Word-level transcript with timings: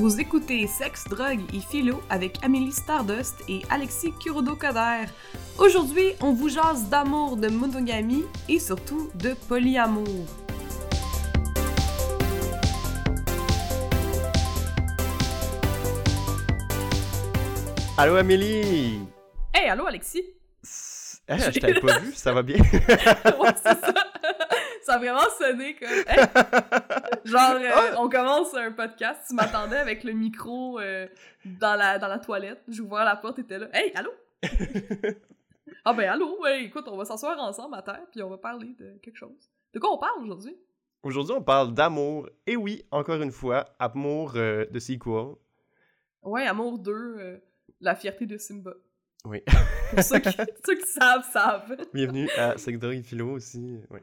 Vous 0.00 0.18
écoutez 0.18 0.66
Sexe, 0.66 1.04
Drogue 1.10 1.42
et 1.52 1.60
Philo 1.60 2.00
avec 2.08 2.42
Amélie 2.42 2.72
Stardust 2.72 3.34
et 3.50 3.60
Alexis 3.68 4.14
Kurodo-Coder. 4.18 5.04
Aujourd'hui, 5.58 6.14
on 6.22 6.32
vous 6.32 6.48
jase 6.48 6.88
d'amour, 6.88 7.36
de 7.36 7.48
monogamie 7.48 8.24
et 8.48 8.58
surtout 8.58 9.10
de 9.16 9.34
polyamour. 9.46 10.24
Allô 17.98 18.16
Amélie! 18.16 19.00
Hey, 19.52 19.68
allô 19.68 19.86
Alexis! 19.86 20.24
Hey, 21.28 21.40
je 21.52 21.60
t'avais 21.60 21.78
pas 21.78 21.98
vu, 21.98 22.14
ça 22.14 22.32
va 22.32 22.42
bien? 22.42 22.56
ouais, 22.62 23.52
c'est 23.54 23.78
ça. 23.78 24.09
Ça 24.90 24.96
a 24.96 24.98
vraiment 24.98 25.30
sonné 25.38 25.76
comme. 25.76 25.88
Hey! 25.88 26.26
Genre, 27.24 27.56
euh, 27.60 27.94
on 27.98 28.08
commence 28.08 28.54
un 28.54 28.72
podcast, 28.72 29.22
tu 29.28 29.34
m'attendais 29.34 29.76
avec 29.76 30.02
le 30.02 30.12
micro 30.12 30.80
euh, 30.80 31.06
dans, 31.44 31.76
la, 31.76 31.98
dans 31.98 32.08
la 32.08 32.18
toilette. 32.18 32.62
J'ouvrais 32.66 33.04
la 33.04 33.16
porte, 33.16 33.36
t'étais 33.36 33.58
là. 33.58 33.68
Hey, 33.72 33.92
allô? 33.94 34.10
ah 35.84 35.92
ben, 35.92 36.10
allô? 36.10 36.40
Ouais, 36.40 36.64
écoute, 36.64 36.88
on 36.88 36.96
va 36.96 37.04
s'asseoir 37.04 37.38
ensemble 37.38 37.76
à 37.76 37.82
terre, 37.82 38.02
puis 38.10 38.22
on 38.22 38.30
va 38.30 38.38
parler 38.38 38.74
de 38.78 38.98
quelque 39.02 39.16
chose. 39.16 39.50
De 39.72 39.78
quoi 39.78 39.92
on 39.92 39.98
parle 39.98 40.22
aujourd'hui? 40.24 40.56
Aujourd'hui, 41.02 41.34
on 41.36 41.42
parle 41.42 41.72
d'amour. 41.72 42.28
Et 42.46 42.56
oui, 42.56 42.84
encore 42.90 43.22
une 43.22 43.32
fois, 43.32 43.66
amour 43.78 44.32
euh, 44.34 44.66
de 44.66 44.78
sequel. 44.80 45.36
Ouais, 46.22 46.46
Amour 46.46 46.78
2, 46.80 47.40
la 47.80 47.94
fierté 47.94 48.26
de 48.26 48.36
Simba. 48.36 48.74
Oui. 49.24 49.42
Pour 49.90 50.02
ceux 50.02 50.18
qui, 50.18 50.30
ceux 50.66 50.76
qui 50.76 50.86
savent, 50.86 51.30
savent. 51.30 51.76
Bienvenue 51.94 52.28
à 52.36 52.58
Sector 52.58 52.90
et 52.90 53.02
Philo 53.02 53.30
aussi. 53.30 53.78
Oui. 53.90 54.00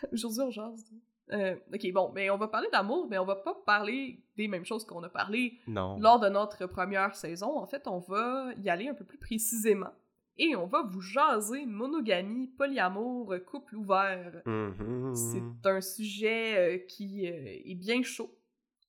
Aujourd'hui, 0.12 0.40
on 0.42 0.50
jase. 0.50 0.84
Euh, 1.32 1.56
ok, 1.72 1.92
bon, 1.92 2.10
mais 2.14 2.28
on 2.30 2.36
va 2.36 2.48
parler 2.48 2.68
d'amour, 2.72 3.06
mais 3.08 3.16
on 3.18 3.24
va 3.24 3.36
pas 3.36 3.54
parler 3.64 4.22
des 4.36 4.48
mêmes 4.48 4.64
choses 4.66 4.84
qu'on 4.84 5.02
a 5.02 5.08
parlé 5.08 5.58
Non. 5.66 5.98
lors 5.98 6.20
de 6.20 6.28
notre 6.28 6.66
première 6.66 7.14
saison. 7.14 7.56
En 7.58 7.66
fait, 7.66 7.86
on 7.86 7.98
va 8.00 8.50
y 8.62 8.68
aller 8.68 8.88
un 8.88 8.94
peu 8.94 9.04
plus 9.04 9.18
précisément. 9.18 9.92
Et 10.38 10.56
on 10.56 10.66
va 10.66 10.82
vous 10.82 11.00
jaser 11.00 11.64
monogamie, 11.66 12.48
polyamour, 12.48 13.34
couple 13.46 13.76
ouvert. 13.76 14.42
Mhm. 14.46 15.14
C'est 15.14 15.68
un 15.68 15.80
sujet 15.80 16.56
euh, 16.56 16.78
qui 16.88 17.26
euh, 17.30 17.32
est 17.64 17.74
bien 17.74 18.02
chaud 18.02 18.34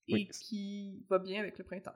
et 0.08 0.14
Oui. 0.14 0.28
qui 0.30 1.06
va 1.10 1.20
bien 1.20 1.40
avec 1.42 1.58
le 1.58 1.64
printemps. 1.64 1.96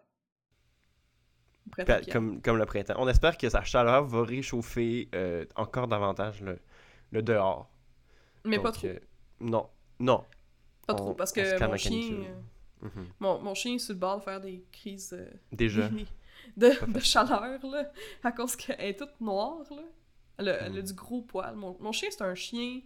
Le 1.65 1.71
Pa- 1.71 1.83
printemps 1.85 2.01
qui 2.05 2.11
Comme, 2.11 2.41
comme 2.41 2.57
le 2.57 2.65
printemps. 2.65 2.95
On 2.97 3.07
espère 3.07 3.37
que 3.37 3.49
sa 3.49 3.63
chaleur 3.63 4.05
va 4.05 4.23
réchauffer 4.23 5.09
euh, 5.15 5.45
encore 5.55 5.87
davantage 5.87 6.41
le, 6.41 6.59
le 7.11 7.21
dehors. 7.21 7.69
Mais 8.49 8.59
pas 8.59 8.71
trop. 8.71 8.87
euh, 8.87 8.99
non. 9.39 9.69
Non. 9.99 10.23
Pas 10.85 10.93
on- 10.93 10.97
trop, 10.97 11.13
parce 11.13 11.31
que 11.31 11.65
mon 11.67 11.77
chien, 11.77 12.13
euh, 12.13 12.87
Mhm. 12.87 13.07
mon, 13.19 13.41
mon 13.41 13.53
chien 13.55 13.73
est 13.75 13.79
sur 13.79 13.93
le 13.93 13.99
bord 13.99 14.19
de 14.19 14.23
faire 14.23 14.39
des 14.39 14.63
crises 14.71 15.13
euh, 15.13 15.29
Déjà. 15.51 15.89
de, 16.57 16.91
de 16.93 16.99
chaleur, 16.99 17.59
là, 17.65 17.91
à 18.23 18.31
cause 18.31 18.55
qu'elle 18.55 18.79
est 18.81 18.97
toute 18.97 19.19
noire, 19.19 19.59
là. 19.71 19.81
Elle 20.37 20.49
a, 20.49 20.53
Mm. 20.53 20.65
elle 20.73 20.77
a 20.77 20.81
du 20.83 20.93
gros 20.93 21.21
poil. 21.23 21.55
Mon, 21.55 21.75
mon 21.79 21.91
chien, 21.91 22.09
c'est 22.11 22.21
un 22.21 22.35
chien 22.35 22.81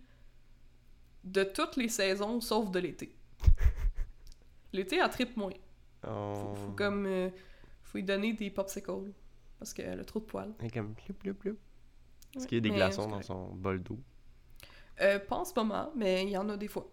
de 1.26 1.44
toutes 1.44 1.76
les 1.76 1.90
saisons, 1.90 2.40
sauf 2.42 2.72
de 2.72 2.80
l'été. 2.80 3.14
L'été, 4.74 4.98
elle 5.04 5.10
tripe 5.10 5.36
moins. 5.36 5.52
On... 6.08 6.34
Faut, 6.34 6.56
faut 6.56 6.72
comme... 6.72 7.06
euh, 7.06 7.30
faut 7.84 7.98
lui 7.98 8.04
donner 8.06 8.32
des 8.34 8.50
popsicles, 8.50 9.12
parce 9.60 9.74
qu'elle 9.74 10.00
a 10.00 10.06
trop 10.06 10.20
de 10.22 10.26
poils. 10.26 10.54
Et 10.64 10.70
comme 10.70 10.94
ploup, 10.96 11.14
ploup, 11.14 11.34
ploup. 11.34 11.58
Est-ce 12.38 12.48
qu'il 12.48 12.56
y 12.56 12.60
a 12.60 12.62
des 12.62 12.70
glaçons 12.70 13.04
dans 13.04 13.10
correct. 13.10 13.26
son 13.28 13.48
bol 13.54 13.84
d'eau? 13.84 14.00
Euh, 15.02 15.20
pas 15.20 15.38
en 15.38 15.46
ce 15.46 15.54
moment, 15.56 15.92
mais 15.96 16.24
il 16.24 16.30
y 16.30 16.38
en 16.38 16.48
a 16.50 16.58
des 16.58 16.68
fois, 16.68 16.88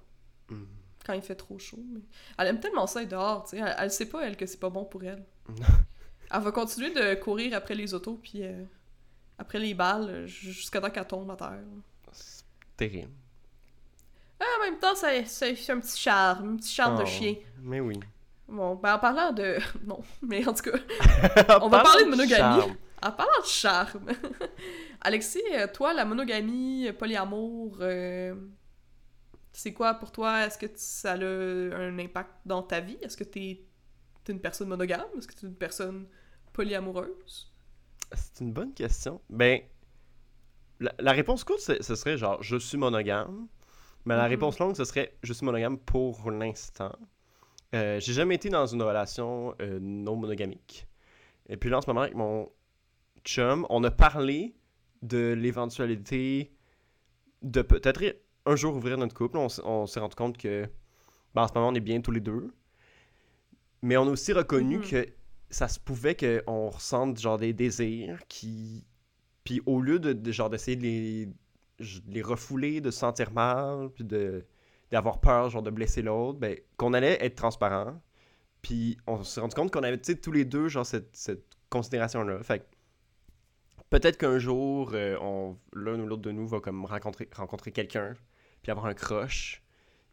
Mhm. 0.50 0.66
quand 1.04 1.12
il 1.12 1.22
fait 1.22 1.34
trop 1.34 1.58
chaud. 1.58 1.82
mais- 1.92 2.00
Elle 2.38 2.48
aime 2.48 2.60
tellement 2.60 2.86
ça 2.86 3.02
être 3.02 3.08
dehors, 3.10 3.44
tu 3.44 3.50
sais. 3.50 3.58
Elle, 3.58 3.74
elle 3.78 3.90
sait 3.90 4.08
pas, 4.08 4.22
elle, 4.26 4.36
que 4.36 4.46
c'est 4.46 4.58
pas 4.60 4.70
bon 4.70 4.84
pour 4.84 5.02
elle. 5.04 5.24
elle 6.30 6.40
va 6.40 6.52
continuer 6.52 6.90
de 6.90 7.14
courir 7.16 7.54
après 7.56 7.74
les 7.74 7.92
autos, 7.94 8.18
puis 8.22 8.42
euh, 8.42 8.64
après 9.38 9.58
les 9.58 9.74
balles, 9.74 10.26
jusqu'à 10.26 10.80
temps 10.80 10.90
qu'elle 10.90 11.06
tombe 11.06 11.30
à 11.30 11.36
terre. 11.36 11.58
C'est 12.12 12.44
terrible. 12.76 13.10
Ah, 14.40 14.44
en 14.60 14.64
même 14.70 14.78
temps, 14.78 14.94
c'est 14.94 15.18
un 15.18 15.80
petit 15.80 15.98
charme, 15.98 16.52
un 16.54 16.56
petit 16.56 16.72
charme 16.72 16.96
de 16.96 17.02
Oh, 17.02 17.06
chien. 17.06 17.34
Mais 17.60 17.80
oui. 17.80 17.98
Bon, 18.46 18.76
ben 18.76 18.94
en 18.94 18.98
parlant 18.98 19.32
de... 19.32 19.58
Non, 19.84 20.00
mais 20.22 20.46
en 20.48 20.54
tout 20.54 20.70
cas, 20.70 20.78
On 21.60 21.68
va 21.68 21.80
parler 21.82 22.04
de 22.04 22.08
monogamie. 22.10 22.60
charme. 22.60 22.76
En 23.02 23.12
parlant 23.12 23.40
de 23.42 23.46
charme, 23.46 24.06
Alexis, 25.00 25.42
euh, 25.54 25.66
toi, 25.72 25.94
la 25.94 26.04
monogamie, 26.04 26.88
euh, 26.88 26.92
polyamour, 26.92 27.78
euh, 27.80 28.34
c'est 29.52 29.72
quoi 29.72 29.94
pour 29.94 30.12
toi? 30.12 30.46
Est-ce 30.46 30.58
que 30.58 30.66
ça 30.76 31.12
a 31.12 31.16
un 31.16 31.98
impact 31.98 32.30
dans 32.46 32.62
ta 32.62 32.80
vie? 32.80 32.98
Est-ce 33.02 33.16
que 33.16 33.24
t'es 33.24 33.40
es 34.28 34.32
une 34.32 34.40
personne 34.40 34.68
monogame? 34.68 35.06
Est-ce 35.16 35.26
que 35.26 35.34
t'es 35.34 35.46
une 35.46 35.56
personne 35.56 36.06
polyamoureuse? 36.52 37.52
C'est 38.14 38.40
une 38.40 38.52
bonne 38.52 38.74
question. 38.74 39.20
Ben, 39.30 39.62
la, 40.80 40.92
la 40.98 41.12
réponse 41.12 41.44
courte, 41.44 41.60
ce 41.60 41.94
serait 41.94 42.16
genre 42.16 42.42
je 42.42 42.56
suis 42.56 42.78
monogame. 42.78 43.48
Mais 44.06 44.16
la 44.16 44.24
Mhm. 44.24 44.28
réponse 44.28 44.58
longue, 44.58 44.76
ce 44.76 44.84
serait 44.84 45.16
je 45.22 45.32
suis 45.32 45.44
monogame 45.46 45.78
pour 45.78 46.30
l'instant. 46.30 46.92
Euh, 47.74 48.00
J'ai 48.00 48.14
jamais 48.14 48.36
été 48.36 48.50
dans 48.50 48.66
une 48.66 48.82
relation 48.82 49.54
euh, 49.62 49.78
non 49.80 50.16
monogamique. 50.16 50.86
Et 51.48 51.56
puis 51.56 51.70
là, 51.70 51.78
en 51.78 51.82
ce 51.82 51.88
moment, 51.88 52.02
avec 52.02 52.14
mon 52.14 52.50
chum, 53.28 53.66
on 53.68 53.84
a 53.84 53.90
parlé 53.90 54.54
de 55.02 55.34
l'éventualité 55.36 56.50
de 57.42 57.60
peut-être 57.60 58.02
un 58.46 58.56
jour 58.56 58.74
ouvrir 58.74 58.96
notre 58.96 59.14
couple. 59.14 59.36
On, 59.36 59.86
s'est 59.86 60.00
rendu 60.00 60.14
compte 60.16 60.38
que 60.38 60.66
ben, 61.34 61.42
en 61.42 61.48
ce 61.48 61.52
moment, 61.52 61.68
on 61.68 61.74
est 61.74 61.80
bien 61.80 62.00
tous 62.00 62.10
les 62.10 62.20
deux. 62.20 62.50
Mais 63.82 63.96
on 63.98 64.06
a 64.06 64.10
aussi 64.10 64.32
reconnu 64.32 64.78
Mhm. 64.78 64.84
que 64.84 65.06
ça 65.50 65.68
se 65.68 65.78
pouvait 65.78 66.16
qu'on 66.16 66.70
ressente 66.70 67.20
genre 67.20 67.38
des 67.38 67.52
désirs 67.52 68.18
qui. 68.28 68.84
Puis 69.44 69.60
au 69.66 69.80
lieu 69.80 69.98
de, 69.98 70.12
de 70.14 70.32
genre 70.32 70.50
d'essayer 70.50 70.76
de 70.76 70.82
les, 72.08 72.22
refouler, 72.22 72.80
de 72.80 72.90
se 72.90 72.98
sentir 72.98 73.30
mal, 73.32 73.90
puis 73.90 74.04
de 74.04 74.44
d'avoir 74.90 75.20
peur 75.20 75.50
genre 75.50 75.62
de 75.62 75.70
blesser 75.70 76.00
l'autre, 76.00 76.38
ben 76.38 76.56
qu'on 76.78 76.94
allait 76.94 77.18
être 77.22 77.34
transparent. 77.36 78.00
Puis 78.62 78.96
on 79.06 79.22
s'est 79.22 79.40
rendu 79.40 79.54
compte 79.54 79.70
qu'on 79.70 79.82
avait 79.82 79.98
tous 79.98 80.32
les 80.32 80.46
deux 80.46 80.68
genre 80.68 80.86
cette, 80.86 81.14
cette 81.14 81.44
considération 81.68 82.22
là. 82.24 82.42
Fait 82.42 82.60
que 82.60 82.64
peut-être 83.90 84.18
qu'un 84.18 84.38
jour 84.38 84.90
euh, 84.94 85.16
on 85.20 85.56
l'un 85.72 85.98
ou 86.00 86.06
l'autre 86.06 86.22
de 86.22 86.30
nous 86.32 86.46
va 86.46 86.60
comme 86.60 86.84
rencontrer 86.84 87.28
rencontrer 87.34 87.72
quelqu'un 87.72 88.14
puis 88.62 88.70
avoir 88.72 88.86
un 88.86 88.94
crush. 88.94 89.62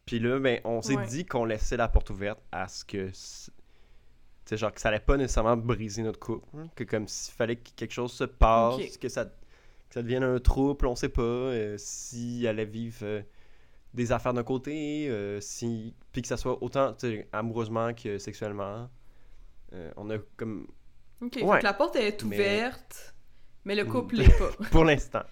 Puis 0.06 0.20
là 0.20 0.40
ben 0.40 0.60
on 0.64 0.82
s'est 0.82 0.96
Ouais. 0.96 1.06
dit 1.08 1.26
qu'on 1.26 1.46
laissait 1.46 1.78
la 1.78 1.88
porte 1.88 2.10
ouverte 2.12 2.40
à 2.52 2.68
ce 2.68 2.86
que 2.86 3.08
tu 3.08 3.14
sais, 4.46 4.58
genre 4.58 4.72
que 4.72 4.80
ça 4.80 4.90
allait 4.90 5.00
pas 5.00 5.18
nécessairement 5.18 5.58
briser 5.58 6.04
notre 6.04 6.20
couple. 6.20 6.48
hein, 6.58 6.68
que 6.76 6.84
comme 6.84 7.08
s'il 7.08 7.34
fallait 7.34 7.56
que 7.56 7.70
quelque 7.76 7.94
chose 7.94 8.12
se 8.14 8.24
passe, 8.26 8.98
que, 8.98 9.10
ça, 9.10 9.26
que 9.26 9.32
ça 9.90 10.02
devienne 10.04 10.24
un 10.24 10.38
trouble, 10.40 10.86
on 10.86 10.96
sait 10.96 11.10
pas. 11.10 11.22
euh, 11.24 11.76
si 11.80 12.42
elle 12.44 12.50
allait 12.50 12.66
vivre 12.66 12.98
euh, 13.02 13.22
des 13.96 14.12
affaires 14.12 14.34
d'un 14.36 14.44
côté, 14.44 15.08
euh, 15.10 15.42
si 15.42 15.96
puis 16.12 16.22
que 16.22 16.28
ça 16.28 16.38
soit 16.38 16.62
autant 16.62 16.96
amoureusement 17.34 17.94
que 17.96 18.18
sexuellement. 18.20 18.90
On 19.98 20.10
a 20.10 20.18
comme. 20.38 20.68
Ok, 21.22 21.40
Ouais. 21.42 21.62
la 21.62 21.74
porte 21.74 21.96
est 21.98 22.22
ouverte, 22.24 23.15
mais 23.15 23.15
le 23.74 23.84
Mm. 23.86 23.90
couple 23.90 24.16
l'est 24.18 24.38
pas. 24.38 24.52
Pour 24.70 24.84
l'instant. 24.86 25.24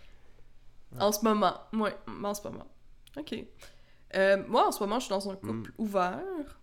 En 0.99 1.11
ce 1.11 1.23
moment, 1.23 1.55
ouais, 1.73 1.95
en 2.23 2.33
ce 2.33 2.41
moment. 2.47 2.67
Ok. 3.17 3.35
Euh, 4.15 4.43
moi, 4.47 4.67
en 4.67 4.71
ce 4.71 4.79
moment, 4.79 4.99
je 4.99 5.05
suis 5.05 5.09
dans 5.11 5.29
un 5.29 5.33
Mm. 5.33 5.37
couple 5.39 5.71
ouvert. 5.77 6.59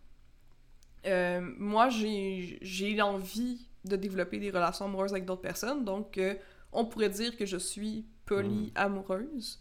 Euh, 1.06 1.40
moi, 1.58 1.88
j'ai 1.90 2.58
j'ai 2.60 2.94
l'envie 2.94 3.68
de 3.84 3.96
développer 3.96 4.38
des 4.38 4.50
relations 4.50 4.86
amoureuses 4.86 5.12
avec 5.12 5.24
d'autres 5.24 5.40
personnes, 5.42 5.84
donc 5.84 6.18
euh, 6.18 6.34
on 6.72 6.84
pourrait 6.84 7.08
dire 7.08 7.36
que 7.36 7.46
je 7.46 7.56
suis 7.56 8.04
polyamoureuse. 8.26 9.60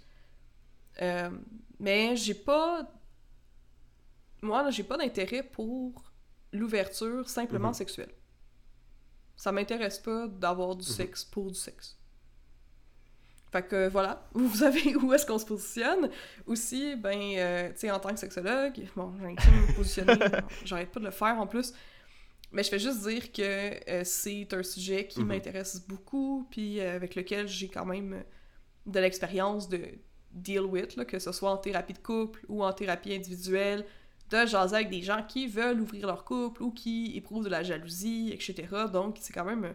Euh, 1.02 1.30
mais 1.80 2.16
j'ai 2.18 2.34
pas... 2.34 2.92
Moi, 4.42 4.70
j'ai 4.72 4.84
pas 4.84 4.98
d'intérêt 4.98 5.44
pour 5.44 6.04
l'ouverture 6.52 7.30
simplement 7.30 7.70
Mhm. 7.70 7.74
sexuelle. 7.76 8.14
Ça 9.36 9.52
m'intéresse 9.52 10.00
pas 10.00 10.28
d'avoir 10.28 10.76
du 10.76 10.86
Mhm. 10.88 10.94
sexe 10.96 11.24
pour 11.24 11.48
du 11.52 11.58
sexe. 11.58 11.98
Fait 13.52 13.64
que 13.68 13.88
voilà, 13.90 14.28
vous 14.34 14.56
savez 14.56 14.96
où 14.96 15.12
est-ce 15.14 15.26
qu'on 15.26 15.40
se 15.40 15.46
positionne. 15.46 16.10
Aussi, 16.46 16.96
ben, 16.96 17.20
euh, 17.38 17.70
tu 17.72 17.80
sais, 17.80 17.92
en 17.92 18.00
tant 18.00 18.10
que 18.10 18.20
sexologue, 18.20 18.80
bon, 18.96 19.14
j'ai 19.20 19.26
inclus 19.26 19.52
me 19.52 19.76
positionner, 19.76 20.14
j'arrête 20.66 20.92
pas 20.92 21.00
de 21.00 21.06
le 21.06 21.12
faire 21.12 21.40
en 21.40 21.48
plus, 21.48 21.74
mais 22.52 22.64
je 22.64 22.70
fais 22.70 22.80
juste 22.80 23.08
dire 23.08 23.32
que 23.32 23.42
euh, 23.90 24.04
c'est 24.04 24.54
un 24.54 24.64
sujet 24.64 25.08
qui 25.08 25.22
Mhm. 25.22 25.28
m'intéresse 25.28 25.86
beaucoup, 25.88 26.48
puis 26.52 26.80
euh, 26.80 26.96
avec 26.96 27.16
lequel 27.16 27.48
j'ai 27.48 27.70
quand 27.70 27.86
même 27.86 28.24
de 28.86 29.00
l'expérience 29.00 29.68
de 29.70 29.82
deal 30.32 30.62
with, 30.62 30.96
là, 30.96 31.06
que 31.06 31.18
ce 31.20 31.32
soit 31.32 31.52
en 31.52 31.58
thérapie 31.58 31.94
de 31.94 32.00
couple 32.00 32.46
ou 32.50 32.64
en 32.64 32.72
thérapie 32.74 33.14
individuelle, 33.14 33.84
de 34.30 34.46
jaser 34.46 34.76
avec 34.76 34.90
des 34.92 35.02
gens 35.02 35.24
qui 35.28 35.48
veulent 35.48 35.82
ouvrir 35.82 36.06
leur 36.06 36.24
couple 36.24 36.62
ou 36.62 36.70
qui 36.72 37.18
éprouvent 37.18 37.44
de 37.44 37.50
la 37.50 37.64
jalousie, 37.64 38.30
etc. 38.32 38.68
Donc, 38.94 39.18
c'est 39.20 39.34
quand 39.34 39.44
même 39.46 39.74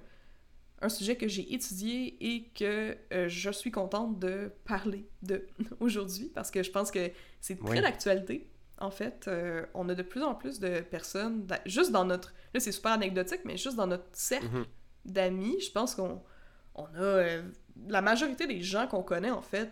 un 0.85 0.89
sujet 0.89 1.17
que 1.17 1.27
j'ai 1.29 1.53
étudié 1.55 2.17
et 2.21 2.49
que 2.55 2.97
euh, 3.13 3.29
je 3.29 3.51
suis 3.51 3.71
contente 3.71 4.19
de 4.19 4.53
parler 4.65 5.09
de 5.23 5.47
aujourd'hui 5.81 6.31
parce 6.35 6.51
que 6.51 6.63
je 6.63 6.71
pense 6.71 6.91
que 6.91 7.11
c'est 7.41 7.59
très 7.59 7.77
Oui. 7.77 7.81
d'actualité. 7.83 8.49
en 8.79 8.91
fait, 8.91 9.27
euh, 9.29 9.65
on 9.75 9.89
a 9.89 9.95
de 9.95 10.03
plus 10.03 10.23
en 10.23 10.35
plus 10.35 10.59
de 10.61 10.81
personnes, 10.81 11.47
juste 11.65 11.91
dans 11.93 12.05
notre... 12.05 12.35
Là, 12.53 12.61
c'est 12.61 12.73
super 12.73 12.93
anecdotique, 12.93 13.41
mais 13.45 13.57
juste 13.57 13.77
dans 13.77 13.87
notre 13.87 14.05
cercle 14.13 14.47
Mhm. 14.47 14.65
d'amis, 15.05 15.61
je 15.61 15.71
pense 15.71 15.95
qu'on 15.95 16.23
on 16.75 16.85
a... 16.87 16.99
euh, 17.01 17.43
la 17.89 18.03
majorité 18.03 18.47
des 18.47 18.61
gens 18.63 18.87
qu'on 18.89 19.03
connaît, 19.03 19.31
en 19.31 19.43
fait, 19.43 19.71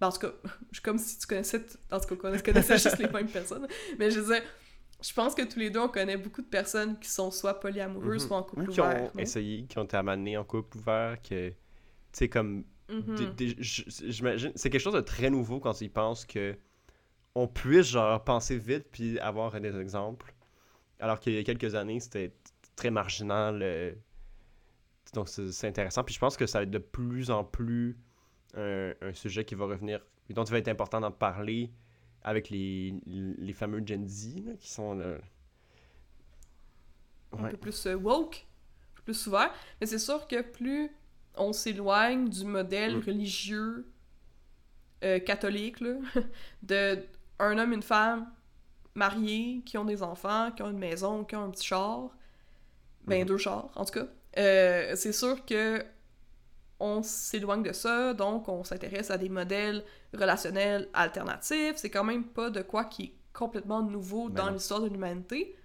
ben, 0.00 0.06
en 0.08 0.12
tout 0.12 0.20
cas, 0.20 0.32
je- 0.72 0.80
comme 0.80 0.96
si 0.98 1.18
tu 1.18 1.26
connaissais... 1.26 1.60
En 1.90 1.98
tout 2.00 2.06
cas, 2.16 2.30
qu'on 2.30 2.38
connaissait 2.38 2.78
juste 2.78 2.98
les 2.98 3.08
mêmes 3.16 3.28
personnes, 3.28 3.66
mais 3.98 4.10
je 4.10 4.20
disais, 4.20 4.42
je 5.08 5.12
pense 5.14 5.34
que 5.34 5.42
tous 5.42 5.58
les 5.58 5.70
deux, 5.70 5.80
on 5.80 5.88
connaît 5.88 6.16
beaucoup 6.16 6.42
de 6.42 6.46
personnes 6.48 6.98
qui 6.98 7.08
sont 7.08 7.30
soit 7.30 7.60
polyamoureuses, 7.60 8.22
Mhm. 8.22 8.28
soit 8.28 8.36
en 8.38 8.42
couple 8.42 8.62
Ou 8.62 8.66
qui 8.72 8.80
ouvert. 8.80 9.10
ont 9.14 9.18
essayé, 9.18 9.64
qui 9.66 9.78
ont 9.78 9.84
été 9.84 9.96
amenés 9.96 10.36
en 10.36 10.44
couple 10.44 10.76
ouvert, 10.78 11.20
que, 11.22 11.50
tu 11.50 11.56
sais, 12.12 12.28
comme, 12.28 12.64
Mhm. 12.88 13.34
j'imagine, 13.58 14.52
c'est 14.54 14.70
quelque 14.70 14.80
chose 14.80 14.94
de 14.94 15.00
très 15.00 15.28
nouveau 15.30 15.58
quand 15.60 15.80
ils 15.80 15.90
pensent 15.90 16.24
que 16.24 16.56
on 17.34 17.46
puisse, 17.48 17.86
genre, 17.88 18.22
penser 18.24 18.56
vite 18.56 18.86
puis 18.90 19.18
avoir 19.18 19.60
des 19.60 19.76
exemples. 19.78 20.34
Alors 21.00 21.20
qu'il 21.20 21.34
y 21.34 21.38
a 21.38 21.42
quelques 21.44 21.74
années, 21.74 22.00
c'était 22.00 22.32
très 22.76 22.90
marginal. 22.90 23.60
euh, 23.62 23.92
donc, 25.14 25.28
c'est 25.28 25.66
intéressant. 25.68 26.02
Puis 26.04 26.14
je 26.14 26.18
pense 26.20 26.36
que 26.36 26.46
ça 26.46 26.58
va 26.58 26.62
être 26.64 26.70
de 26.70 26.78
plus 26.78 27.30
en 27.30 27.44
plus 27.44 27.96
un, 28.54 28.92
un 29.02 29.12
sujet 29.12 29.44
qui 29.44 29.54
va 29.54 29.66
revenir, 29.66 30.00
et 30.30 30.32
dont 30.34 30.44
il 30.44 30.50
va 30.50 30.58
être 30.58 30.68
important 30.68 31.00
d'en 31.00 31.10
parler 31.12 31.70
avec 32.26 32.50
les, 32.50 32.94
les 33.06 33.54
fameux 33.54 33.82
Gen 33.86 34.06
Z, 34.08 34.44
là, 34.46 34.52
qui 34.60 34.70
sont 34.70 34.94
là. 34.94 35.18
un 37.38 37.44
peu 37.44 37.56
plus 37.56 37.86
euh, 37.86 37.94
woke, 37.96 38.46
un 38.92 38.96
peu 38.96 39.02
plus 39.04 39.26
ouvert. 39.26 39.52
Mais 39.80 39.86
c'est 39.86 39.98
sûr 39.98 40.26
que 40.26 40.40
plus 40.42 40.90
on 41.36 41.52
s'éloigne 41.52 42.28
du 42.28 42.44
modèle 42.44 42.96
Mm. 42.96 43.00
religieux 43.00 43.86
euh, 45.04 45.18
catholique, 45.20 45.80
là, 45.80 45.94
de 46.62 46.98
un 47.38 47.58
homme, 47.58 47.72
une 47.74 47.82
femme 47.82 48.30
mariés, 48.94 49.62
qui 49.66 49.78
ont 49.78 49.84
des 49.84 50.02
enfants, 50.02 50.52
qui 50.52 50.62
ont 50.62 50.70
une 50.70 50.78
maison, 50.78 51.24
qui 51.24 51.36
ont 51.36 51.44
un 51.44 51.50
petit 51.50 51.66
char, 51.66 52.10
ben 53.06 53.24
Mhm. 53.24 53.26
deux 53.26 53.38
chars 53.38 53.70
en 53.76 53.84
tout 53.84 53.94
cas, 54.00 54.06
euh, 54.38 54.94
c'est 54.96 55.12
sûr 55.12 55.44
que 55.46 55.84
on 56.78 57.02
s'éloigne 57.02 57.62
de 57.62 57.72
ça, 57.72 58.12
donc 58.14 58.48
on 58.48 58.62
s'intéresse 58.64 59.10
à 59.10 59.18
des 59.18 59.28
modèles 59.28 59.84
relationnels 60.12 60.88
alternatifs. 60.92 61.76
C'est 61.76 61.90
quand 61.90 62.04
même 62.04 62.24
pas 62.24 62.50
de 62.50 62.62
quoi 62.62 62.84
qui 62.84 63.02
est 63.04 63.14
complètement 63.32 63.82
nouveau 63.82 64.28
Ben 64.28 64.44
dans 64.44 64.50
l'histoire 64.50 64.80
de 64.80 64.88
l'humanité. 64.88 65.56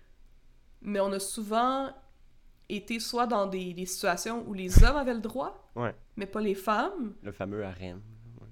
Mais 0.82 1.00
on 1.00 1.12
a 1.12 1.20
souvent 1.20 1.90
été 2.70 3.00
soit 3.00 3.28
dans 3.28 3.46
des, 3.48 3.74
des 3.74 3.86
situations 3.86 4.46
où 4.48 4.54
les 4.54 4.84
hommes 4.84 4.96
avaient 4.96 5.14
le 5.14 5.20
droit, 5.20 5.70
Ouais. 5.76 5.94
mais 6.16 6.26
pas 6.26 6.42
les 6.42 6.56
femmes. 6.56 7.14
Le 7.22 7.32
fameux 7.32 7.64
harem. 7.64 8.02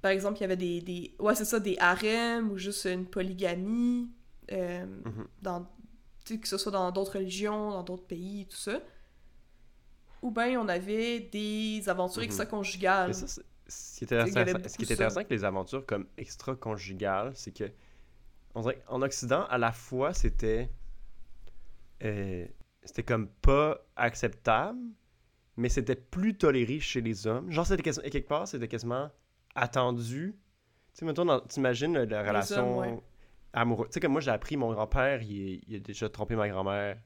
Par 0.01 0.11
exemple, 0.11 0.37
il 0.37 0.41
y 0.41 0.43
avait 0.45 0.57
des, 0.57 0.81
des... 0.81 1.15
Ouais, 1.19 1.35
c'est 1.35 1.45
ça, 1.45 1.59
des 1.59 1.77
harems 1.79 2.51
ou 2.51 2.57
juste 2.57 2.85
une 2.85 3.05
polygamie, 3.05 4.09
euh, 4.51 4.85
Mhm. 4.85 5.27
dans... 5.41 5.67
que 6.25 6.47
ce 6.47 6.57
soit 6.57 6.71
dans 6.71 6.91
d'autres 6.91 7.17
religions, 7.17 7.71
dans 7.71 7.83
d'autres 7.83 8.05
pays, 8.05 8.45
tout 8.47 8.55
ça. 8.57 8.79
Ou 10.21 10.31
bien 10.31 10.59
on 10.59 10.67
avait 10.67 11.19
des 11.21 11.87
aventures 11.87 12.21
Mhm. 12.21 12.25
extra-conjugales. 12.25 13.13
Ce 13.13 14.03
qui 14.05 14.13
avait 14.13 14.23
intéressant, 14.29 14.57
beaucoup 14.57 14.69
ce 14.69 14.77
qui 14.77 14.83
est 14.83 14.91
intéressant 14.93 15.17
avec 15.17 15.29
les 15.29 15.43
aventures 15.43 15.85
comme 15.85 16.07
extra-conjugales, 16.17 17.31
c'est 17.35 17.51
que 17.51 17.65
on 18.55 18.61
dirait 18.61 18.81
en 18.87 19.01
Occident, 19.03 19.45
à 19.45 19.57
la 19.59 19.71
fois, 19.71 20.13
c'était 20.13 20.69
euh, 22.03 22.45
c'était 22.83 23.03
comme 23.03 23.27
pas 23.27 23.77
acceptable, 23.95 24.79
mais 25.57 25.69
c'était 25.69 25.95
plus 25.95 26.35
toléré 26.37 26.79
chez 26.79 27.01
les 27.01 27.27
hommes. 27.27 27.51
Genre, 27.51 27.65
c'était 27.67 27.83
quelque 27.83 28.27
part, 28.27 28.47
c'était 28.47 28.67
quasiment 28.67 29.11
attendu. 29.55 30.35
Tu 30.97 31.05
sais, 31.05 31.13
dans- 31.13 31.39
t'imagines 31.41 31.93
la, 31.93 32.05
la 32.05 32.23
relation 32.23 32.79
hommes, 32.79 32.95
ouais. 32.95 32.99
amoureuse. 33.53 33.87
Tu 33.89 33.93
sais, 33.95 33.99
comme 33.99 34.13
moi, 34.13 34.21
j'ai 34.21 34.31
appris, 34.31 34.57
mon 34.57 34.71
grand-père, 34.73 35.21
il, 35.21 35.61
il 35.67 35.75
a 35.75 35.79
déjà 35.79 36.09
trompé 36.09 36.35
ma 36.35 36.49
grand-mère. 36.49 36.97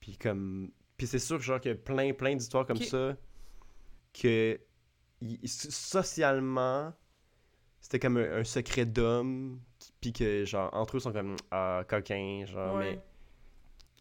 Puis 0.00 0.16
comme... 0.16 0.70
Puis 1.02 1.08
c'est 1.08 1.18
sûr, 1.18 1.40
genre, 1.40 1.60
qu'il 1.60 1.72
y 1.72 1.74
a 1.74 1.76
plein, 1.76 2.12
plein 2.12 2.36
d'histoires 2.36 2.64
comme 2.64 2.76
ça 2.76 3.16
que 4.14 4.60
socialement, 5.44 6.92
c'était 7.80 7.98
comme 7.98 8.18
un, 8.18 8.36
un 8.38 8.44
secret 8.44 8.86
d'homme, 8.86 9.60
puis 10.00 10.12
que, 10.12 10.44
genre, 10.44 10.70
entre 10.72 10.98
eux, 10.98 11.00
sont 11.00 11.12
comme, 11.12 11.34
ah, 11.50 11.82
coquins, 11.88 12.44
genre, 12.46 12.76
Ouais. 12.76 12.92
mais 12.92 13.02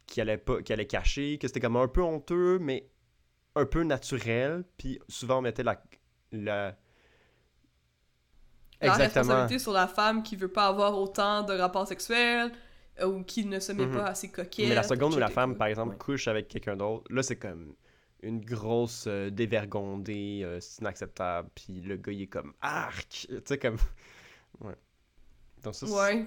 qui 0.06 0.22
allait 0.22 0.38
pas, 0.38 0.62
qui 0.62 0.74
allait 0.74 0.86
cacher, 0.86 1.40
que 1.40 1.48
c'était 1.48 1.60
comme 1.60 1.76
un 1.76 1.88
peu 1.88 2.04
honteux, 2.04 2.60
mais 2.60 2.88
un 3.56 3.66
peu 3.66 3.82
naturel, 3.82 4.64
puis 4.78 5.00
souvent 5.10 5.40
on 5.40 5.42
mettait 5.42 5.64
la... 5.64 5.82
la... 6.32 6.78
La 8.80 8.90
Exactement. 8.90 9.22
responsabilité 9.22 9.58
sur 9.58 9.72
la 9.72 9.88
femme 9.88 10.22
qui 10.22 10.36
veut 10.36 10.52
pas 10.52 10.68
avoir 10.68 10.96
autant 11.00 11.42
de 11.42 11.54
rapports 11.58 11.88
sexuels 11.88 12.52
ou 13.08 13.24
qui 13.24 13.46
ne 13.46 13.60
se 13.60 13.72
met 13.72 13.86
Mhm. 13.86 13.94
pas 13.96 14.06
assez 14.08 14.30
coquette. 14.30 14.70
Mais 14.70 14.76
la 14.76 14.84
seconde 14.84 15.14
où 15.14 15.18
la 15.20 15.30
femme, 15.30 15.56
par 15.58 15.68
exemple, 15.68 15.92
Ouais. 15.94 15.98
couche 15.98 16.28
avec 16.28 16.48
quelqu'un 16.48 16.76
d'autre, 16.76 17.04
là, 17.14 17.24
c'est 17.24 17.36
comme 17.38 17.74
une 18.24 18.40
grosse 18.42 19.06
euh, 19.08 19.30
dévergondée, 19.30 20.42
euh, 20.44 20.60
c'est 20.60 20.82
inacceptable, 20.82 21.50
puis 21.56 21.82
le 21.82 21.98
gars, 21.98 22.12
il 22.12 22.22
est 22.24 22.28
comme 22.28 22.54
arc, 22.62 23.08
tu 23.30 23.38
sais, 23.46 23.58
comme. 23.58 23.78
Ouais. 24.62 24.76
Donc, 25.64 25.74
ça, 25.76 25.86
Ouais. 25.88 26.26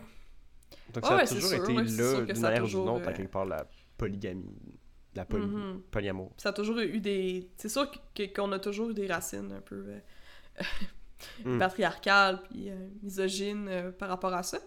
donc 0.93 1.05
ça 1.07 1.13
a 1.15 1.17
ouais, 1.19 1.27
toujours 1.27 1.43
sûr, 1.51 1.63
été 1.63 1.73
là, 1.73 2.23
d'une 2.23 2.41
manière 2.41 2.65
ou 2.65 2.67
d'une 2.69 2.79
autre, 2.89 3.07
à 3.07 3.11
euh, 3.11 3.15
quelque 3.15 3.31
part, 3.31 3.45
la 3.45 3.67
polygamie, 3.97 4.79
la 5.15 5.25
poly... 5.25 5.47
Mhm. 5.47 5.83
polyamour. 5.91 6.33
Ça 6.39 6.49
a 6.49 6.53
toujours 6.53 6.79
eu 6.81 6.99
des. 7.01 7.49
C'est 7.57 7.69
sûr 7.69 7.89
que- 8.15 8.35
qu'on 8.35 8.51
a 8.53 8.59
toujours 8.59 8.91
eu 8.91 8.95
des 8.95 9.07
racines 9.07 9.53
un 9.53 9.61
peu 9.61 9.85
euh, 9.87 10.63
Mm. 11.45 11.59
patriarcales 11.59 12.43
puis 12.43 12.71
euh, 12.71 12.89
misogynes 13.03 13.69
euh, 13.69 13.91
par 13.93 14.09
rapport 14.09 14.35
à 14.35 14.43
ça. 14.43 14.59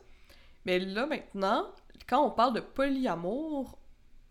Mais 0.65 0.79
là, 0.79 1.05
maintenant, 1.05 1.73
quand 2.07 2.25
on 2.25 2.31
parle 2.31 2.53
de 2.53 2.59
polyamour, 2.59 3.77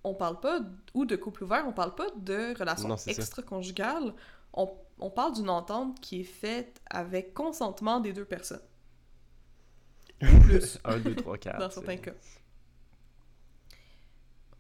on 0.05 0.15
parle 0.15 0.41
pas, 0.41 0.61
ou 0.95 1.05
de 1.05 1.17
couple 1.17 1.45
ouvert, 1.45 1.65
on 1.67 1.73
parle 1.73 1.95
pas 1.95 2.07
de 2.17 2.55
ça. 2.97 3.11
extra-conjugales. 3.11 4.15
On, 4.53 4.71
on 5.01 5.11
parle 5.11 5.35
d'une 5.35 5.51
entente 5.51 6.01
qui 6.01 6.21
est 6.21 6.25
faite 6.25 6.81
avec 6.89 7.35
consentement 7.35 8.01
des 8.01 8.13
deux 8.13 8.25
personnes. 8.25 8.63
Ou 10.23 10.39
plus. 10.45 10.79
1, 10.85 10.99
2, 10.99 11.15
3, 11.17 11.39
4. 11.39 11.59
Dans 11.59 11.71
certains 11.71 11.97
cas. 11.97 12.13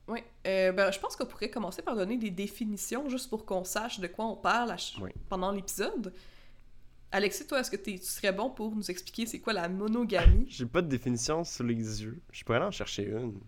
Oui. 0.08 0.20
Euh, 0.46 0.72
ben, 0.72 0.92
je 0.92 1.00
pense 1.00 1.16
qu'on 1.16 1.26
pourrait 1.26 1.50
commencer 1.50 1.82
par 1.82 1.96
donner 1.96 2.16
des 2.16 2.30
définitions 2.30 3.08
juste 3.08 3.28
pour 3.28 3.44
qu'on 3.44 3.64
sache 3.64 3.98
de 3.98 4.06
quoi 4.06 4.26
on 4.26 4.36
parle 4.36 4.76
Oui. 5.00 5.10
pendant 5.28 5.50
l'épisode. 5.50 6.12
Alexis, 7.16 7.46
toi, 7.46 7.60
est-ce 7.60 7.70
que 7.70 7.76
tu 7.76 7.96
serais 7.98 8.32
bon 8.32 8.50
pour 8.50 8.74
nous 8.74 8.90
expliquer 8.90 9.26
c'est 9.26 9.40
quoi 9.40 9.52
la 9.52 9.68
monogamie? 9.68 10.46
J'ai 10.48 10.66
pas 10.66 10.82
de 10.82 10.88
définition 10.88 11.44
sous 11.44 11.62
les 11.64 12.02
yeux. 12.02 12.20
Je 12.32 12.44
pourrais 12.44 12.62
en 12.62 12.70
chercher 12.70 13.04
une. 13.08 13.40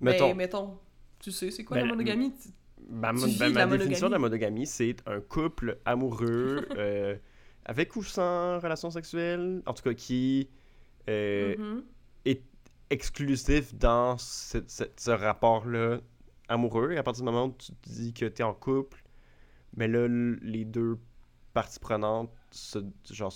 Ben, 0.00 0.12
Mettons, 0.12 0.34
mettons, 0.34 0.78
tu 1.18 1.32
sais, 1.32 1.50
c'est 1.50 1.64
quoi 1.64 1.76
Ben, 1.76 1.82
la 1.82 1.84
monogamie? 1.84 2.32
Tu- 2.32 2.50
ma, 2.88 3.12
tu 3.12 3.20
mon- 3.20 3.26
vis 3.26 3.38
ben, 3.38 3.52
ma 3.52 3.60
la 3.60 3.66
définition 3.66 4.06
de 4.08 4.12
la 4.12 4.18
monogamie. 4.18 4.18
monogamie, 4.18 4.66
c'est 4.66 4.96
un 5.06 5.20
couple 5.20 5.78
amoureux, 5.84 6.68
euh, 6.76 7.16
avec 7.64 7.96
ou 7.96 8.02
sans 8.02 8.58
relation 8.60 8.90
sexuelle, 8.90 9.62
en 9.66 9.74
tout 9.74 9.82
cas 9.82 9.94
qui 9.94 10.48
euh, 11.08 11.56
Mhm. 11.56 11.84
est 12.24 12.42
exclusif 12.90 13.74
dans 13.74 14.18
ce, 14.18 14.58
ce- 14.68 14.84
ce 14.96 15.10
rapport-là 15.10 16.00
amoureux. 16.48 16.92
Et 16.92 16.98
à 16.98 17.02
partir 17.02 17.24
du 17.24 17.30
moment 17.30 17.46
où 17.46 17.56
tu 17.58 17.72
te 17.72 17.88
dis 17.90 18.12
que 18.14 18.26
tu 18.26 18.42
es 18.42 18.44
en 18.44 18.54
couple, 18.54 19.02
mais 19.76 19.88
là, 19.88 20.08
les 20.08 20.64
deux 20.64 20.98
parties 21.60 21.78
prenantes 21.80 22.30
se, 22.50 22.78
genre, 23.10 23.32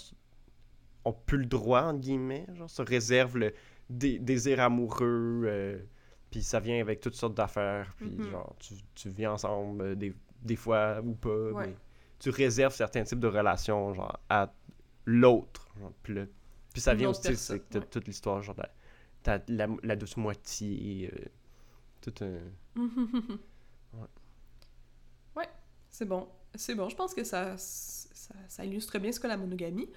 ont 1.04 1.12
plus 1.12 1.38
le 1.38 1.46
droit, 1.46 1.82
entre 1.82 2.00
guillemets, 2.00 2.46
genre, 2.54 2.70
se 2.70 2.82
réservent 2.82 3.38
le 3.38 3.54
dé- 3.90 4.18
désir 4.20 4.60
amoureux, 4.60 5.42
euh, 5.46 5.78
puis 6.30 6.42
ça 6.42 6.60
vient 6.60 6.80
avec 6.80 7.00
toutes 7.00 7.14
sortes 7.16 7.34
d'affaires, 7.34 7.92
puis 7.96 8.10
Mhm. 8.10 8.30
genre, 8.30 8.54
tu, 8.60 8.74
tu 8.94 9.08
vis 9.08 9.26
ensemble 9.26 9.82
euh, 9.82 9.94
des, 9.94 10.14
des 10.42 10.56
fois 10.56 11.00
ou 11.02 11.14
pas, 11.14 11.50
Ouais. 11.52 11.66
mais 11.68 11.76
tu 12.20 12.30
réserves 12.30 12.74
certains 12.74 13.02
types 13.04 13.18
de 13.20 13.26
relations, 13.28 13.92
genre, 13.94 14.16
à 14.28 14.52
l'autre. 15.04 15.66
Puis, 16.04 16.14
là- 16.14 16.26
puis 16.72 16.80
ça 16.80 16.94
vient 16.94 17.10
aussi, 17.10 17.36
c'est 17.36 17.54
ouais. 17.74 17.80
toute 17.90 18.06
l'histoire, 18.06 18.40
genre, 18.42 18.54
la, 18.56 18.68
t'as 19.24 19.38
la, 19.48 19.66
la 19.82 19.96
douce 19.96 20.16
moitié, 20.16 21.10
euh, 21.12 21.24
tout 22.00 22.14
un... 22.24 22.38
Ouais. 23.94 24.08
Ouais, 25.36 25.48
c'est 25.90 26.06
bon. 26.06 26.28
C'est 26.54 26.74
bon, 26.74 26.88
je 26.88 26.96
pense 26.96 27.14
que 27.14 27.24
ça, 27.24 27.56
ça, 28.32 28.38
ça 28.48 28.64
illustre 28.64 28.98
bien 28.98 29.12
ce 29.12 29.20
qu'est 29.20 29.28
la 29.28 29.36
monogamie. 29.36 29.88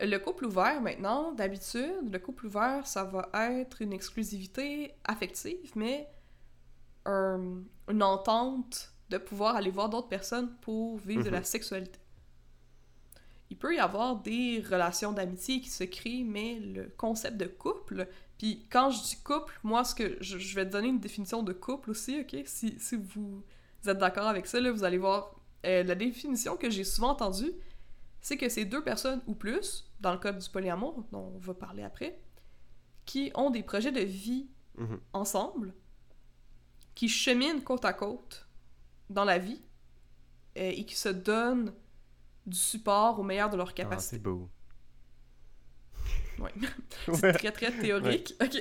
Le 0.00 0.16
couple 0.18 0.46
ouvert, 0.46 0.80
maintenant, 0.80 1.32
d'habitude, 1.32 2.10
le 2.12 2.18
couple 2.18 2.46
ouvert, 2.46 2.86
ça 2.86 3.04
va 3.04 3.28
être 3.52 3.82
une 3.82 3.92
exclusivité 3.92 4.94
affective, 5.04 5.72
mais 5.74 6.08
un- 7.06 7.62
une 7.88 8.02
entente 8.02 8.92
de 9.10 9.18
pouvoir 9.18 9.56
aller 9.56 9.70
voir 9.70 9.88
d'autres 9.88 10.08
personnes 10.08 10.54
pour 10.60 10.98
vivre 10.98 11.24
de 11.24 11.30
la 11.30 11.40
Mhm. 11.40 11.44
sexualité. 11.44 11.98
Il 13.50 13.56
peut 13.56 13.74
y 13.74 13.78
avoir 13.78 14.16
des 14.16 14.62
relations 14.70 15.12
d'amitié 15.12 15.60
qui 15.60 15.70
se 15.70 15.84
créent, 15.84 16.22
mais 16.24 16.58
le 16.60 16.92
concept 16.98 17.38
de 17.38 17.46
couple, 17.46 18.06
puis 18.36 18.66
quand 18.70 18.90
je 18.90 19.02
dis 19.02 19.16
couple, 19.22 19.58
moi, 19.62 19.84
ce 19.84 19.94
que 19.94 20.18
je, 20.20 20.36
je 20.38 20.54
vais 20.54 20.66
te 20.66 20.70
donner 20.72 20.88
une 20.88 21.00
définition 21.00 21.42
de 21.42 21.52
couple 21.54 21.90
aussi, 21.90 22.20
ok? 22.20 22.42
Si, 22.44 22.78
si 22.78 22.96
vous 22.96 23.42
êtes 23.86 23.96
d'accord 23.98 24.26
avec 24.26 24.46
ça, 24.46 24.60
là, 24.60 24.70
vous 24.70 24.84
allez 24.84 24.98
voir 24.98 25.34
euh, 25.64 25.82
la 25.82 25.94
définition 25.94 26.56
que 26.56 26.68
j'ai 26.70 26.84
souvent 26.84 27.10
entendue, 27.10 27.52
c'est 28.20 28.36
que 28.36 28.48
c'est 28.48 28.64
deux 28.64 28.82
personnes 28.82 29.22
ou 29.26 29.34
plus, 29.34 29.90
dans 30.00 30.12
le 30.12 30.18
cas 30.18 30.32
du 30.32 30.48
polyamour, 30.48 31.04
dont 31.12 31.32
on 31.34 31.38
va 31.38 31.54
parler 31.54 31.82
après, 31.82 32.20
qui 33.06 33.30
ont 33.34 33.50
des 33.50 33.62
projets 33.62 33.92
de 33.92 34.00
vie 34.00 34.48
Mhm. 34.76 35.00
ensemble, 35.12 35.74
qui 36.94 37.08
cheminent 37.08 37.60
côte 37.60 37.84
à 37.84 37.92
côte 37.92 38.46
dans 39.10 39.24
la 39.24 39.38
vie 39.38 39.60
euh, 40.56 40.70
et 40.70 40.84
qui 40.84 40.94
se 40.94 41.08
donnent 41.08 41.72
du 42.46 42.56
support 42.56 43.18
au 43.18 43.22
meilleur 43.24 43.50
de 43.50 43.56
leur 43.56 43.70
Ah, 43.70 43.72
capacité. 43.72 44.16
c'est 44.16 44.22
beau. 44.22 44.48
Ouais. 46.38 46.52
Ouais. 47.08 47.14
c'est 47.20 47.32
très 47.32 47.50
très 47.52 47.72
théorique. 47.72 48.34
Ok. 48.40 48.56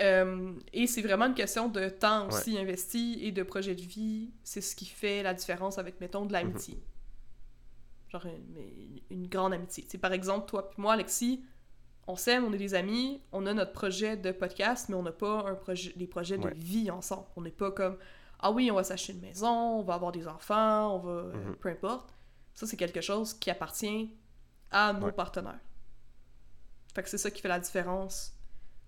Euh, 0.00 0.52
et 0.72 0.86
c'est 0.86 1.02
vraiment 1.02 1.26
une 1.26 1.34
question 1.34 1.68
de 1.68 1.88
temps 1.88 2.28
aussi 2.28 2.56
investi 2.56 3.18
et 3.20 3.32
de 3.32 3.42
projet 3.42 3.74
de 3.74 3.82
vie. 3.82 4.30
C'est 4.44 4.60
ce 4.60 4.76
qui 4.76 4.86
fait 4.86 5.24
la 5.24 5.34
différence 5.34 5.78
avec, 5.78 6.00
mettons, 6.00 6.24
de 6.24 6.32
l'amitié. 6.32 6.80
Genre 8.08 8.24
une, 9.10 9.26
grande 9.28 9.52
amitié. 9.52 9.84
C'est 9.88 9.98
par 9.98 10.12
exemple, 10.12 10.46
toi 10.48 10.68
puis 10.70 10.80
moi, 10.80 10.94
Alexis, 10.94 11.44
on 12.06 12.16
s'aime, 12.16 12.44
on 12.44 12.52
est 12.54 12.58
des 12.58 12.74
amis, 12.74 13.20
on 13.32 13.44
a 13.46 13.52
notre 13.52 13.72
projet 13.72 14.16
de 14.16 14.32
podcast, 14.32 14.88
mais 14.88 14.94
on 14.94 15.02
n'a 15.02 15.12
pas 15.12 15.44
un 15.46 15.54
projet, 15.54 15.92
des 15.94 16.06
projets 16.06 16.38
Ouais. 16.38 16.50
de 16.52 16.56
vie 16.58 16.90
ensemble. 16.90 17.26
On 17.36 17.42
n'est 17.42 17.50
pas 17.50 17.70
comme 17.70 17.98
ah 18.40 18.50
oui, 18.52 18.70
on 18.70 18.76
va 18.76 18.84
s'acheter 18.84 19.12
une 19.12 19.20
maison, 19.20 19.50
on 19.80 19.82
va 19.82 19.94
avoir 19.94 20.12
des 20.12 20.26
enfants, 20.28 20.94
on 20.94 20.98
va. 21.00 21.10
euh, 21.10 21.32
Mhm. 21.34 21.56
peu 21.56 21.68
importe. 21.70 22.14
Ça, 22.54 22.66
c'est 22.66 22.76
quelque 22.76 23.00
chose 23.00 23.34
qui 23.34 23.50
appartient 23.50 24.10
à 24.70 24.92
nos 24.92 25.06
Ouais. 25.06 25.12
partenaires. 25.12 25.58
Fait 26.94 27.02
que 27.02 27.08
c'est 27.10 27.18
ça 27.18 27.30
qui 27.30 27.42
fait 27.42 27.48
la 27.48 27.60
différence 27.60 28.32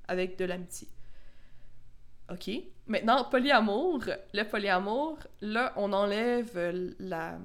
avec 0.08 0.38
de 0.38 0.44
l'amitié. 0.44 0.88
OK. 2.32 2.48
Maintenant, 2.86 3.24
polyamour. 3.24 4.04
Le 4.32 4.42
polyamour, 4.44 5.18
là, 5.40 5.72
on 5.76 5.92
enlève 5.92 6.56
la, 6.98 7.38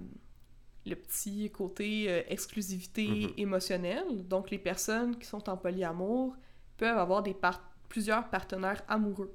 le 0.86 0.96
petit 0.96 1.50
côté 1.52 2.06
euh, 2.10 2.22
exclusivité 2.28 3.08
Mhm. 3.08 3.34
émotionnelle. 3.38 4.28
Donc, 4.28 4.52
les 4.52 4.60
personnes 4.60 5.18
qui 5.18 5.26
sont 5.26 5.50
en 5.50 5.58
polyamour 5.58 6.36
peuvent 6.78 6.98
avoir 6.98 7.24
des 7.24 7.34
par- 7.34 7.62
plusieurs 7.90 8.30
partenaires 8.30 8.82
amoureux. 8.88 9.34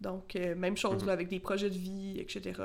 Donc, 0.00 0.36
euh, 0.36 0.54
même 0.54 0.76
chose 0.76 1.00
Mhm. 1.02 1.06
là, 1.06 1.12
avec 1.12 1.28
des 1.28 1.40
projets 1.40 1.70
de 1.70 1.78
vie, 1.78 2.18
etc. 2.20 2.60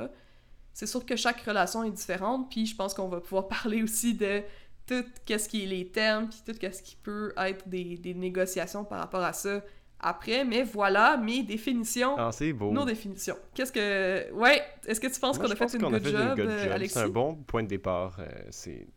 C'est 0.74 0.88
sûr 0.88 1.06
que 1.06 1.16
chaque 1.16 1.42
relation 1.42 1.84
est 1.84 1.92
différente, 1.92 2.50
puis 2.50 2.66
je 2.66 2.76
pense 2.76 2.94
qu'on 2.94 3.08
va 3.08 3.20
pouvoir 3.22 3.48
parler 3.78 3.84
aussi 3.84 4.14
de 4.14 4.42
tout 4.86 5.06
qu'est-ce 5.26 5.48
qui 5.48 5.64
est 5.64 5.68
les 5.68 5.88
termes, 5.88 6.30
puis 6.30 6.40
tout 6.46 6.58
qu'est-ce 6.58 6.82
qui 6.84 6.96
peut 6.96 7.34
être 7.38 7.68
des, 7.68 7.98
des 7.98 8.14
négociations 8.14 8.84
par 8.84 9.00
rapport 9.00 9.24
à 9.24 9.34
ça 9.34 9.64
après. 10.02 10.44
Mais 10.46 10.64
voilà 10.64 11.16
mes 11.18 11.44
définitions, 11.44 12.16
Ah, 12.18 12.32
c'est 12.32 12.52
beau. 12.54 12.72
nos 12.72 12.86
définitions. 12.86 13.38
Qu'est-ce 13.54 13.72
que... 13.72 14.32
Ouais, 14.34 14.62
est-ce 14.86 15.00
que 15.00 15.08
tu 15.08 15.20
penses 15.20 15.38
qu'on 15.38 15.46
a 15.46 15.50
fait 15.50 15.56
pense 15.56 15.74
une 15.74 15.82
qu'on 15.82 15.94
a 15.94 16.00
good 16.00 16.04
fait 16.04 16.12
job, 16.18 16.36
good 16.38 16.48
euh, 16.50 16.64
job. 16.64 16.72
Alexis? 16.74 16.94
C'est 16.94 17.00
un 17.06 17.10
bon 17.10 17.36
point 17.36 17.64
de 17.64 17.68
départ. 17.68 18.18
euh, 18.20 18.28
c'est... 18.50 18.88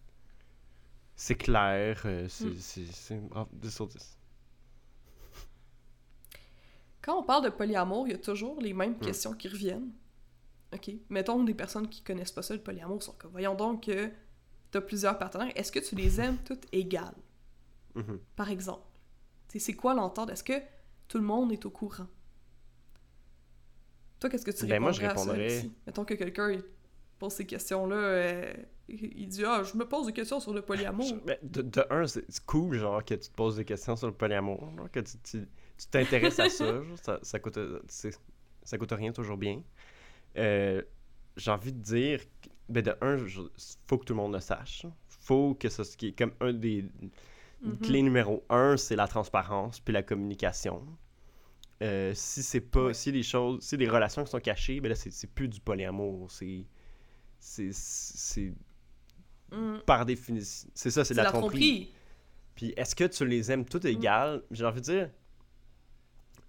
C'est 1.17 1.37
clair. 1.37 2.03
euh, 2.07 2.27
c'est... 2.29 2.47
Mm. 2.47 2.57
c'est, 2.59 2.87
c'est... 2.93 3.17
bravo, 3.29 3.49
10 3.53 3.71
sur 3.75 3.87
10. 3.87 4.19
Quand 7.03 7.19
on 7.19 7.23
parle 7.23 7.45
de 7.45 7.51
polyamour, 7.51 8.09
il 8.09 8.13
y 8.13 8.15
a 8.15 8.19
toujours 8.19 8.61
les 8.61 8.73
mêmes 8.73 8.95
Hmm. 8.95 9.01
questions 9.01 9.33
qui 9.35 9.49
reviennent. 9.49 9.93
OK. 10.73 10.91
Mettons 11.11 11.43
des 11.45 11.55
personnes 11.55 11.89
qui 11.89 12.03
connaissent 12.03 12.33
pas 12.33 12.43
ça, 12.43 12.55
le 12.55 12.61
polyamour, 12.61 13.03
sont 13.03 13.15
comme, 13.19 13.31
voyons 13.31 13.55
donc 13.55 13.85
que 13.87 14.11
t'as 14.71 14.81
plusieurs 14.81 15.19
partenaires. 15.19 15.53
Est-ce 15.55 15.71
que 15.71 15.79
tu 15.79 15.95
les 15.95 16.21
aimes 16.21 16.39
toutes 16.45 16.65
égales, 16.73 17.15
Mhm. 17.95 18.19
par 18.35 18.51
exemple? 18.51 18.83
Tu 19.49 19.61
c'est 19.61 19.75
quoi 19.75 19.95
l'entente? 19.95 20.31
Est-ce 20.31 20.43
que 20.43 20.55
tout 21.09 21.19
le 21.19 21.25
monde 21.25 21.53
est 21.53 21.65
au 21.67 21.71
courant? 21.71 22.07
Toi, 24.21 24.31
qu'est-ce 24.31 24.45
que 24.45 24.51
tu 24.51 24.67
Ben, 24.67 24.81
moi, 24.81 24.91
répondrais 24.93 25.07
je 25.07 25.11
à 25.11 25.17
ça, 25.17 25.33
répondrais-? 25.33 25.71
Mettons 25.87 26.05
que 26.05 26.15
quelqu'un 26.15 26.59
pose 27.19 27.33
ces 27.33 27.47
questions-là, 27.47 27.97
euh, 27.97 28.55
il 28.89 29.29
dit 29.29 29.45
«Ah, 29.47 29.63
je 29.63 29.77
me 29.77 29.87
pose 29.87 30.07
des 30.07 30.13
questions 30.13 30.41
sur 30.41 30.53
le 30.55 30.63
polyamour. 30.63 31.07
Ben, 31.25 31.39
de, 31.43 31.63
de 31.63 31.85
un, 31.91 32.07
c'est, 32.07 32.25
cool, 32.47 32.79
genre, 32.79 33.05
que 33.05 33.15
tu 33.15 33.29
te 33.29 33.35
poses 33.35 33.57
des 33.57 33.65
questions 33.65 33.97
sur 33.97 34.07
le 34.09 34.15
polyamour, 34.15 34.71
genre, 34.77 34.91
que 34.91 35.01
tu, 35.01 35.47
t'intéresses 35.91 36.39
à 36.39 36.49
ça, 36.49 36.83
genre, 36.83 36.99
ça, 36.99 37.19
ça 37.23 37.39
coûte, 37.39 37.59
ça 37.89 38.79
coûte 38.79 38.93
rien, 38.93 39.13
toujours 39.13 39.37
bien. 39.37 39.63
Euh, 40.37 40.83
j'ai 41.37 41.51
envie 41.51 41.73
de 41.73 41.81
dire, 41.81 42.21
ben, 42.69 42.83
de 42.83 42.97
un, 43.01 43.17
je- 43.27 43.43
faut 43.87 43.99
que 43.99 44.05
tout 44.05 44.13
le 44.15 44.19
monde 44.19 44.35
le 44.35 44.41
sache. 44.41 44.87
Faut 45.09 45.55
que 45.55 45.69
ça, 45.69 45.85
ce 45.85 45.97
qui 45.97 46.09
est 46.09 46.13
comme 46.19 46.33
un 46.41 46.53
des 46.53 46.85
Mhm. 47.64 47.78
clés 47.78 48.02
numéro 48.02 48.44
un, 48.50 48.76
c'est 48.76 48.97
la 48.97 49.09
transparence 49.09 49.80
puis 49.80 49.92
la 49.94 50.02
communication. 50.02 50.85
Euh, 51.83 52.12
si 52.14 52.42
c'est 52.42 52.61
pas, 52.61 52.87
Ouais. 52.87 52.94
si 52.94 53.11
les 53.12 53.23
choses, 53.23 53.62
si 53.62 53.76
les 53.76 53.88
relations 53.88 54.23
qui 54.25 54.30
sont 54.30 54.38
cachées, 54.40 54.80
ben 54.80 54.88
là, 54.90 54.94
c'est, 54.94 55.26
plus 55.35 55.49
du 55.49 55.61
polyamour, 55.61 56.30
c'est, 56.30 56.66
c'est, 57.38 58.52
Mhm. 59.52 59.80
par 59.87 60.04
définition, 60.06 60.68
c'est 60.75 60.90
ça, 60.90 61.04
c'est 61.04 61.14
de 61.14 61.18
la 61.18 61.25
la 61.25 61.30
tromperie. 61.30 61.50
tromperie. 61.59 61.92
Puis 62.54 62.73
est-ce 62.76 62.94
que 62.94 63.04
tu 63.04 63.26
les 63.26 63.50
aimes 63.50 63.61
Mm. 63.62 63.64
toutes 63.66 63.85
égales? 63.85 64.42
J'ai 64.50 64.64
envie 64.64 64.80
de 64.80 64.85
dire. 64.85 65.11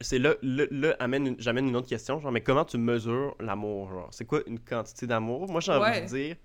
C'est 0.01 0.19
là, 0.19 0.35
là, 0.41 0.65
là, 0.71 0.95
amène 0.99 1.35
j'amène 1.39 1.69
une 1.69 1.75
autre 1.75 1.87
question, 1.87 2.19
genre, 2.19 2.31
mais 2.31 2.41
comment 2.43 2.65
tu 2.65 2.77
mesures 2.77 3.33
l'amour, 3.39 3.89
genre? 3.89 4.09
C'est 4.13 4.25
quoi 4.25 4.41
une 4.45 4.59
quantité 4.59 5.07
d'amour? 5.07 5.49
Moi, 5.49 5.61
j'ai 5.61 5.71
envie 5.71 5.81
Ouais. 5.89 6.01
de 6.01 6.07
dire, 6.07 6.35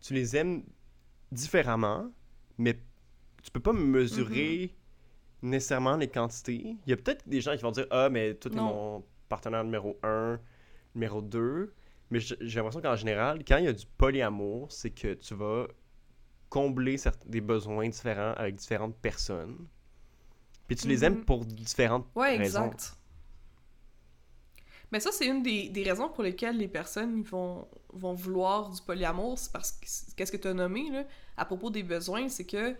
tu 0.00 0.14
les 0.14 0.36
aimes 0.36 0.62
différemment, 1.30 2.10
mais 2.58 2.78
tu 3.42 3.50
peux 3.50 3.60
pas 3.60 3.72
mesurer 3.72 4.66
Mm-hmm. 5.42 5.48
nécessairement 5.50 5.96
les 5.96 6.08
quantités. 6.08 6.76
Il 6.86 6.90
y 6.90 6.92
a 6.92 6.96
peut-être 6.96 7.28
des 7.28 7.40
gens 7.40 7.54
qui 7.56 7.62
vont 7.62 7.70
dire, 7.70 7.86
ah, 7.90 8.08
mais 8.10 8.34
toi, 8.34 8.50
t'es 8.50 8.56
mon 8.58 9.04
partenaire 9.28 9.62
numéro 9.64 9.96
1, 10.02 10.40
numéro 10.94 11.22
2. 11.22 11.72
Mais 12.10 12.18
j'ai 12.20 12.36
l'impression 12.56 12.80
qu'en 12.80 12.96
général, 12.96 13.44
quand 13.46 13.58
il 13.58 13.64
y 13.66 13.68
a 13.68 13.72
du 13.72 13.86
polyamour, 13.98 14.72
c'est 14.72 14.90
que 14.90 15.14
tu 15.14 15.34
vas 15.34 15.66
combler 16.48 16.96
certes- 16.96 17.26
des 17.28 17.40
besoins 17.42 17.88
différents 17.88 18.32
avec 18.32 18.56
différentes 18.56 18.96
personnes. 18.96 19.66
Puis 20.66 20.76
tu 20.76 20.88
les 20.88 21.04
aimes 21.04 21.18
Mhm. 21.18 21.24
pour 21.24 21.44
différentes 21.44 22.06
Ouais, 22.14 22.36
raisons. 22.36 22.64
exact. 22.66 22.94
Mais 24.90 25.00
ça, 25.00 25.12
c'est 25.12 25.26
une 25.26 25.42
des, 25.42 25.68
des 25.68 25.82
raisons 25.82 26.08
pour 26.08 26.22
lesquelles 26.24 26.56
les 26.56 26.68
personnes 26.68 27.22
vont, 27.22 27.68
vont 27.92 28.14
vouloir 28.14 28.70
du 28.70 28.80
polyamour. 28.80 29.38
C'est 29.38 29.52
parce 29.52 29.72
que, 29.72 29.86
qu'est-ce 30.16 30.32
que 30.32 30.38
tu 30.38 30.48
as 30.48 30.54
nommé, 30.54 30.90
là, 30.90 31.04
à 31.36 31.44
propos 31.44 31.68
des 31.70 31.82
besoins, 31.82 32.28
c'est 32.30 32.46
que 32.46 32.74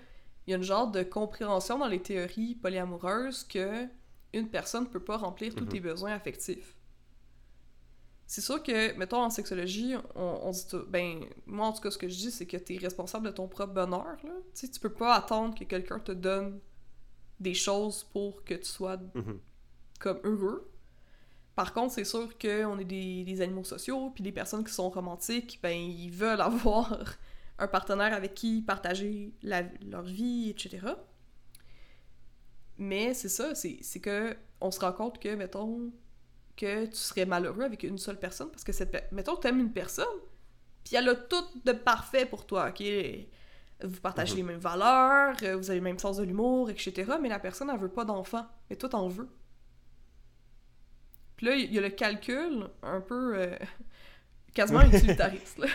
il 0.48 0.52
y 0.52 0.54
a 0.54 0.56
une 0.56 0.62
genre 0.62 0.90
de 0.90 1.02
compréhension 1.02 1.78
dans 1.78 1.88
les 1.88 2.00
théories 2.00 2.54
polyamoureuses 2.54 3.44
que 3.44 3.86
une 4.32 4.48
personne 4.48 4.88
peut 4.88 4.98
pas 5.04 5.18
remplir 5.18 5.54
tous 5.54 5.64
Mhm. 5.64 5.68
tes 5.70 5.80
besoins 5.80 6.12
affectifs. 6.14 6.74
C'est 8.26 8.40
sûr 8.40 8.62
que, 8.62 8.94
mettons, 8.96 9.22
en 9.22 9.28
sexologie, 9.30 9.94
on, 10.14 10.40
on 10.44 10.50
dit 10.50 10.66
tout- 10.66 10.84
ben, 10.88 11.20
moi, 11.46 11.66
en 11.66 11.72
tout 11.74 11.80
cas, 11.82 11.90
ce 11.90 11.98
que 11.98 12.08
je 12.08 12.16
dis, 12.16 12.30
c'est 12.30 12.46
que 12.46 12.56
tu 12.56 12.74
es 12.74 12.78
responsable 12.78 13.26
de 13.26 13.30
ton 13.30 13.46
propre 13.46 13.74
bonheur, 13.74 14.16
là. 14.24 14.32
Tu 14.54 14.66
sais, 14.66 14.68
tu 14.68 14.80
peux 14.80 14.92
pas 14.92 15.14
attendre 15.14 15.54
que 15.58 15.64
quelqu'un 15.64 15.98
te 15.98 16.12
donne 16.12 16.60
des 17.40 17.54
choses 17.54 18.04
pour 18.04 18.42
que 18.44 18.54
tu 18.54 18.64
sois 18.66 18.96
Mhm. 19.14 19.38
comme 20.00 20.20
heureux. 20.24 20.70
Par 21.56 21.72
contre, 21.74 21.92
c'est 21.94 22.04
sûr 22.04 22.38
qu'on 22.38 22.78
est 22.78 22.84
des, 22.84 23.24
des 23.24 23.40
animaux 23.42 23.64
sociaux, 23.64 24.10
puis 24.14 24.24
les 24.24 24.32
personnes 24.32 24.64
qui 24.64 24.72
sont 24.72 24.88
romantiques, 24.90 25.58
ben, 25.62 25.76
ils 25.76 26.10
veulent 26.10 26.40
avoir 26.52 27.16
un 27.58 27.68
partenaire 27.68 28.12
avec 28.14 28.34
qui 28.34 28.62
partager 28.62 29.34
la- 29.42 29.62
leur 29.90 30.02
vie, 30.02 30.50
etc. 30.50 30.86
Mais 32.78 33.14
c'est 33.14 33.28
ça, 33.28 33.54
c'est 33.54 34.00
que 34.00 34.36
on 34.60 34.70
se 34.70 34.80
rend 34.80 34.92
compte 34.92 35.20
que, 35.20 35.34
mettons, 35.34 35.92
que 36.56 36.86
tu 36.86 36.96
serais 36.96 37.26
malheureux 37.26 37.62
avec 37.64 37.82
une 37.84 37.98
seule 37.98 38.18
personne, 38.18 38.50
parce 38.50 38.64
que 38.64 38.72
cette 38.72 39.10
mettons, 39.12 39.36
t'aimes 39.36 39.60
une 39.60 39.72
personne, 39.72 40.06
puis 40.84 40.96
elle 40.96 41.08
a 41.08 41.14
tout 41.16 41.44
de 41.64 41.72
parfait 41.72 42.26
pour 42.26 42.46
toi, 42.46 42.70
ok? 42.70 42.82
Vous 43.84 44.00
partagez 44.00 44.32
Mhm. 44.34 44.38
les 44.38 44.42
mêmes 44.44 44.60
valeurs, 44.60 45.36
euh, 45.44 45.56
vous 45.56 45.70
avez 45.70 45.80
le 45.80 45.84
même 45.84 45.98
sens 45.98 46.18
de 46.18 46.24
l'humour, 46.24 46.70
etc. 46.70 47.18
Mais 47.22 47.28
la 47.28 47.38
personne, 47.40 47.70
elle 47.70 47.78
veut 47.80 47.88
pas 47.90 48.04
d'enfant. 48.04 48.46
Mais 48.70 48.76
toi, 48.76 48.88
t'en 48.88 49.08
veux. 49.08 49.28
Puis 51.36 51.46
là, 51.46 51.54
il 51.54 51.72
y 51.72 51.78
a 51.78 51.80
le 51.80 51.90
calcul, 51.90 52.68
un 52.82 53.00
peu 53.00 53.36
euh, 53.36 53.56
quasiment 54.54 54.82
utilitariste, 54.86 55.58
là, 55.58 55.68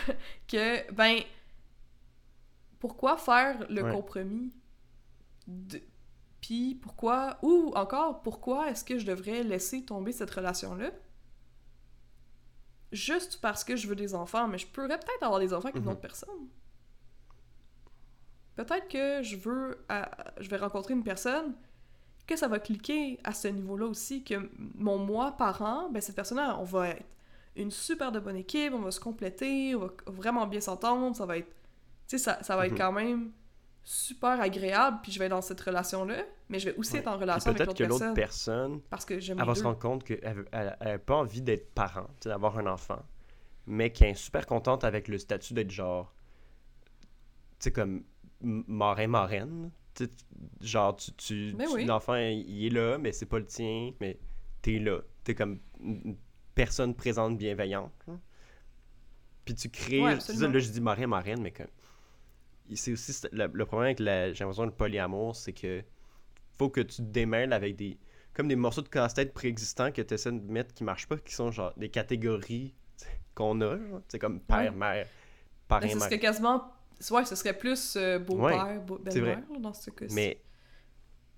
que, 0.48 0.90
ben, 0.92 1.20
pourquoi 2.84 3.16
faire 3.16 3.66
le 3.70 3.82
Ouais. 3.82 3.92
compromis? 3.92 4.52
De... 5.46 5.80
Puis 6.42 6.74
pourquoi, 6.74 7.38
ou 7.40 7.72
encore, 7.74 8.20
pourquoi 8.20 8.68
est-ce 8.70 8.84
que 8.84 8.98
je 8.98 9.06
devrais 9.06 9.42
laisser 9.42 9.82
tomber 9.86 10.12
cette 10.12 10.30
relation-là? 10.30 10.90
Juste 12.92 13.40
parce 13.40 13.64
que 13.64 13.74
je 13.74 13.88
veux 13.88 13.96
des 13.96 14.14
enfants, 14.14 14.46
mais 14.48 14.58
je 14.58 14.66
pourrais 14.66 14.98
peut-être 14.98 15.22
avoir 15.22 15.40
des 15.40 15.54
enfants 15.54 15.68
avec 15.68 15.76
une 15.76 15.84
Mhm. 15.84 15.92
autre 15.92 16.00
personne. 16.02 16.48
Peut-être 18.56 18.88
que 18.88 19.22
je 19.22 19.36
veux, 19.36 19.84
à- 19.88 20.10
je 20.38 20.48
vais 20.50 20.58
rencontrer 20.58 20.92
une 20.92 21.02
personne 21.02 21.54
que 22.26 22.36
ça 22.36 22.48
va 22.48 22.58
cliquer 22.58 23.18
à 23.24 23.32
ce 23.32 23.48
niveau-là 23.48 23.86
aussi, 23.86 24.22
que 24.24 24.34
mon 24.74 24.98
moi 24.98 25.32
parent, 25.32 25.88
ben 25.90 26.02
cette 26.02 26.16
personne-là, 26.16 26.58
on 26.60 26.64
va 26.64 26.90
être 26.90 27.04
une 27.56 27.70
super 27.70 28.12
de 28.12 28.20
bonne 28.20 28.36
équipe, 28.36 28.74
on 28.74 28.80
va 28.80 28.90
se 28.90 29.00
compléter, 29.00 29.74
on 29.74 29.80
va 29.80 29.90
vraiment 30.06 30.46
bien 30.46 30.60
s'entendre, 30.60 31.16
ça 31.16 31.24
va 31.26 31.38
être, 31.38 31.50
sais, 32.06 32.18
ça, 32.18 32.42
ça 32.42 32.56
va 32.56 32.66
être 32.66 32.72
Mhm. 32.72 32.78
quand 32.78 32.92
même 32.92 33.32
super 33.82 34.40
agréable, 34.40 34.98
puis 35.02 35.12
je 35.12 35.18
vais 35.18 35.26
être 35.26 35.30
dans 35.32 35.42
cette 35.42 35.60
relation-là, 35.60 36.24
mais 36.48 36.58
je 36.58 36.70
vais 36.70 36.76
aussi 36.76 36.94
Ouais. 36.94 37.00
être 37.00 37.08
en 37.08 37.18
relation 37.18 37.50
avec 37.50 37.58
peut-être 37.58 37.68
l'autre 37.68 37.78
que 37.78 37.84
l'autre 37.84 38.14
personne, 38.14 38.14
personne, 38.14 38.80
parce 38.88 39.04
que 39.04 39.20
j'aime 39.20 39.38
elle 39.38 39.46
va 39.46 39.54
se 39.54 39.62
rendre 39.62 39.78
compte 39.78 40.04
qu'elle 40.04 40.46
n'a 40.52 40.98
pas 40.98 41.16
envie 41.16 41.42
d'être 41.42 41.72
parent, 41.74 42.08
d'avoir 42.22 42.56
un 42.58 42.66
enfant, 42.66 43.02
mais 43.66 43.90
qu'elle 43.90 44.10
est 44.10 44.14
super 44.14 44.46
contente 44.46 44.84
avec 44.84 45.08
le 45.08 45.18
statut 45.18 45.52
d'être 45.52 45.70
genre, 45.70 46.14
tu 47.58 47.64
sais, 47.64 47.72
comme 47.72 48.04
m- 48.42 48.64
marin-marraine, 48.66 49.70
Tu 49.96 50.06
sais, 50.06 50.10
genre, 50.60 50.96
tu, 50.96 51.12
tu, 51.12 51.52
Ben 51.52 51.68
tu- 51.68 51.74
oui. 51.74 51.84
l'enfant, 51.84 52.16
il 52.16 52.66
est 52.66 52.70
là, 52.70 52.98
mais 52.98 53.12
c'est 53.12 53.26
pas 53.26 53.38
le 53.38 53.46
tien, 53.46 53.92
mais 54.00 54.18
t'es 54.60 54.80
là. 54.80 54.98
T'es 55.22 55.36
comme 55.36 55.60
une 55.78 56.16
personne 56.52 56.96
présente 56.96 57.38
bienveillante. 57.38 57.92
Puis 59.44 59.54
tu 59.54 59.68
crées. 59.70 60.00
Ouais, 60.02 60.14
là, 60.16 60.58
je 60.58 60.68
dis 60.70 60.80
marraine, 60.80 61.10
marraine, 61.10 61.40
mais 61.40 61.52
comme. 61.52 61.68
C'est 62.74 62.92
aussi 62.92 63.12
le, 63.32 63.46
le 63.52 63.66
problème 63.66 63.86
avec 63.86 64.00
la, 64.00 64.32
j'ai 64.32 64.40
l'impression, 64.44 64.64
le 64.64 64.70
polyamour, 64.70 65.36
c'est 65.36 65.52
que 65.52 65.82
faut 66.56 66.70
que 66.70 66.80
tu 66.80 66.96
te 66.96 67.02
démêles 67.02 67.52
avec 67.52 67.76
des. 67.76 67.98
Comme 68.32 68.48
des 68.48 68.56
morceaux 68.56 68.82
de 68.82 68.88
casse-tête 68.88 69.32
préexistants 69.32 69.92
que 69.92 70.02
tu 70.02 70.14
essaies 70.14 70.32
de 70.32 70.40
mettre 70.50 70.74
qui 70.74 70.82
marchent 70.82 71.06
pas, 71.06 71.16
qui 71.18 71.32
sont 71.34 71.50
genre 71.52 71.72
des 71.76 71.88
catégories 71.88 72.74
qu'on 73.34 73.60
a. 73.60 73.76
C'est 74.08 74.18
comme 74.18 74.40
père, 74.40 74.72
Ouais. 74.72 74.78
mère, 74.78 75.04
Ben, 75.04 75.08
parrain, 75.68 75.88
ce 75.88 75.94
mère. 75.94 76.04
serait 76.04 76.18
quasiment. 76.18 76.72
Ouais, 77.10 77.24
ce 77.24 77.36
serait 77.36 77.56
plus 77.56 77.94
euh, 77.96 78.18
beau-père, 78.18 78.66
Ouais, 78.66 78.78
beau- 78.78 78.98
belle-mère, 78.98 79.42
dans 79.60 79.72
ce 79.74 79.90
cas-ci. 79.90 80.14
Mais 80.14 80.40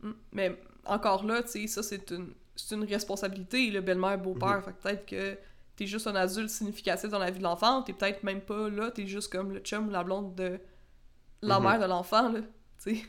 Mm. 0.03 0.11
Mais 0.33 0.59
encore 0.85 1.25
là, 1.25 1.43
tu 1.43 1.49
sais, 1.49 1.67
ça, 1.67 1.83
c'est 1.83 2.11
une, 2.11 2.35
c'est 2.55 2.75
une 2.75 2.85
responsabilité, 2.85 3.71
le 3.71 3.81
belle-mère, 3.81 4.19
beau-père. 4.19 4.63
Fait 4.63 4.73
que 4.73 4.83
peut-être 4.83 5.07
que 5.07 5.39
t'es 5.75 5.87
juste 5.87 6.07
un 6.07 6.15
adulte 6.15 6.51
significatif 6.51 7.09
dans 7.11 7.19
la 7.19 7.31
vie 7.31 7.39
de 7.39 7.45
l'enfant, 7.45 7.83
t'es 7.83 7.95
peut-être 7.95 8.23
même 8.23 8.43
pas 8.43 8.69
là, 8.69 8.91
t'es 8.91 9.07
juste 9.07 9.33
comme 9.33 9.53
le 9.53 9.61
chum 9.61 9.89
ou 9.89 9.91
la 9.91 10.05
blonde 10.05 10.35
de 10.35 10.61
la 11.43 11.59
Mhm. 11.59 11.65
mère 11.65 11.81
de 11.81 11.85
l'enfant, 11.87 12.29
là, 12.31 12.41
tu 12.41 12.97
sais. 12.97 13.03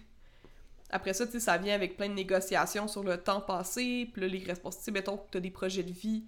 Après 0.89 1.13
ça, 1.13 1.25
tu 1.25 1.33
sais, 1.33 1.39
ça 1.41 1.57
vient 1.57 1.75
avec 1.75 1.97
plein 1.97 2.07
de 2.09 2.13
négociations 2.13 2.87
sur 2.87 3.03
le 3.03 3.17
temps 3.17 3.41
passé, 3.41 4.09
puis 4.11 4.21
là, 4.21 4.27
les 4.27 4.39
responsabilités, 4.43 4.91
mettons 4.91 5.17
que 5.17 5.29
t'as 5.31 5.39
des 5.39 5.51
projets 5.51 5.83
de 5.83 5.91
vie 5.91 6.25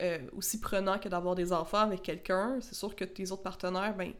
euh, 0.00 0.20
aussi 0.32 0.60
prenants 0.60 0.98
que 1.00 1.08
d'avoir 1.08 1.34
des 1.34 1.52
enfants 1.52 1.78
avec 1.80 2.02
quelqu'un, 2.02 2.60
c'est 2.60 2.76
sûr 2.76 2.94
que 2.94 3.04
tes 3.04 3.32
autres 3.32 3.42
partenaires, 3.42 3.96
ben, 3.96 4.12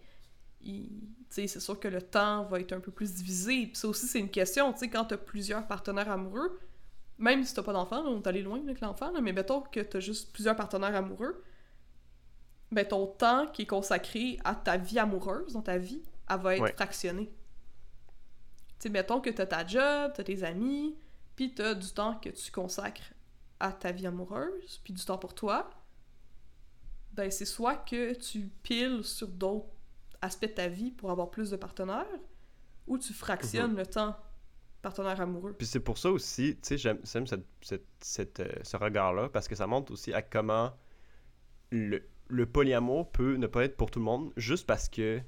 ils- 0.60 0.88
tu 0.88 1.06
sais, 1.30 1.46
c'est 1.46 1.60
sûr 1.60 1.78
que 1.78 1.86
le 1.86 2.02
temps 2.02 2.42
va 2.46 2.58
être 2.58 2.72
un 2.72 2.80
peu 2.80 2.90
plus 2.90 3.14
divisé. 3.14 3.66
Puis 3.68 3.76
ça 3.76 3.86
aussi, 3.86 4.08
c'est 4.08 4.18
une 4.18 4.28
question, 4.30 4.72
tu 4.72 4.80
sais, 4.80 4.90
quand 4.90 5.04
t'as 5.04 5.16
plusieurs 5.16 5.64
partenaires 5.68 6.10
amoureux, 6.10 6.58
même 7.16 7.44
si 7.44 7.54
t'as 7.54 7.62
pas 7.62 7.72
d'enfant, 7.72 8.02
on 8.06 8.18
est 8.20 8.26
allé 8.26 8.42
loin 8.42 8.58
avec 8.60 8.80
l'enfant, 8.80 9.12
mais 9.22 9.32
mettons 9.32 9.60
que 9.60 9.78
t'as 9.78 10.00
juste 10.00 10.32
plusieurs 10.32 10.56
partenaires 10.56 10.96
amoureux, 10.96 11.44
ben 12.72 12.84
ton 12.84 13.06
temps 13.06 13.46
qui 13.46 13.62
est 13.62 13.66
consacré 13.66 14.38
à 14.44 14.56
ta 14.56 14.76
vie 14.78 14.98
amoureuse, 14.98 15.52
dans 15.52 15.62
ta 15.62 15.78
vie, 15.78 16.02
elle 16.28 16.40
va 16.40 16.54
être 16.56 16.62
Ouais. 16.62 16.72
fractionné. 16.72 17.26
Tu 17.28 17.34
sais, 18.84 18.88
mettons 18.90 19.20
que 19.20 19.30
t'as 19.30 19.46
ta 19.46 19.66
job, 19.66 20.12
t'as 20.14 20.22
tes 20.24 20.42
amis, 20.44 20.96
puis 21.36 21.54
t'as 21.54 21.74
du 21.74 21.88
temps 21.90 22.14
que 22.16 22.28
tu 22.30 22.50
consacres 22.52 23.12
à 23.60 23.72
ta 23.72 23.90
vie 23.92 24.06
amoureuse, 24.06 24.78
puis 24.84 24.92
du 24.92 25.04
temps 25.04 25.18
pour 25.18 25.34
toi, 25.34 25.68
ben 27.12 27.30
c'est 27.30 27.44
soit 27.44 27.76
que 27.76 28.14
tu 28.14 28.48
piles 28.62 29.02
sur 29.02 29.28
d'autres 29.28 29.66
aspects 30.22 30.46
de 30.46 30.52
ta 30.52 30.68
vie 30.68 30.90
pour 30.92 31.10
avoir 31.10 31.30
plus 31.30 31.50
de 31.50 31.56
partenaires, 31.56 32.06
ou 32.86 32.98
tu 32.98 33.12
fractionnes 33.12 33.74
le 33.76 33.86
temps 33.86 34.16
partenaire 34.82 35.20
amoureux. 35.20 35.54
Puis 35.54 35.66
c'est 35.66 35.80
pour 35.80 35.98
ça 35.98 36.10
aussi, 36.10 36.54
tu 36.54 36.60
sais, 36.62 36.78
j'aime 36.78 37.00
j'aime 37.04 37.26
cette, 37.26 37.46
cette- 37.60 37.86
cette, 38.00 38.40
euh, 38.40 38.52
ce 38.62 38.76
regard-là, 38.76 39.28
parce 39.28 39.48
que 39.48 39.56
ça 39.56 39.66
montre 39.66 39.92
aussi 39.92 40.12
à 40.14 40.22
comment 40.22 40.72
le, 41.70 42.08
le 42.28 42.46
polyamour 42.46 43.10
peut 43.10 43.34
ne 43.34 43.46
pas 43.48 43.64
être 43.64 43.76
pour 43.76 43.90
tout 43.90 43.98
le 43.98 44.04
monde, 44.04 44.32
juste 44.36 44.66
parce 44.66 44.88
que 44.88 45.20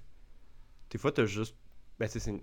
des 0.90 0.98
fois, 0.98 1.12
t'as 1.12 1.24
juste... 1.24 1.56
Ben, 1.98 2.06
tu 2.06 2.12
sais, 2.12 2.18
c'est... 2.20 2.30
une- 2.30 2.42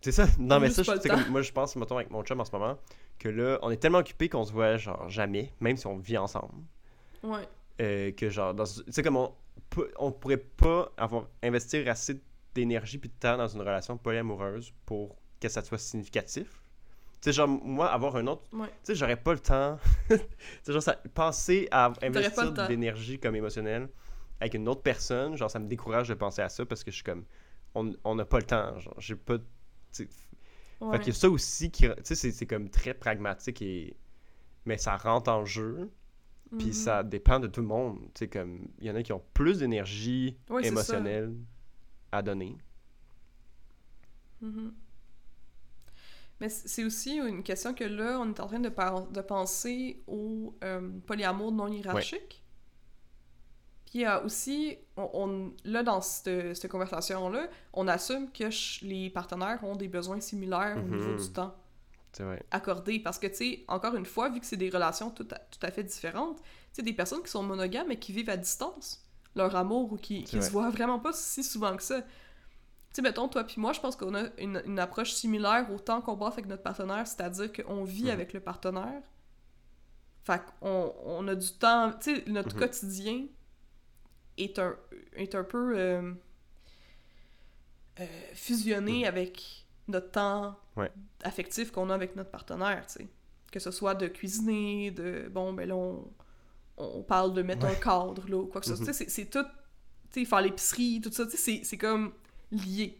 C'est 0.00 0.12
ça, 0.12 0.26
non 0.38 0.60
mais 0.60 0.70
ça, 0.70 0.82
temps. 0.84 1.08
comme 1.08 1.28
moi 1.28 1.42
je 1.42 1.52
pense, 1.52 1.76
mettons, 1.76 1.96
avec 1.96 2.10
mon 2.10 2.22
chum 2.22 2.40
en 2.40 2.44
ce 2.44 2.52
moment, 2.52 2.78
que 3.18 3.28
là, 3.28 3.58
on 3.62 3.70
est 3.70 3.76
tellement 3.76 3.98
occupés 3.98 4.28
qu'on 4.28 4.44
se 4.44 4.52
voit, 4.52 4.76
genre, 4.76 5.08
jamais, 5.08 5.52
même 5.60 5.76
si 5.76 5.86
on 5.86 5.96
vit 5.98 6.16
ensemble, 6.18 6.54
Ouais. 7.22 7.46
euh, 7.80 8.10
que 8.12 8.30
genre, 8.30 8.54
dans- 8.54 8.64
tu 8.64 8.82
sais, 8.90 9.02
comme 9.02 9.16
on, 9.16 9.34
on 9.98 10.10
pourrait 10.12 10.38
pas 10.38 10.90
avoir, 10.96 11.26
investir 11.42 11.86
assez 11.88 12.20
d'énergie 12.54 12.98
puis 12.98 13.08
de 13.10 13.14
temps 13.14 13.36
dans 13.36 13.46
une 13.48 13.60
relation 13.60 13.96
polyamoureuse 13.96 14.72
pour 14.86 15.16
que 15.40 15.48
ça 15.48 15.62
soit 15.62 15.78
significatif. 15.78 16.62
Tu 17.20 17.26
sais, 17.26 17.32
genre, 17.32 17.48
moi, 17.48 17.90
avoir 17.92 18.16
un 18.16 18.26
autre 18.26 18.42
Ouais. 18.52 18.66
tu 18.68 18.72
sais, 18.84 18.94
j'aurais 18.94 19.16
pas 19.16 19.32
le 19.34 19.38
temps. 19.40 19.78
tu 20.08 20.16
sais, 20.62 20.72
genre, 20.72 20.82
ça, 20.82 20.94
penser 21.14 21.68
à 21.70 21.92
investir 22.02 22.52
de 22.52 22.62
l'énergie 22.68 23.18
comme 23.20 23.36
émotionnelle 23.36 23.88
avec 24.40 24.54
une 24.54 24.66
autre 24.68 24.82
personne, 24.82 25.36
genre, 25.36 25.50
ça 25.50 25.58
me 25.58 25.66
décourage 25.68 26.08
de 26.08 26.14
penser 26.14 26.40
à 26.40 26.48
ça 26.48 26.64
parce 26.64 26.82
que 26.82 26.90
je 26.90 26.96
suis 26.96 27.04
comme, 27.04 27.24
on 27.74 28.14
n'a 28.14 28.24
pas 28.24 28.38
le 28.38 28.46
temps. 28.46 28.74
J'ai 28.98 29.16
pas. 29.16 29.38
ouais. 30.80 30.92
Fait 30.92 30.98
qu'il 30.98 31.08
y 31.12 31.16
a 31.16 31.18
ça 31.18 31.30
aussi 31.30 31.70
qui. 31.70 31.84
Tu 31.88 32.14
sais, 32.14 32.30
c'est- 32.32 32.46
comme 32.46 32.68
très 32.70 32.94
pragmatique 32.94 33.62
et. 33.62 33.96
Mais 34.66 34.78
ça 34.78 34.96
rentre 34.96 35.30
en 35.30 35.44
jeu, 35.46 35.90
puis 36.58 36.68
Mhm. 36.68 36.72
ça 36.74 37.02
dépend 37.04 37.40
de 37.40 37.48
tout 37.48 37.60
le 37.62 37.68
monde. 37.68 38.00
Tu 38.14 38.20
sais, 38.20 38.28
comme, 38.28 38.68
il 38.80 38.86
y 38.86 38.90
en 38.90 38.96
a 38.96 39.02
qui 39.02 39.12
ont 39.12 39.22
plus 39.34 39.60
d'énergie 39.60 40.38
Ouais, 40.50 40.66
émotionnelle 40.66 41.34
à 42.12 42.22
donner. 42.22 42.58
Mhm. 44.40 44.74
Mais 46.40 46.48
c'est 46.48 46.84
aussi 46.84 47.16
une 47.18 47.42
question 47.42 47.74
que 47.74 47.84
là, 47.84 48.18
on 48.20 48.28
est 48.30 48.40
en 48.40 48.46
train 48.46 48.60
de, 48.60 48.70
de 48.70 49.20
penser 49.20 50.02
au 50.06 50.56
euh, 50.64 50.90
polyamour 51.06 51.52
non 51.52 51.68
hiérarchique. 51.68 52.39
Puis 53.90 53.98
il 53.98 54.02
y 54.02 54.06
a 54.06 54.22
aussi, 54.22 54.78
on, 54.96 55.10
on- 55.12 55.52
là, 55.64 55.82
dans 55.82 56.00
cette, 56.00 56.56
cette 56.56 56.70
conversation-là, 56.70 57.48
on 57.72 57.88
assume 57.88 58.30
que 58.30 58.44
les 58.84 59.10
partenaires 59.10 59.62
ont 59.64 59.74
des 59.76 59.88
besoins 59.88 60.20
similaires 60.20 60.76
au 60.78 60.82
niveau 60.88 61.10
Mhm. 61.10 61.16
du 61.18 61.32
temps 61.32 61.54
vrai. 62.20 62.42
accordé. 62.52 63.00
Parce 63.00 63.18
que, 63.18 63.26
tu 63.26 63.34
sais, 63.34 63.64
encore 63.68 63.94
une 63.96 64.06
fois, 64.06 64.28
vu 64.28 64.38
que 64.40 64.46
c'est 64.46 64.56
des 64.56 64.70
relations 64.70 65.10
tout 65.10 65.26
à, 65.32 65.38
tout 65.38 65.58
à 65.62 65.70
fait 65.72 65.82
différentes, 65.82 66.38
tu 66.38 66.44
sais, 66.72 66.82
des 66.82 66.92
personnes 66.92 67.22
qui 67.22 67.30
sont 67.30 67.42
monogames 67.42 67.88
mais 67.88 67.98
qui 67.98 68.12
vivent 68.12 68.30
à 68.30 68.36
distance, 68.36 69.04
leur 69.34 69.54
amour, 69.56 69.92
ou 69.92 69.96
qui, 69.96 70.22
qui 70.24 70.40
se 70.42 70.50
voient 70.50 70.70
vraiment 70.70 70.98
pas 71.00 71.12
si 71.12 71.42
souvent 71.42 71.76
que 71.76 71.82
ça. 71.82 72.00
Tu 72.02 72.06
sais, 72.92 73.02
mettons, 73.02 73.26
toi 73.28 73.42
puis 73.44 73.60
moi, 73.60 73.72
je 73.72 73.80
pense 73.80 73.96
qu'on 73.96 74.14
a 74.14 74.24
une, 74.38 74.62
une 74.66 74.78
approche 74.78 75.12
similaire 75.12 75.68
au 75.72 75.78
temps 75.80 76.00
qu'on 76.00 76.16
passe 76.16 76.34
avec 76.34 76.46
notre 76.46 76.62
partenaire, 76.62 77.06
c'est-à-dire 77.08 77.52
qu'on 77.52 77.82
vit 77.82 78.04
Mhm. 78.04 78.10
avec 78.10 78.32
le 78.34 78.40
partenaire. 78.40 79.02
Fait 80.22 80.40
qu'on 80.60 80.94
on 81.04 81.26
a 81.28 81.34
du 81.34 81.52
temps... 81.54 81.92
Tu 82.00 82.14
sais, 82.16 82.24
notre 82.28 82.54
Mhm. 82.54 82.60
quotidien 82.60 83.26
est 84.44 84.58
un, 84.58 84.76
est 85.14 85.34
un 85.34 85.44
peu 85.44 85.78
euh, 85.78 86.12
euh, 88.00 88.06
fusionné 88.34 89.00
Mhm. 89.00 89.04
avec 89.04 89.66
notre 89.88 90.10
temps 90.10 90.58
Ouais. 90.76 90.90
affectif 91.24 91.70
qu'on 91.70 91.90
a 91.90 91.94
avec 91.94 92.16
notre 92.16 92.30
partenaire, 92.30 92.86
tu 92.86 92.92
sais. 93.04 93.08
Que 93.50 93.58
ce 93.58 93.70
soit 93.72 93.94
de 93.94 94.06
cuisiner, 94.06 94.90
de... 94.92 95.28
Bon, 95.30 95.52
ben 95.52 95.68
là, 95.68 95.76
on, 95.76 96.08
on 96.76 97.02
parle 97.02 97.34
de 97.34 97.42
mettre 97.42 97.66
Ouais. 97.66 97.72
un 97.72 97.80
cadre, 97.80 98.28
là, 98.28 98.36
ou 98.36 98.46
quoi 98.46 98.60
que 98.60 98.66
ce 98.68 98.76
soit. 98.76 98.86
Mhm. 98.86 98.92
Sais, 98.92 99.08
c'est- 99.08 99.26
tout... 99.30 99.44
Tu 100.12 100.20
sais, 100.20 100.24
faire 100.24 100.40
l'épicerie, 100.40 101.00
tout 101.00 101.12
ça, 101.12 101.26
tu 101.26 101.36
sais, 101.36 101.60
c'est- 101.64 101.76
comme 101.78 102.12
lié. 102.50 102.96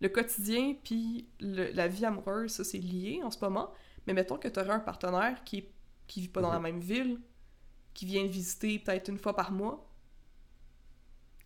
Le 0.00 0.08
quotidien 0.08 0.74
puis 0.84 1.26
la 1.40 1.88
vie 1.88 2.04
amoureuse, 2.04 2.52
ça, 2.52 2.64
c'est 2.64 2.78
lié 2.78 3.20
en 3.24 3.30
ce 3.30 3.38
moment. 3.40 3.72
Mais 4.06 4.12
mettons 4.12 4.36
que 4.36 4.48
tu 4.48 4.60
aurais 4.60 4.70
un 4.70 4.80
partenaire 4.80 5.42
qui, 5.44 5.64
qui 6.06 6.20
vit 6.20 6.28
pas 6.28 6.42
dans 6.42 6.50
la 6.52 6.58
Mhm. 6.58 6.62
même 6.62 6.80
ville, 6.80 7.20
qui 7.94 8.04
vient 8.04 8.22
te 8.26 8.28
visiter 8.32 8.78
peut-être 8.80 9.08
une 9.08 9.18
fois 9.18 9.34
par 9.34 9.50
mois. 9.52 9.88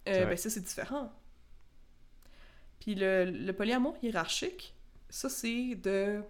Euh, 0.08 0.26
ben 0.26 0.36
ça, 0.36 0.50
c'est 0.50 0.60
différent. 0.62 1.12
Puis 2.80 2.94
le, 2.94 3.24
le 3.30 3.52
polyamour 3.52 3.96
hiérarchique, 4.02 4.74
ça, 5.10 5.28
c'est 5.28 5.74
de 5.76 6.22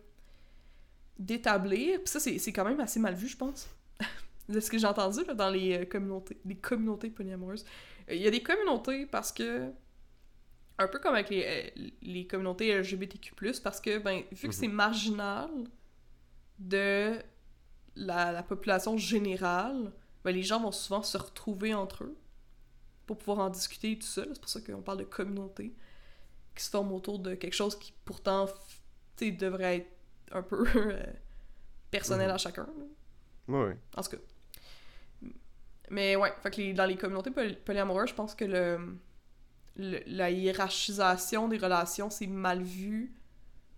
d'établir, 1.18 1.98
puis 2.00 2.08
ça, 2.08 2.20
c'est 2.20 2.52
quand 2.52 2.64
même 2.64 2.78
assez 2.80 3.00
mal 3.00 3.14
vu, 3.14 3.26
je 3.28 3.36
pense, 3.36 3.68
de 4.48 4.60
ce 4.60 4.70
que 4.70 4.78
j'ai 4.78 4.86
entendu 4.86 5.24
là, 5.24 5.34
dans 5.34 5.50
les 5.50 5.78
euh, 5.78 5.84
communautés, 5.84 6.38
les 6.44 6.54
communautés 6.56 7.10
polyamoureuses. 7.10 7.64
Euh, 8.08 8.14
Il 8.14 8.22
y 8.22 8.26
a 8.28 8.30
des 8.30 8.42
communautés 8.42 9.04
parce 9.06 9.32
que, 9.32 9.70
un 10.78 10.86
peu 10.86 11.00
comme 11.00 11.14
avec 11.14 11.28
les, 11.30 11.74
les 12.02 12.26
communautés 12.26 12.72
LGBTQ+, 12.72 13.32
parce 13.64 13.80
que, 13.80 13.98
ben, 13.98 14.22
vu 14.30 14.42
que 14.42 14.46
Mhm. 14.46 14.52
c'est 14.52 14.68
marginal 14.68 15.50
de 16.60 17.18
la, 17.96 18.30
la 18.32 18.42
population 18.44 18.96
générale, 18.96 19.92
ben, 20.24 20.30
les 20.32 20.42
gens 20.44 20.60
vont 20.60 20.72
souvent 20.72 21.02
se 21.02 21.18
retrouver 21.18 21.74
entre 21.74 22.04
eux 22.04 22.16
pour 23.08 23.18
pouvoir 23.18 23.38
en 23.40 23.50
discuter 23.50 23.92
et 23.92 23.98
tout 23.98 24.06
ça. 24.06 24.22
C'est 24.32 24.40
pour 24.40 24.48
ça 24.48 24.60
qu'on 24.60 24.82
parle 24.82 24.98
de 24.98 25.04
communauté 25.04 25.74
qui 26.54 26.62
se 26.64 26.70
forme 26.70 26.92
autour 26.92 27.18
de 27.18 27.34
quelque 27.34 27.54
chose 27.54 27.76
qui, 27.78 27.92
pourtant, 28.04 28.46
devrait 29.20 29.76
être 29.78 29.90
un 30.32 30.42
peu 30.42 30.64
euh, 30.76 31.02
personnel 31.90 32.28
Mhm. 32.28 32.34
à 32.34 32.38
chacun. 32.38 32.68
Oui, 33.48 33.60
oui. 33.68 33.72
En 33.96 34.02
tout 34.02 34.10
cas. 34.10 34.16
Mais 35.90 36.16
ouais, 36.16 36.32
fait 36.42 36.50
que 36.50 36.56
les- 36.58 36.74
dans 36.74 36.84
les 36.84 36.96
communautés 36.96 37.30
poly- 37.30 37.56
polyamoureuses, 37.56 38.10
je 38.10 38.14
pense 38.14 38.34
que 38.34 38.44
le, 38.44 38.78
le- 39.76 40.02
la 40.06 40.30
hiérarchisation 40.30 41.48
des 41.48 41.56
relations, 41.58 42.10
c'est 42.10 42.26
mal 42.26 42.62
vu 42.62 43.12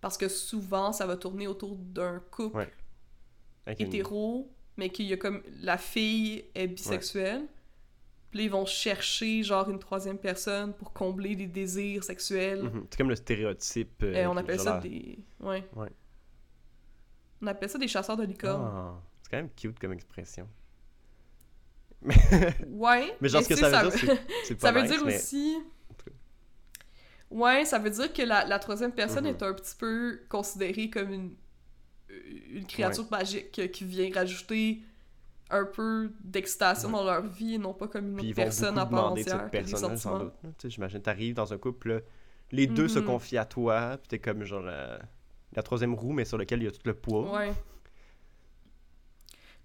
parce 0.00 0.16
que 0.16 0.28
souvent, 0.28 0.92
ça 0.92 1.06
va 1.06 1.16
tourner 1.16 1.46
autour 1.46 1.76
d'un 1.76 2.18
couple 2.30 2.56
Ouais. 2.56 2.72
Avec 3.66 3.80
une- 3.80 3.86
hétéro, 3.86 4.50
mais 4.76 4.90
qu'il 4.90 5.06
y 5.06 5.12
a 5.12 5.16
comme 5.16 5.42
la 5.60 5.78
fille 5.78 6.44
est 6.54 6.66
bisexuelle. 6.66 7.46
Puis 8.30 8.38
là, 8.38 8.44
ils 8.44 8.50
vont 8.50 8.64
chercher 8.66 9.42
genre 9.42 9.68
une 9.68 9.78
troisième 9.80 10.16
personne 10.18 10.72
pour 10.72 10.92
combler 10.92 11.34
des 11.34 11.46
désirs 11.48 12.04
sexuels. 12.04 12.62
Mhm. 12.62 12.86
C'est 12.90 12.96
comme 12.96 13.08
le 13.10 13.16
stéréotype. 13.16 14.02
euh, 14.04 14.14
Et 14.14 14.26
on 14.26 14.36
appelle 14.36 14.60
ça 14.60 14.78
des. 14.78 15.18
Ouais. 15.40 15.64
Ouais. 15.74 15.88
On 17.42 17.46
appelle 17.48 17.68
ça 17.68 17.78
des 17.78 17.88
chasseurs 17.88 18.16
de 18.16 18.22
licornes. 18.24 18.62
Ah, 18.64 19.00
c'est 19.22 19.30
quand 19.30 19.36
même 19.38 19.50
cute 19.56 19.78
comme 19.78 19.92
expression. 19.92 20.46
Ouais. 22.68 23.14
Mais 23.20 23.28
genre, 23.28 23.42
ce 23.42 23.48
que 23.48 23.56
ça 23.56 23.82
veut 23.82 23.90
dire, 23.90 24.16
c'est- 24.44 24.54
pas 24.54 24.68
Ça 24.68 24.72
veut 24.72 24.82
nice, 24.82 24.90
dire 24.90 25.04
mais- 25.04 25.16
aussi. 25.16 25.58
Ouais, 27.30 27.64
ça 27.64 27.78
veut 27.78 27.90
dire 27.90 28.12
que 28.12 28.22
la, 28.22 28.44
la 28.44 28.58
troisième 28.58 28.92
personne 28.92 29.24
Mhm. 29.24 29.30
est 29.30 29.42
un 29.42 29.54
petit 29.54 29.76
peu 29.76 30.20
considérée 30.28 30.90
comme 30.90 31.12
une, 31.12 31.34
une 32.50 32.66
créature 32.66 33.06
magique 33.10 33.70
qui 33.70 33.84
vient 33.84 34.10
rajouter 34.12 34.82
un 35.50 35.64
peu 35.64 36.12
d'excitation 36.22 36.88
Ouais. 36.88 36.94
dans 36.94 37.04
leur 37.04 37.22
vie 37.26 37.54
et 37.54 37.58
non 37.58 37.74
pas 37.74 37.88
comme 37.88 38.08
une 38.18 38.20
autre 38.20 38.34
personne 38.34 38.78
à 38.78 38.86
part 38.86 39.12
entière 39.12 39.50
qui 39.50 40.70
J'imagine, 40.70 41.00
t'arrives 41.02 41.34
dans 41.34 41.52
un 41.52 41.58
couple, 41.58 41.88
là, 41.94 42.00
les 42.52 42.66
deux 42.66 42.88
se 42.88 42.98
Mhm. 42.98 43.06
confient 43.06 43.38
à 43.38 43.44
toi, 43.44 43.96
puis 43.98 44.08
t'es 44.08 44.18
comme 44.18 44.44
genre 44.44 44.62
la, 44.62 45.00
la 45.54 45.62
troisième 45.62 45.94
roue, 45.94 46.12
mais 46.12 46.24
sur 46.24 46.38
lequel 46.38 46.60
il 46.60 46.64
y 46.64 46.68
a 46.68 46.70
tout 46.72 46.80
le 46.84 46.94
poids. 46.94 47.32
Ouais. 47.32 47.52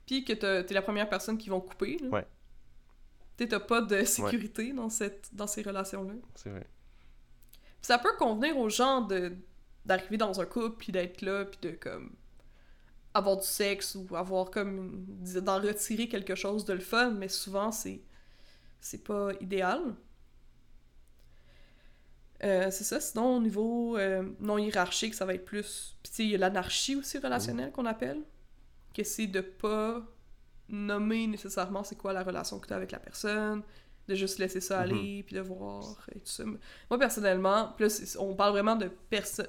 Puis 0.05 0.23
que 0.23 0.33
t'es 0.33 0.73
la 0.73 0.81
première 0.81 1.09
personne 1.09 1.37
qu'ils 1.37 1.51
vont 1.51 1.61
couper. 1.61 1.97
Là. 1.99 2.09
Ouais. 2.09 2.27
T'as 3.37 3.59
pas 3.59 3.81
de 3.81 4.03
sécurité 4.05 4.71
dans, 4.71 4.89
cette, 4.89 5.29
dans 5.33 5.47
ces 5.47 5.61
relations-là. 5.61 6.13
C'est 6.35 6.49
vrai. 6.49 6.67
Puis 7.81 7.87
ça 7.87 7.97
peut 7.97 8.15
convenir 8.17 8.57
aux 8.57 8.69
gens 8.69 9.01
de 9.01 9.33
d'arriver 9.85 10.17
dans 10.17 10.41
un 10.41 10.45
couple 10.45 10.77
puis 10.79 10.91
d'être 10.91 11.21
là 11.21 11.45
puis 11.45 11.59
de 11.61 11.75
comme 11.75 12.11
avoir 13.15 13.37
du 13.37 13.47
sexe 13.47 13.95
ou 13.95 14.15
avoir 14.15 14.51
comme 14.51 15.05
d'en 15.43 15.59
retirer 15.61 16.07
quelque 16.09 16.35
chose 16.35 16.65
de 16.65 16.73
le 16.73 16.79
fun 16.81 17.11
mais 17.11 17.29
souvent 17.29 17.71
c'est 17.71 18.01
c'est 18.81 19.03
pas 19.03 19.31
idéal. 19.41 19.95
Euh, 22.43 22.69
c'est 22.69 22.83
ça. 22.83 22.99
Sinon 22.99 23.37
au 23.37 23.41
niveau 23.41 23.97
euh, 23.97 24.23
non 24.39 24.57
hiérarchique 24.57 25.13
ça 25.13 25.25
va 25.25 25.33
être 25.35 25.45
plus 25.45 25.95
puis 26.03 26.11
tu 26.11 26.15
sais 26.17 26.23
il 26.25 26.29
y 26.31 26.35
a 26.35 26.37
l'anarchie 26.37 26.95
aussi 26.95 27.17
relationnelle 27.17 27.71
qu'on 27.71 27.85
appelle 27.85 28.21
que 28.95 29.03
c'est 29.03 29.27
de 29.27 29.41
pas 29.41 30.03
nommer 30.69 31.27
nécessairement 31.27 31.83
c'est 31.83 31.95
quoi 31.97 32.13
la 32.13 32.23
relation 32.23 32.59
que 32.59 32.67
tu 32.67 32.73
as 32.73 32.77
avec 32.77 32.91
la 32.91 32.99
personne 32.99 33.63
de 34.07 34.15
juste 34.15 34.39
laisser 34.39 34.61
ça 34.61 34.81
aller 34.81 35.23
puis 35.27 35.35
de 35.35 35.41
voir 35.41 36.07
et 36.15 36.19
tout 36.19 36.27
ça. 36.31 36.43
Moi, 36.45 36.99
personnellement, 36.99 37.75
c'est- 37.89 38.17
on 38.19 38.35
parle 38.35 38.51
vraiment 38.53 38.75
de 38.75 38.87
personnes. 39.09 39.47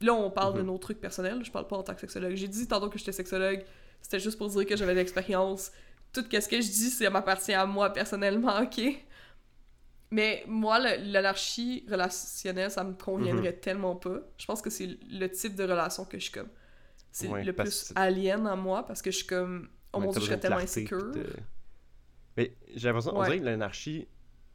Là, 0.00 0.12
on 0.14 0.30
parle 0.30 0.54
de 0.54 0.60
Mhm. 0.60 0.66
nos 0.66 0.78
trucs 0.78 1.00
personnels, 1.00 1.42
je 1.44 1.50
parle 1.50 1.66
pas 1.66 1.76
en 1.76 1.82
tant 1.82 1.94
que 1.94 2.00
sexologue. 2.00 2.34
J'ai 2.34 2.48
dit 2.48 2.66
tantôt 2.68 2.90
que 2.90 2.98
j'étais 2.98 3.12
sexologue, 3.12 3.64
c'était 4.02 4.20
juste 4.20 4.36
pour 4.38 4.48
dire 4.48 4.66
que 4.66 4.76
j'avais 4.76 4.92
de 4.94 4.98
l'expérience. 4.98 5.72
Tout 6.12 6.22
ce 6.30 6.48
que 6.48 6.60
je 6.60 6.66
dis, 6.70 6.90
ça 6.90 7.08
m'appartient 7.10 7.52
à 7.54 7.64
moi 7.66 7.90
personnellement, 7.92 8.60
ok? 8.62 8.80
Mais 10.10 10.44
moi, 10.46 10.78
l'anarchie 10.98 11.84
relationnelle, 11.90 12.70
ça 12.70 12.84
me 12.84 12.94
conviendrait 12.94 13.54
tellement 13.54 13.96
pas. 13.96 14.20
Je 14.38 14.46
pense 14.46 14.62
que 14.62 14.70
c'est 14.70 14.86
le 15.10 15.26
type 15.28 15.56
de 15.56 15.64
relation 15.64 16.04
que 16.04 16.16
je 16.18 16.24
suis 16.24 16.32
comme. 16.32 16.48
C'est 17.10 17.28
Ouais, 17.28 17.42
le 17.44 17.52
plus 17.52 17.92
alien 17.96 18.46
à 18.46 18.54
moi 18.56 18.84
parce 18.86 19.02
que 19.02 19.10
je 19.10 19.16
suis 19.18 19.26
comme. 19.26 19.68
Oh 19.92 19.98
mon 20.00 20.10
dieu, 20.12 20.20
je 20.20 20.26
serais 20.26 20.38
tellement 20.38 20.58
de 20.58 20.62
insécure. 20.62 21.10
de- 21.12 21.26
Mais 22.36 22.54
j'ai 22.74 22.88
l'impression, 22.88 23.16
on 23.16 23.24
dirait 23.24 23.40
que 23.40 23.44
l'anarchie, 23.44 24.06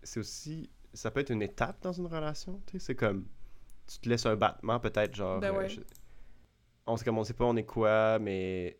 c'est 0.03 0.19
aussi. 0.19 0.69
Ça 0.93 1.09
peut 1.09 1.19
être 1.21 1.31
une 1.31 1.41
étape 1.41 1.81
dans 1.81 1.93
une 1.93 2.05
relation, 2.05 2.61
tu 2.67 2.73
sais. 2.73 2.85
C'est 2.87 2.95
comme. 2.95 3.25
Tu 3.93 3.99
te 3.99 4.09
laisses 4.09 4.25
un 4.25 4.35
battement, 4.35 4.79
peut-être, 4.79 5.13
genre. 5.15 5.39
Ben 5.39 5.53
euh, 5.53 5.67
je- 5.67 5.81
On 6.87 6.97
sait 6.97 7.05
comme 7.05 7.17
on 7.17 7.23
sait 7.23 7.33
pas 7.33 7.45
on 7.45 7.55
est 7.55 7.65
quoi, 7.65 8.19
mais 8.19 8.77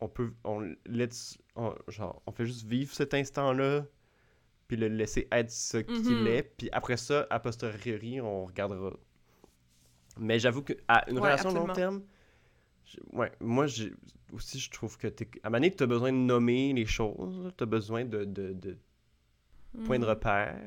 on 0.00 0.08
peut. 0.08 0.32
On 0.44 0.74
laisse. 0.86 1.38
on- 1.56 1.74
Genre, 1.88 2.22
on 2.26 2.32
fait 2.32 2.46
juste 2.46 2.66
vivre 2.66 2.92
cet 2.94 3.14
instant-là, 3.14 3.84
puis 4.68 4.76
le 4.76 4.88
laisser 4.88 5.28
être 5.32 5.50
ce 5.50 5.78
qu'il 5.78 6.20
Mhm. 6.22 6.26
est, 6.26 6.42
puis 6.56 6.68
après 6.72 6.96
ça, 6.96 7.26
a 7.30 7.38
posteriori, 7.40 8.20
on 8.20 8.44
regardera. 8.46 8.92
Mais 10.18 10.38
j'avoue 10.38 10.62
que 10.62 10.72
à 10.88 11.08
une 11.08 11.18
Ouais, 11.18 11.24
relation 11.24 11.52
long 11.52 11.66
terme, 11.74 12.02
ouais, 13.12 13.32
moi 13.40 13.66
j'ai 13.66 13.92
aussi 14.32 14.58
je 14.58 14.70
trouve 14.70 14.98
que 14.98 15.06
à 15.42 15.50
Mané 15.50 15.70
tu 15.74 15.82
as 15.82 15.86
besoin 15.86 16.12
de 16.12 16.18
nommer 16.18 16.72
les 16.72 16.86
choses, 16.86 17.52
tu 17.56 17.62
as 17.62 17.66
besoin 17.66 18.04
de, 18.04 18.24
de, 18.24 18.52
de 18.52 18.76
points 19.84 19.98
de 19.98 20.04
repère. 20.04 20.60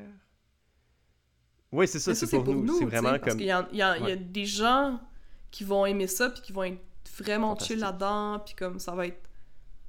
Oui, 1.74 1.88
c'est 1.88 1.98
ça, 1.98 2.12
Mais 2.12 2.14
c'est 2.14 2.26
pour, 2.28 2.44
nous, 2.54 2.78
c'est 2.78 2.84
vraiment 2.84 3.10
Parce 3.10 3.22
comme 3.22 3.36
qu'il 3.38 3.46
y, 3.46 3.50
a- 3.50 3.68
il 3.72 3.78
y 3.78 3.82
a 3.82 3.98
il 3.98 4.08
y 4.08 4.12
a 4.12 4.16
des 4.16 4.44
gens 4.46 5.00
qui 5.50 5.64
vont 5.64 5.84
aimer 5.86 6.06
ça, 6.06 6.30
puis 6.30 6.40
qui 6.42 6.52
vont 6.52 6.62
être 6.64 6.80
vraiment 7.18 7.56
chill 7.58 7.78
là-dedans, 7.78 8.40
puis 8.44 8.54
comme 8.54 8.78
ça 8.78 8.92
va 8.92 9.06
être. 9.06 9.20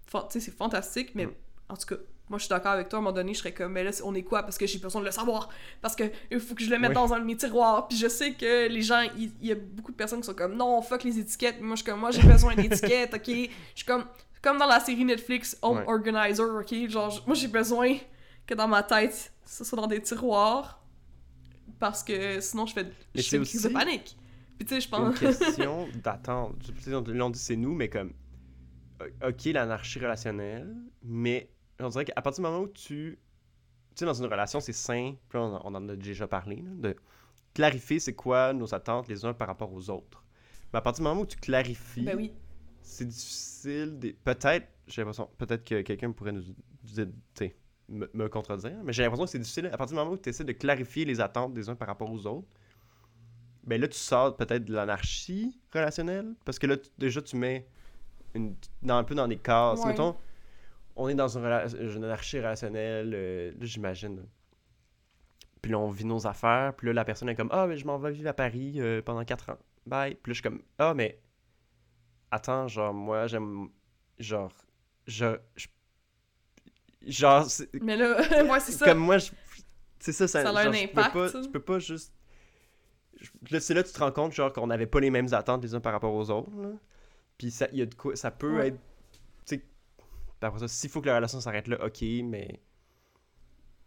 fan- 0.08 0.24
Tu 0.30 0.40
sais, 0.40 0.46
c'est 0.46 0.56
fantastique, 0.58 1.12
mais 1.16 1.26
Mm. 1.28 1.34
en 1.70 1.76
tout 1.78 1.86
cas, 1.88 1.96
moi 2.30 2.38
je 2.40 2.44
suis 2.46 2.50
d'accord 2.50 2.72
avec 2.72 2.90
toi, 2.90 2.98
à 2.98 3.00
un 3.00 3.04
moment 3.04 3.16
donné, 3.16 3.34
je 3.34 3.40
serais 3.40 3.54
comme, 3.54 3.72
mais 3.72 3.84
là, 3.84 3.92
on 4.04 4.14
est 4.16 4.24
quoi? 4.24 4.42
Parce 4.44 4.58
que 4.58 4.66
j'ai 4.68 4.80
besoin 4.80 5.02
de 5.02 5.06
le 5.06 5.12
savoir, 5.12 5.50
parce 5.82 5.96
que 5.96 6.04
il 6.32 6.40
faut 6.40 6.56
que 6.56 6.64
je 6.64 6.70
le 6.72 6.78
mette 6.80 6.90
Oui. 6.90 6.96
dans 6.96 7.14
un 7.14 7.20
de 7.20 7.26
mes 7.26 7.36
tiroirs, 7.38 7.88
puis 7.88 7.98
je 7.98 8.08
sais 8.08 8.34
que 8.34 8.68
les 8.68 8.82
gens, 8.82 9.02
il 9.18 9.32
y, 9.42 9.52
a 9.52 9.56
beaucoup 9.56 9.92
de 9.92 9.98
personnes 9.98 10.22
qui 10.22 10.26
sont 10.28 10.34
comme, 10.34 10.56
non, 10.56 10.82
fuck 10.82 11.04
les 11.04 11.20
étiquettes, 11.20 11.62
moi 11.62 11.76
je 11.76 11.82
suis 11.84 11.92
comme, 11.92 12.00
moi 12.00 12.12
j'ai 12.12 12.24
besoin 12.24 12.56
d'étiquettes, 12.56 13.14
ok? 13.16 13.28
Je 13.28 13.50
suis 13.76 13.86
comme, 13.86 14.06
comme 14.42 14.58
dans 14.58 14.68
la 14.68 14.80
série 14.80 15.06
Netflix 15.06 15.58
Home 15.62 15.78
Ouais. 15.78 15.84
Organizer, 15.88 16.46
ok? 16.62 16.90
Genre, 16.90 17.24
moi 17.28 17.36
j'ai 17.36 17.48
besoin 17.48 17.96
que 18.48 18.54
dans 18.56 18.68
ma 18.68 18.82
tête, 18.84 19.32
ce 19.46 19.64
soit 19.64 19.80
dans 19.80 19.88
des 19.88 20.02
tiroirs, 20.02 20.80
parce 21.80 22.04
que 22.04 22.40
sinon 22.42 22.66
je 22.66 22.74
fais, 22.74 22.84
Mais 23.16 23.22
je 23.22 23.30
fais 23.30 23.38
une 23.38 23.44
crise 23.46 23.64
de 23.64 23.70
panique. 23.70 24.18
Puis 24.58 24.66
tu 24.66 24.74
sais, 24.76 24.82
je 24.82 24.86
une 24.88 24.92
pense. 24.92 25.20
question 25.20 25.88
d'attente. 26.04 26.58
Tu 26.76 26.82
sais, 26.82 26.94
on- 26.96 27.30
dit 27.30 27.40
c'est 27.40 27.56
nous, 27.56 27.74
mais 27.74 27.90
comme 27.90 28.14
OK, 29.26 29.46
l'anarchie 29.46 30.00
relationnelle, 30.00 30.74
mais 31.04 31.50
on 31.80 31.90
dirait 31.90 32.06
qu'à 32.06 32.22
partir 32.22 32.44
du 32.44 32.50
moment 32.50 32.64
où 32.64 32.68
tu 32.68 33.20
tu 33.94 34.00
sais 34.00 34.06
dans 34.06 34.14
une 34.14 34.26
relation, 34.26 34.60
c'est 34.60 34.74
sain, 34.74 35.16
puis 35.30 35.38
on, 35.38 35.66
on 35.66 35.74
en 35.76 35.90
a 35.90 35.96
déjà 35.96 36.28
parlé 36.28 36.58
là, 36.58 36.72
de 36.76 36.96
clarifier 37.54 38.00
c'est 38.00 38.14
quoi 38.14 38.52
nos 38.54 38.74
attentes 38.76 39.08
les 39.08 39.24
uns 39.24 39.34
par 39.34 39.48
rapport 39.48 39.72
aux 39.74 39.90
autres. 39.90 40.24
Mais 40.74 40.80
à 40.80 40.82
partir 40.82 41.04
du 41.04 41.10
moment 41.10 41.22
où 41.22 41.26
tu 41.26 41.38
clarifies 41.38 42.04
ben 42.04 42.18
oui. 42.18 42.34
c'est 42.82 43.08
difficile. 43.08 43.98
des- 44.00 44.14
Peut-être, 44.14 44.68
j'ai 44.88 45.02
l'impression, 45.02 45.30
peut-être 45.38 45.64
que 45.64 45.82
quelqu'un 45.82 46.12
pourrait 46.12 46.34
nous 46.34 46.42
dire, 46.84 47.08
tu 47.08 47.14
sais, 47.36 47.56
me, 47.90 48.10
me 48.14 48.28
contredire, 48.30 48.78
mais 48.84 48.94
j'ai 48.94 49.04
l'impression 49.04 49.26
que 49.26 49.32
c'est 49.32 49.40
difficile 49.40 49.68
à 49.68 49.78
partir 49.78 49.96
du 49.96 50.00
moment 50.04 50.12
où 50.12 50.18
tu 50.18 50.30
essaies 50.30 50.44
de 50.44 50.52
clarifier 50.54 51.06
les 51.06 51.22
attentes 51.22 51.54
des 51.54 51.70
uns 51.70 51.76
par 51.76 51.88
rapport 51.88 52.12
aux 52.12 52.26
autres. 52.28 52.48
Ben 53.64 53.80
là, 53.82 53.88
tu 53.88 53.98
sors 53.98 54.36
peut-être 54.38 54.66
de 54.66 54.74
l'anarchie 54.74 55.60
relationnelle, 55.74 56.36
parce 56.46 56.60
que 56.60 56.68
là, 56.68 56.78
tu- 56.78 56.90
déjà, 56.98 57.22
tu 57.22 57.36
mets 57.36 57.68
une, 58.34 58.56
dans, 58.82 58.98
un 58.98 59.04
peu 59.04 59.16
dans 59.16 59.28
des 59.28 59.38
cases. 59.38 59.80
Ouais. 59.82 59.88
Mettons, 59.88 60.16
on 60.96 61.08
est 61.10 61.16
dans 61.16 61.28
une, 61.38 61.44
rela- 61.44 61.76
une 61.96 62.04
anarchie 62.04 62.38
relationnelle, 62.38 63.12
euh, 63.16 63.52
là, 63.52 63.66
j'imagine. 63.66 64.24
Puis 65.62 65.72
là, 65.72 65.80
on 65.80 65.90
vit 65.90 66.06
nos 66.06 66.28
affaires, 66.28 66.76
puis 66.76 66.88
là, 66.88 66.94
la 66.94 67.06
personne 67.06 67.28
est 67.30 67.36
comme, 67.36 67.50
ah, 67.52 67.66
mais 67.66 67.76
je 67.78 67.86
m'en 67.88 67.98
vais 67.98 68.12
vivre 68.12 68.30
à 68.30 68.34
Paris 68.34 68.76
euh, 68.78 69.02
pendant 69.02 69.26
4 69.26 69.50
ans. 69.50 69.58
Bye. 69.88 70.14
Puis 70.16 70.30
là, 70.30 70.34
je 70.34 70.42
suis 70.42 70.44
comme, 70.44 70.62
ah, 70.78 70.94
mais 70.94 71.20
attends, 72.32 72.68
genre, 72.68 72.94
moi, 72.94 73.26
j'aime. 73.28 73.70
Genre, 74.20 74.52
je. 75.08 75.38
je- 75.56 75.68
genre, 77.06 77.50
c'est- 77.50 77.70
Mais 77.82 77.96
là, 77.98 78.18
ouais, 78.52 78.60
c'est 78.60 78.72
ça. 78.74 78.86
comme 78.86 79.00
moi, 79.00 79.18
je- 79.18 79.32
c'est 80.00 80.12
ça, 80.14 80.28
ça, 80.28 80.44
Ça 80.44 80.50
a 80.50 80.52
un 80.68 80.72
je 80.72 80.88
peux 80.88 81.00
impact, 81.00 81.14
pas-. 81.14 81.42
Tu 81.42 81.50
peux 81.50 81.62
pas 81.62 81.80
juste. 81.80 82.14
là, 83.50 83.60
C'est 83.60 83.74
là 83.74 83.82
que 83.84 83.88
tu 83.88 83.94
te 83.94 84.00
rends 84.00 84.12
compte, 84.12 84.34
genre, 84.34 84.52
qu'on 84.54 84.68
n'avait 84.68 84.88
pas 84.88 85.00
les 85.00 85.10
mêmes 85.10 85.34
attentes 85.34 85.64
les 85.64 85.74
uns 85.76 85.80
par 85.80 85.94
rapport 85.94 86.14
aux 86.14 86.30
autres. 86.30 86.52
là. 86.62 86.70
Puis 87.38 87.52
ça, 87.52 87.68
il 87.72 87.80
y 87.80 87.82
a 87.82 87.86
de 87.86 87.96
quoi, 87.96 88.16
ça 88.16 88.32
peut 88.32 88.56
Ouais. 88.58 88.68
être. 88.70 88.78
Tu 89.46 89.56
sais, 89.58 89.64
ça, 90.60 90.68
s'il 90.68 90.90
faut 90.90 91.02
que 91.02 91.08
la 91.08 91.16
relation 91.16 91.40
s'arrête 91.42 91.68
là, 91.68 91.84
ok, 91.86 92.02
mais 92.24 92.60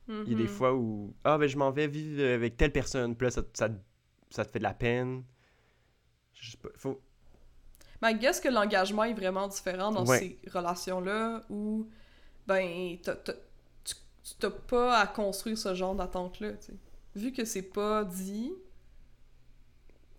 il 0.08 0.14
y 0.30 0.34
a 0.34 0.36
des 0.38 0.42
Mhm. 0.44 0.48
fois 0.48 0.74
où. 0.74 1.14
Ah, 1.24 1.36
ben, 1.38 1.46
je 1.46 1.56
m'en 1.56 1.70
vais 1.70 1.86
vivre 1.86 2.22
avec 2.24 2.56
telle 2.56 2.72
personne, 2.72 3.14
puis 3.14 3.26
là, 3.26 3.30
ça, 3.30 3.42
ça, 3.54 3.68
ça 4.30 4.44
te 4.44 4.50
fait 4.50 4.58
de 4.58 4.64
la 4.64 4.74
peine. 4.74 5.22
Je 6.34 6.52
sais 6.52 6.56
pas, 6.56 6.68
faut. 6.76 7.00
Mais 8.00 8.12
I 8.12 8.14
guess 8.18 8.40
que 8.40 8.48
l'engagement 8.48 9.04
est 9.04 9.12
vraiment 9.14 9.48
différent 9.48 9.90
dans 9.92 10.06
Ouais. 10.06 10.18
ces 10.18 10.50
relations-là 10.50 11.42
où, 11.50 11.88
ben, 12.48 12.96
t'as- 13.02 13.14
t'as- 13.16 13.34
tu 13.84 13.94
tu 14.24 14.34
t'as 14.40 14.50
pas 14.50 14.98
à 14.98 15.06
construire 15.06 15.56
ce 15.58 15.74
genre 15.74 15.94
d'attente-là, 15.94 16.52
tu 16.54 16.66
sais. 16.66 16.74
Vu 17.14 17.32
que 17.32 17.44
c'est 17.44 17.62
pas 17.62 18.04
dit, 18.04 18.52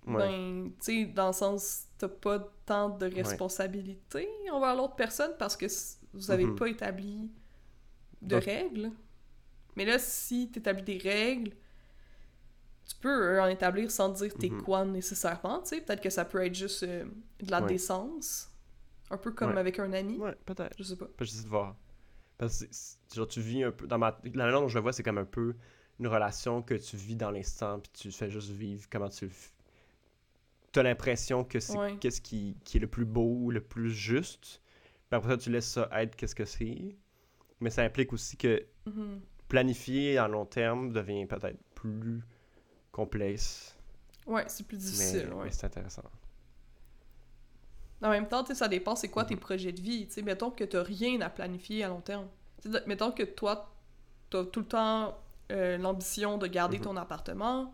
Ouais. 0.08 0.18
ben, 0.18 0.72
tu 0.80 0.86
sais, 0.86 1.06
dans 1.06 1.28
le 1.28 1.34
sens, 1.34 1.84
t'as 1.98 2.08
pas 2.08 2.40
tant 2.66 2.90
de 2.90 3.06
responsabilité 3.14 4.28
envers 4.52 4.76
l'autre 4.76 4.96
personne 4.96 5.32
parce 5.38 5.56
que 5.58 5.66
vous 6.14 6.32
avez 6.32 6.46
Mhm. 6.46 6.56
pas 6.56 6.68
établi 6.70 7.30
de 8.22 8.36
Donc- 8.36 8.44
règles. 8.46 8.92
Mais 9.76 9.86
là, 9.86 10.00
si 10.00 10.50
t'établis 10.50 10.84
des 10.84 10.98
règles, 10.98 11.52
tu 12.88 12.96
peux 12.96 13.40
en 13.40 13.48
établir 13.48 13.92
sans 13.92 14.10
dire 14.10 14.34
t'es 14.34 14.50
Mhm. 14.50 14.64
quoi 14.64 14.84
nécessairement, 14.86 15.62
tu 15.62 15.70
sais. 15.70 15.82
Peut-être 15.82 16.02
que 16.02 16.10
ça 16.10 16.26
peut 16.26 16.44
être 16.44 16.56
juste 16.56 16.84
euh, 16.84 17.06
de 17.40 17.52
la 17.52 17.62
Ouais. 17.62 17.68
décence. 17.68 18.50
Un 19.12 19.18
peu 19.18 19.32
comme 19.32 19.52
Ouais. 19.54 19.60
avec 19.60 19.78
un 19.80 19.92
ami. 19.94 20.18
Ouais, 20.18 20.36
peut-être. 20.46 20.76
Je 20.78 20.84
sais 20.84 20.96
pas. 20.96 21.06
Pas 21.06 21.24
j'essaie 21.26 21.44
de 21.44 21.50
voir. 21.50 21.76
Parce 22.40 22.66
que 22.66 23.16
genre, 23.16 23.28
tu 23.28 23.42
vis 23.42 23.64
un 23.64 23.72
peu. 23.72 23.86
Dans 23.86 24.00
ma... 24.00 24.20
La 24.34 24.46
manière 24.46 24.62
dont 24.62 24.68
je 24.68 24.76
le 24.76 24.82
vois, 24.82 24.94
c'est 24.94 25.04
comme 25.04 25.18
un 25.20 25.26
peu 25.26 25.56
une 26.00 26.08
relation 26.08 26.62
que 26.64 26.74
tu 26.74 26.96
vis 26.98 27.16
dans 27.16 27.30
l'instant, 27.30 27.80
puis 27.80 27.92
tu 27.94 28.12
fais 28.12 28.30
juste 28.32 28.50
vivre 28.50 28.88
comment 28.90 29.10
tu 29.10 29.26
le 29.26 29.32
T'as 30.72 30.84
l'impression 30.84 31.44
que 31.44 31.60
c'est 31.60 31.78
Ouais. 31.78 31.98
qu'est-ce 32.00 32.22
qui, 32.22 32.56
qui 32.64 32.78
est 32.78 32.80
le 32.80 32.88
plus 32.88 33.06
beau, 33.06 33.50
le 33.52 33.60
plus 33.62 33.92
juste. 33.92 34.62
Puis 35.10 35.18
après 35.18 35.30
ça, 35.32 35.38
tu 35.38 35.50
laisses 35.52 35.68
ça 35.70 35.90
être 35.94 36.16
qu'est-ce 36.16 36.36
que 36.36 36.46
c'est. 36.46 36.96
Mais 37.60 37.70
ça 37.72 37.84
implique 37.84 38.14
aussi 38.14 38.38
que 38.38 38.66
Mhm. 38.86 39.20
planifier 39.48 40.18
à 40.18 40.28
long 40.28 40.46
terme 40.46 40.92
devient 40.94 41.26
peut-être 41.26 41.58
plus 41.76 42.22
complexe. 42.92 43.76
Ouais, 44.28 44.46
c'est 44.48 44.66
plus 44.66 44.78
Mais, 44.78 44.84
difficile, 44.84 45.34
ouais. 45.34 45.46
mais 45.46 45.52
c'est 45.52 45.66
intéressant. 45.66 46.04
En 48.02 48.10
même 48.10 48.28
temps, 48.28 48.46
ça 48.46 48.68
dépend 48.68 48.96
c'est 48.96 49.10
quoi 49.10 49.26
tes 49.26 49.36
Mhm. 49.36 49.42
projets 49.42 49.72
de 49.74 49.82
vie. 49.82 50.08
Mettons 50.24 50.52
que 50.52 50.64
t'as 50.64 50.84
rien 50.84 51.20
à 51.22 51.30
planifier 51.30 51.84
à 51.84 51.90
long 51.90 52.02
terme. 52.02 52.28
Mettons 52.88 53.12
que 53.12 53.24
toi, 53.24 53.74
t'as 54.30 54.46
tout 54.46 54.62
le 54.62 54.66
temps 54.68 55.18
euh, 55.52 55.78
l'ambition 55.80 56.38
de 56.38 56.46
garder 56.48 56.78
Mhm. 56.78 56.84
ton 56.84 56.98
appartement. 56.98 57.74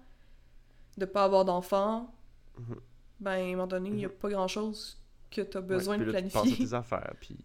de 0.98 1.04
pas 1.04 1.26
avoir 1.26 1.44
d'enfants, 1.44 2.16
Mhm. 2.58 2.76
ben, 3.20 3.32
à 3.32 3.36
un 3.36 3.52
moment 3.52 3.68
donné, 3.68 3.90
il 3.90 3.96
n'y 3.98 4.06
a 4.06 4.10
pas 4.10 4.30
grand-chose 4.30 4.98
que 5.30 5.42
tu 5.42 5.58
as 5.58 5.62
besoin 5.62 5.98
Ouais, 6.00 6.06
de 6.06 6.12
là, 6.12 6.22
tu 6.22 6.30
penses 6.30 6.36
à 6.38 6.42
planifier. 6.44 6.66
tes 6.68 6.74
affaires, 6.74 7.14
puis... 7.20 7.38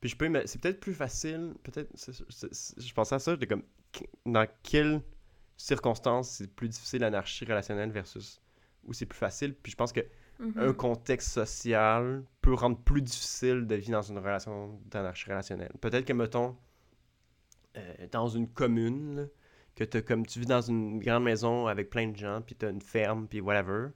Puis 0.00 0.10
je 0.10 0.16
peux... 0.16 0.26
ima- 0.26 0.46
C'est 0.46 0.60
peut-être 0.60 0.78
plus 0.78 0.94
facile, 0.94 1.54
peut-être... 1.64 1.90
Je 1.96 2.94
pensais 2.94 3.14
à 3.16 3.18
ça, 3.18 3.32
j'étais 3.32 3.48
comme... 3.48 3.64
Dans 4.24 4.46
quelles 4.62 5.02
circonstances 5.56 6.30
c'est 6.30 6.46
plus 6.54 6.68
difficile 6.68 7.00
l'anarchie 7.00 7.44
relationnelle 7.44 7.90
versus 7.90 8.40
où 8.84 8.92
c'est 8.92 9.06
plus 9.06 9.18
facile? 9.18 9.52
Puis 9.54 9.72
je 9.72 9.76
pense 9.76 9.92
que 9.92 10.06
Mhm. 10.40 10.52
un 10.56 10.72
contexte 10.72 11.30
social 11.30 12.22
peut 12.40 12.54
rendre 12.54 12.78
plus 12.78 13.02
difficile 13.02 13.66
de 13.66 13.74
vivre 13.74 13.92
dans 13.92 14.02
une 14.02 14.18
relation 14.18 14.80
d'anarchie 14.86 15.28
relationnelle. 15.30 15.72
Peut-être 15.80 16.04
que, 16.04 16.12
mettons, 16.12 16.56
euh, 17.76 18.06
dans 18.12 18.28
une 18.28 18.48
commune, 18.48 19.16
là, 19.16 19.22
que 19.76 19.98
comme 19.98 20.26
tu 20.26 20.40
vis 20.40 20.46
dans 20.46 20.60
une 20.60 20.98
grande 20.98 21.24
maison 21.24 21.66
avec 21.66 21.90
plein 21.90 22.08
de 22.08 22.16
gens, 22.16 22.40
puis 22.44 22.54
t'as 22.56 22.70
une 22.70 22.82
ferme, 22.82 23.28
puis 23.28 23.40
whatever, 23.40 23.88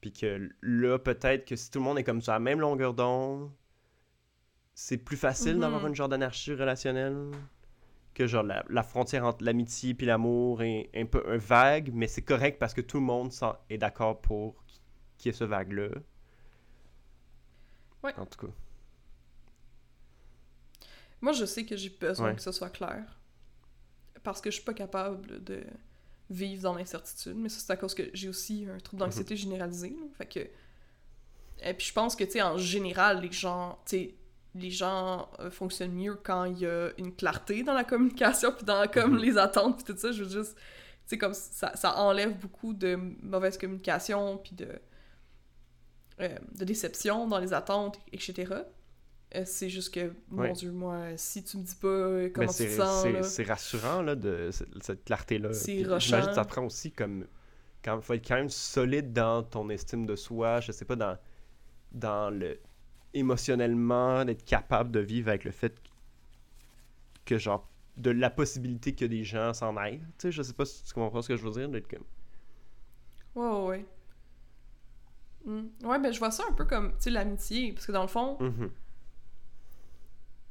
puis 0.00 0.12
que 0.12 0.48
là, 0.62 0.98
peut-être 0.98 1.46
que 1.46 1.56
si 1.56 1.70
tout 1.70 1.78
le 1.78 1.84
monde 1.84 1.98
est 1.98 2.04
comme 2.04 2.20
sur 2.22 2.32
la 2.32 2.38
même 2.38 2.60
longueur 2.60 2.94
d'onde, 2.94 3.50
c'est 4.74 4.98
plus 4.98 5.16
facile 5.16 5.54
Mhm. 5.54 5.60
d'avoir 5.60 5.86
une 5.86 5.94
genre 5.94 6.08
d'anarchie 6.08 6.54
relationnelle 6.54 7.30
que 8.14 8.26
genre 8.26 8.42
la, 8.42 8.64
la 8.68 8.82
frontière 8.82 9.24
entre 9.24 9.44
l'amitié 9.44 9.94
puis 9.94 10.06
l'amour 10.06 10.62
est 10.62 10.90
un 10.94 11.06
peu 11.06 11.22
un 11.28 11.36
vague, 11.38 11.90
mais 11.92 12.06
c'est 12.08 12.22
correct 12.22 12.58
parce 12.58 12.72
que 12.74 12.80
tout 12.82 12.98
le 12.98 13.04
monde 13.04 13.30
est 13.68 13.78
d'accord 13.78 14.20
pour 14.20 14.62
qu'il 15.18 15.30
y 15.30 15.34
ait 15.34 15.38
ce 15.38 15.44
vague-là. 15.44 15.88
Ouais. 18.02 18.14
En 18.18 18.26
tout 18.26 18.46
cas. 18.46 18.52
Moi, 21.20 21.32
je 21.32 21.44
sais 21.44 21.64
que 21.64 21.76
j'ai 21.76 21.90
besoin 21.90 22.28
Ouais. 22.28 22.36
que 22.36 22.42
ce 22.42 22.52
soit 22.52 22.70
clair. 22.70 23.18
Parce 24.22 24.40
que 24.40 24.50
je 24.50 24.56
suis 24.56 24.64
pas 24.64 24.74
capable 24.74 25.42
de 25.42 25.64
vivre 26.30 26.62
dans 26.64 26.74
l'incertitude. 26.74 27.36
Mais 27.36 27.48
ça, 27.48 27.60
c'est 27.60 27.72
à 27.72 27.76
cause 27.76 27.94
que 27.94 28.02
j'ai 28.12 28.28
aussi 28.28 28.66
un 28.66 28.78
trouble 28.78 29.00
d'anxiété 29.00 29.34
Mhm. 29.34 29.38
généralisé. 29.40 29.90
là. 29.90 30.06
Fait 30.18 30.26
que... 30.26 30.40
Et 31.62 31.72
puis 31.72 31.86
je 31.86 31.92
pense 31.92 32.14
que, 32.16 32.24
tu 32.24 32.32
sais, 32.32 32.42
en 32.42 32.58
général, 32.58 33.20
les 33.22 33.32
gens... 33.32 33.78
Tu 33.86 33.96
sais, 33.96 34.14
les 34.54 34.70
gens 34.70 35.28
euh, 35.40 35.50
fonctionnent 35.50 35.92
mieux 35.92 36.14
quand 36.16 36.44
il 36.46 36.58
y 36.60 36.66
a 36.66 36.90
une 36.98 37.14
clarté 37.14 37.62
dans 37.62 37.74
la 37.74 37.84
communication, 37.84 38.52
puis 38.52 38.64
dans 38.64 38.86
comme 38.90 39.12
Mhm. 39.12 39.18
les 39.18 39.38
attentes, 39.38 39.76
puis 39.84 39.94
tout 39.94 39.98
ça. 39.98 40.12
Je 40.12 40.24
veux 40.24 40.30
juste... 40.42 40.56
Tu 40.56 40.62
sais, 41.10 41.18
comme 41.18 41.34
ça, 41.34 41.74
ça 41.76 41.96
enlève 41.98 42.36
beaucoup 42.38 42.72
de 42.74 42.96
mauvaise 42.96 43.56
communication, 43.58 44.38
puis 44.38 44.54
de... 44.56 44.68
euh, 46.20 46.28
de 46.58 46.64
déception 46.64 47.26
dans 47.28 47.38
les 47.38 47.52
attentes, 47.52 47.98
etc. 48.12 48.52
Euh, 49.34 49.42
c'est 49.44 49.68
juste 49.68 49.92
que, 49.92 50.12
mon. 50.28 50.52
Dieu, 50.52 50.70
moi, 50.72 51.16
si 51.16 51.42
tu 51.42 51.56
me 51.58 51.62
dis 51.62 51.74
pas 51.74 51.88
euh, 51.88 52.30
comment 52.32 52.46
tu 52.46 52.64
te 52.64 52.68
sens, 52.70 53.06
c'est- 53.28 53.42
rassurant 53.42 54.00
là, 54.02 54.14
de 54.14 54.50
cette, 54.80 55.04
clarté-là. 55.04 55.52
C'est. 55.52 55.78
J'imagine 55.78 56.28
que 56.28 56.34
ça 56.34 56.44
prend 56.44 56.64
aussi 56.64 56.92
comme. 56.92 57.26
Quand 57.84 58.00
faut 58.00 58.14
être 58.14 58.26
quand 58.26 58.36
même 58.36 58.48
solide 58.50 59.12
dans 59.12 59.42
ton 59.42 59.68
estime 59.70 60.06
de 60.06 60.16
soi, 60.16 60.60
je 60.60 60.72
sais 60.72 60.84
pas, 60.84 60.96
dans, 60.96 61.18
dans 61.92 62.30
le. 62.30 62.58
émotionnellement, 63.14 64.24
d'être 64.24 64.44
capable 64.44 64.90
de 64.90 65.00
vivre 65.00 65.28
avec 65.28 65.44
le 65.44 65.50
fait 65.50 65.74
que, 67.24 67.38
genre, 67.38 67.68
de 67.96 68.10
la 68.10 68.30
possibilité 68.30 68.94
que 68.94 69.04
des 69.04 69.24
gens 69.24 69.52
s'en 69.54 69.76
aillent. 69.76 70.00
Tu 70.18 70.28
sais, 70.28 70.32
je 70.32 70.42
sais 70.42 70.52
pas 70.52 70.64
si 70.64 70.84
tu 70.84 70.92
comprends 70.94 71.22
ce 71.22 71.28
que 71.28 71.36
je 71.36 71.42
veux 71.42 71.50
dire, 71.50 71.68
d'être 71.68 71.88
comme. 71.88 72.04
Ouais, 73.34 73.48
ouais, 73.50 73.66
ouais. 73.68 73.86
Mm. 75.46 75.68
Ouais, 75.84 75.98
ben 76.00 76.12
je 76.12 76.18
vois 76.18 76.30
ça 76.30 76.42
un 76.48 76.52
peu 76.52 76.64
comme, 76.64 76.90
tu 76.92 77.02
sais, 77.04 77.10
l'amitié. 77.10 77.72
Parce 77.72 77.86
que 77.86 77.92
dans 77.92 78.02
le 78.02 78.08
fond, 78.08 78.36
Mhm. 78.40 78.70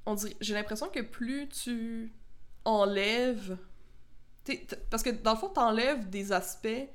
on 0.06 0.14
dirait, 0.16 0.36
j'ai 0.42 0.54
l'impression 0.54 0.90
que 0.90 1.02
plus 1.02 1.48
tu 1.50 2.14
enlèves. 2.64 3.58
t'sais, 4.44 4.66
parce 4.92 5.02
que 5.04 5.10
dans 5.10 5.34
le 5.34 5.38
fond, 5.40 5.50
t'enlèves 5.50 6.08
des 6.10 6.32
aspects 6.32 6.88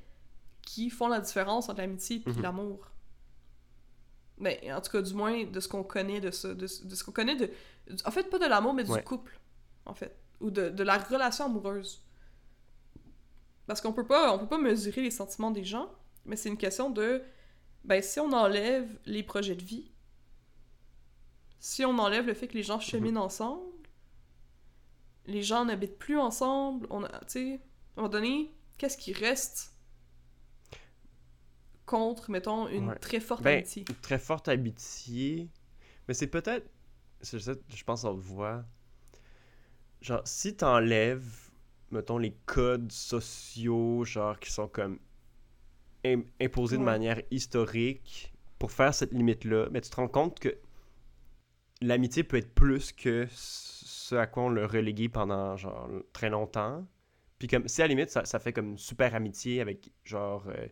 qui 0.61 0.89
font 0.89 1.07
la 1.09 1.19
différence 1.19 1.67
entre 1.69 1.79
l'amitié 1.81 2.23
et 2.25 2.29
Mhm. 2.29 2.41
l'amour. 2.41 2.87
Mais 4.37 4.71
en 4.73 4.79
tout 4.81 4.89
cas, 4.91 5.01
du 5.01 5.13
moins, 5.13 5.43
de 5.43 5.59
ce 5.59 5.67
qu'on 5.67 5.83
connaît 5.83 6.21
de 6.21 6.31
ça. 6.31 6.49
De, 6.53 6.61
de 6.61 6.95
ce 6.95 7.03
qu'on 7.03 7.11
connaît 7.11 7.35
de. 7.35 7.51
En 8.05 8.11
fait, 8.11 8.29
pas 8.29 8.39
de 8.39 8.45
l'amour, 8.45 8.73
mais 8.73 8.83
du 8.85 8.91
Ouais. 8.91 9.03
couple. 9.03 9.37
En 9.85 9.93
fait. 9.93 10.17
Ou 10.39 10.49
de, 10.49 10.69
de 10.69 10.83
la 10.83 10.97
relation 10.97 11.45
amoureuse. 11.45 12.01
Parce 13.67 13.81
qu'on 13.81 13.93
peut 13.93 14.07
pas, 14.07 14.33
on 14.33 14.39
peut 14.39 14.47
pas 14.47 14.57
mesurer 14.57 15.01
les 15.01 15.11
sentiments 15.11 15.51
des 15.51 15.63
gens, 15.63 15.91
mais 16.25 16.35
c'est 16.37 16.49
une 16.49 16.57
question 16.57 16.89
de. 16.89 17.21
Ben, 17.83 18.01
si 18.01 18.19
on 18.19 18.31
enlève 18.31 18.99
les 19.05 19.23
projets 19.23 19.55
de 19.55 19.63
vie, 19.63 19.91
si 21.59 21.83
on 21.85 21.97
enlève 21.97 22.25
le 22.27 22.33
fait 22.33 22.47
que 22.47 22.53
les 22.53 22.63
gens 22.63 22.79
cheminent 22.79 23.21
ensemble, 23.21 23.61
les 25.25 25.43
gens 25.43 25.65
n'habitent 25.65 25.97
plus 25.97 26.17
ensemble, 26.17 26.87
on 26.89 27.03
a, 27.03 27.19
tu 27.21 27.25
sais, 27.27 27.53
à 27.53 27.99
un 27.99 28.03
moment 28.03 28.09
donné, 28.09 28.51
qu'est-ce 28.77 28.97
qui 28.97 29.13
reste 29.13 29.73
contre, 31.85 32.31
mettons, 32.31 32.67
une 32.67 32.89
Ouais. 32.89 32.95
très 32.99 33.19
forte 33.19 33.43
Ben, 33.43 33.57
amitié? 33.57 33.85
Une 33.89 33.95
très 33.95 34.19
forte 34.19 34.47
amitié. 34.47 35.49
Mais 36.07 36.13
c'est 36.13 36.27
peut-être. 36.27 36.67
Je 37.21 37.83
pense 37.83 38.01
qu'on 38.01 38.13
le 38.13 38.19
voit. 38.21 38.63
Genre, 40.01 40.21
si 40.25 40.55
t'enlèves, 40.55 41.51
mettons, 41.91 42.17
les 42.17 42.33
codes 42.45 42.91
sociaux, 42.91 44.03
genre, 44.05 44.39
qui 44.39 44.51
sont 44.51 44.67
comme 44.67 44.99
im- 46.05 46.23
imposés 46.41 46.77
de 46.77 46.83
manière 46.83 47.21
historique 47.31 48.33
pour 48.59 48.71
faire 48.71 48.93
cette 48.93 49.13
limite-là, 49.13 49.67
mais 49.71 49.81
tu 49.81 49.89
te 49.89 49.95
rends 49.95 50.07
compte 50.07 50.39
que 50.39 50.55
l'amitié 51.81 52.23
peut 52.23 52.37
être 52.37 52.53
plus 52.53 52.91
que 52.91 53.27
ce 53.31 54.15
à 54.15 54.27
quoi 54.27 54.43
on 54.43 54.49
l'a 54.49 54.67
relégué 54.67 55.09
pendant, 55.09 55.55
genre, 55.57 55.89
très 56.13 56.29
longtemps. 56.29 56.85
Puis 57.39 57.47
comme, 57.47 57.67
si 57.67 57.81
à 57.81 57.85
la 57.85 57.89
limite, 57.89 58.09
ça, 58.09 58.25
ça 58.25 58.39
fait 58.39 58.53
comme 58.53 58.71
une 58.71 58.77
super 58.77 59.15
amitié 59.15 59.61
avec, 59.61 59.91
genre, 60.03 60.47
euh, 60.47 60.67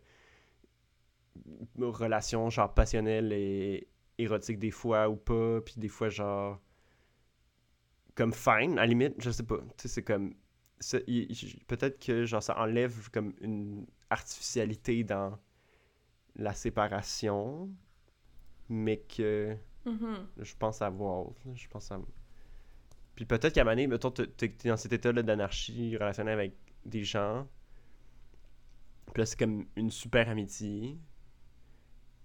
relation 1.79 2.49
genre 2.49 2.73
passionnelle 2.73 3.31
et 3.33 3.87
érotique 4.17 4.59
des 4.59 4.71
fois 4.71 5.09
ou 5.09 5.15
pas, 5.15 5.61
puis 5.61 5.75
des 5.77 5.87
fois 5.87 6.09
genre 6.09 6.59
comme 8.15 8.33
fine, 8.33 8.73
à 8.77 8.81
la 8.81 8.87
limite, 8.87 9.15
je 9.19 9.31
sais 9.31 9.43
pas. 9.43 9.59
Tu 9.77 9.87
sais, 9.87 9.87
c'est 9.87 10.03
comme 10.03 10.33
peut-être 11.67 11.99
que 12.03 12.25
genre 12.25 12.43
ça 12.43 12.59
enlève 12.59 13.09
comme 13.11 13.33
une 13.41 13.85
artificialité 14.09 15.03
dans 15.03 15.37
la 16.35 16.53
séparation, 16.53 17.69
mais 18.69 18.97
que 18.99 19.55
Mhm. 19.85 20.27
je 20.37 20.55
pense 20.55 20.81
avoir. 20.81 21.27
Je 21.55 21.67
pense 21.67 21.91
à. 21.91 21.99
Puis 23.15 23.25
peut-être 23.25 23.53
qu'à 23.53 23.61
un 23.61 23.63
moment 23.65 23.71
donné, 23.75 23.87
mettons, 23.87 24.11
t'es 24.11 24.47
dans 24.65 24.77
cet 24.77 24.93
état-là 24.93 25.23
d'anarchie 25.23 25.95
relationnelle 25.97 26.33
avec 26.39 26.53
des 26.85 27.03
gens. 27.03 27.47
Puis 29.07 29.21
là, 29.21 29.25
c'est 29.25 29.37
comme 29.37 29.65
une 29.75 29.91
super 29.91 30.29
amitié. 30.29 30.97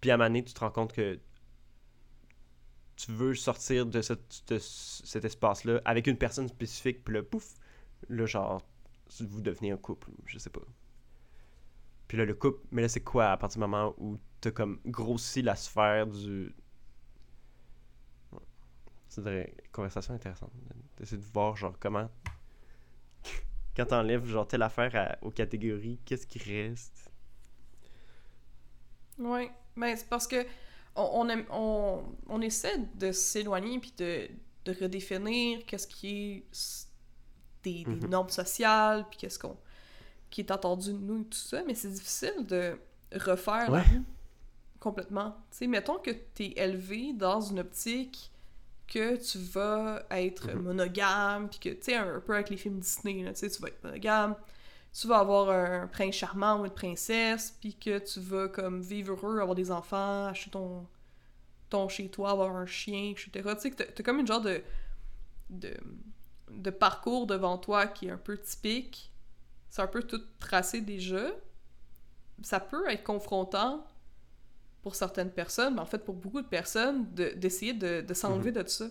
Puis 0.01 0.11
à 0.11 0.14
un 0.14 0.16
moment 0.18 0.29
donné, 0.29 0.44
tu 0.44 0.53
te 0.53 0.61
rends 0.61 0.70
compte 0.70 0.92
que 0.92 1.18
tu 2.97 3.11
veux 3.11 3.35
sortir 3.35 3.87
de, 3.87 4.01
cette- 4.03 4.44
de 4.49 4.59
cet 4.59 5.25
espace-là 5.25 5.81
avec 5.85 6.07
une 6.07 6.16
personne 6.18 6.47
spécifique. 6.49 7.03
Puis 7.05 7.14
là, 7.14 7.23
pouf, 7.23 7.55
là, 8.09 8.27
genre, 8.27 8.62
vous 9.20 9.40
devenez 9.40 9.73
un 9.73 9.77
couple. 9.77 10.11
Je 10.27 10.38
sais 10.38 10.51
pas. 10.51 10.61
Puis 12.14 12.20
là, 12.20 12.27
le 12.27 12.35
couple, 12.35 12.61
mais 12.70 12.83
là, 12.83 12.88
c'est 12.88 13.00
quoi 13.03 13.33
à 13.33 13.37
partir 13.37 13.59
du 13.59 13.62
moment 13.66 13.92
où 13.98 14.20
t'as 14.40 14.53
comme 14.53 14.79
grossi 14.87 15.42
la 15.42 15.57
sphère 15.57 16.07
du, 16.07 16.55
c'est 19.09 19.20
une 19.22 19.46
conversation 19.72 20.14
intéressante. 20.14 20.53
D'essayer 20.98 21.18
de 21.20 21.27
voir, 21.33 21.57
genre, 21.57 21.77
comment. 21.79 22.09
Quand 23.77 23.87
t'enlèves, 23.87 24.27
genre, 24.27 24.48
telle 24.48 24.62
affaire 24.62 24.96
à- 24.96 25.18
aux 25.24 25.31
catégories, 25.31 26.00
qu'est-ce 26.05 26.27
qui 26.27 26.38
reste? 26.40 27.11
Ouais, 29.18 29.50
ben 29.77 29.96
c'est 29.96 30.09
parce 30.09 30.27
que 30.27 30.44
on, 30.96 31.03
on, 31.03 31.29
aime- 31.29 31.46
on, 31.50 32.03
on 32.29 32.40
essaie 32.40 32.79
de 32.96 33.12
s'éloigner 33.12 33.79
puis 33.79 33.92
de, 33.96 34.29
de 34.64 34.72
redéfinir 34.81 35.64
qu'est-ce 35.66 35.87
qui 35.87 36.09
est 36.09 36.88
des, 37.62 37.85
des 37.87 37.96
Mhm. 37.96 38.09
normes 38.09 38.29
sociales 38.31 39.07
puis 39.11 39.18
qu'est-ce 39.18 39.38
qu'on 39.38 39.57
qui 40.35 40.40
est 40.40 40.51
attendu 40.51 40.92
de 40.92 40.99
nous 40.99 41.20
et 41.23 41.25
tout 41.27 41.38
ça, 41.38 41.62
mais 41.64 41.75
c'est 41.75 41.88
difficile 41.90 42.44
de 42.47 42.77
refaire 43.14 43.70
Ouais. 43.70 43.85
complètement. 44.81 45.31
Tu 45.51 45.59
sais, 45.59 45.66
mettons 45.66 45.99
que 45.99 46.11
t'es 46.11 46.53
élevé 46.57 47.12
dans 47.12 47.40
une 47.40 47.61
optique 47.61 48.31
que 48.88 49.16
tu 49.16 49.38
vas 49.38 50.03
être 50.11 50.49
Mhm. 50.53 50.62
monogame 50.62 51.49
puis 51.49 51.59
que 51.59 51.68
tu 51.70 51.83
sais 51.85 51.94
un 51.94 52.20
peu 52.20 52.35
avec 52.35 52.51
les 52.51 52.57
films 52.57 52.81
Disney 52.81 53.23
là, 53.23 53.33
tu 53.33 53.38
sais 53.40 53.51
tu 53.51 53.62
vas 53.62 53.68
être 53.68 53.83
monogame 53.85 54.35
tu 54.92 55.09
vas 55.09 55.18
avoir 55.18 55.51
un 55.51 55.87
prince 55.88 56.14
charmant 56.14 56.61
ou 56.61 56.66
une 56.66 56.70
princesse, 56.70 57.57
puis 57.61 57.75
que 57.75 57.99
tu 57.99 58.20
vas 58.20 58.47
comme 58.49 58.81
vivre 58.81 59.12
heureux, 59.14 59.40
avoir 59.40 59.57
des 59.57 59.73
enfants, 59.73 60.27
acheter 60.27 60.51
ton, 60.53 60.87
ton 61.68 61.88
chez 61.88 62.09
toi, 62.09 62.31
avoir 62.31 62.55
un 62.55 62.64
chien, 62.66 63.11
etc. 63.11 63.31
Tu 63.57 63.61
sais 63.61 63.70
que 63.73 63.77
t'as- 63.77 63.90
t'as 63.92 64.03
comme 64.05 64.20
une 64.20 64.27
genre 64.29 64.40
de, 64.40 64.62
de, 65.51 65.77
de 66.53 66.70
parcours 66.70 67.27
devant 67.27 67.59
toi 67.59 67.88
qui 67.88 68.07
est 68.07 68.11
un 68.12 68.16
peu 68.18 68.38
typique. 68.38 69.11
C'est 69.74 69.82
un 69.82 69.88
peu 69.88 70.04
tout 70.04 70.20
tracé 70.38 70.80
déjà. 70.82 71.32
Ça 72.42 72.60
peut 72.60 72.88
être 72.90 73.02
confrontant 73.02 73.84
pour 74.82 74.94
certaines 74.94 75.32
personnes, 75.32 75.74
mais 75.74 75.80
en 75.80 75.87
fait 75.87 75.98
pour 75.98 76.14
beaucoup 76.14 76.42
de 76.42 76.46
personnes, 76.46 77.12
de- 77.14 77.30
d'essayer 77.37 77.72
de, 77.74 78.00
de 78.02 78.14
s'enlever 78.14 78.52
de 78.52 78.66
ça. 78.68 78.87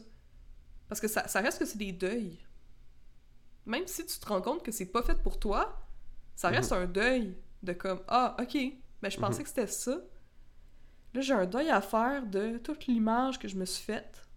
Parce 0.89 1.01
que 1.01 1.07
ça, 1.07 1.27
ça 1.27 1.41
reste 1.41 1.59
que 1.59 1.65
c'est 1.65 1.77
des 1.77 1.93
deuils. 1.93 2.39
Même 3.65 3.87
si 3.87 4.05
tu 4.05 4.19
te 4.19 4.25
rends 4.27 4.41
compte 4.41 4.63
que 4.63 4.71
c'est 4.71 4.85
pas 4.91 5.03
fait 5.03 5.21
pour 5.21 5.39
toi, 5.39 5.81
ça 6.35 6.49
reste 6.49 6.71
un 6.71 6.85
deuil 6.85 7.37
De 7.63 7.71
comme, 7.73 8.01
ah, 8.09 8.35
ok, 8.41 8.57
ben 9.01 9.09
je 9.09 9.17
pensais 9.17 9.39
Mhm. 9.39 9.43
que 9.43 9.49
c'était 9.49 9.67
ça. 9.67 9.97
Là, 11.13 11.21
j'ai 11.21 11.33
un 11.33 11.45
deuil 11.45 11.69
à 11.69 11.79
faire 11.81 12.25
de 12.25 12.57
toute 12.57 12.87
l'image 12.87 13.39
que 13.39 13.47
je 13.47 13.55
me 13.55 13.63
suis 13.65 13.85
faite. 13.85 14.27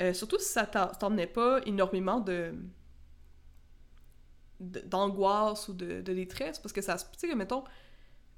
Euh, 0.00 0.12
surtout 0.14 0.38
si 0.38 0.48
ça 0.48 0.66
t'emmenait 0.66 1.26
pas 1.26 1.60
énormément 1.66 2.20
de- 2.20 2.54
d'angoisse 4.60 5.68
ou 5.68 5.72
de, 5.74 6.00
de 6.02 6.12
détresse, 6.14 6.58
parce 6.58 6.72
que 6.72 6.82
ça 6.82 6.98
se... 6.98 7.04
Tu 7.18 7.28
sais, 7.28 7.34
mettons... 7.34 7.64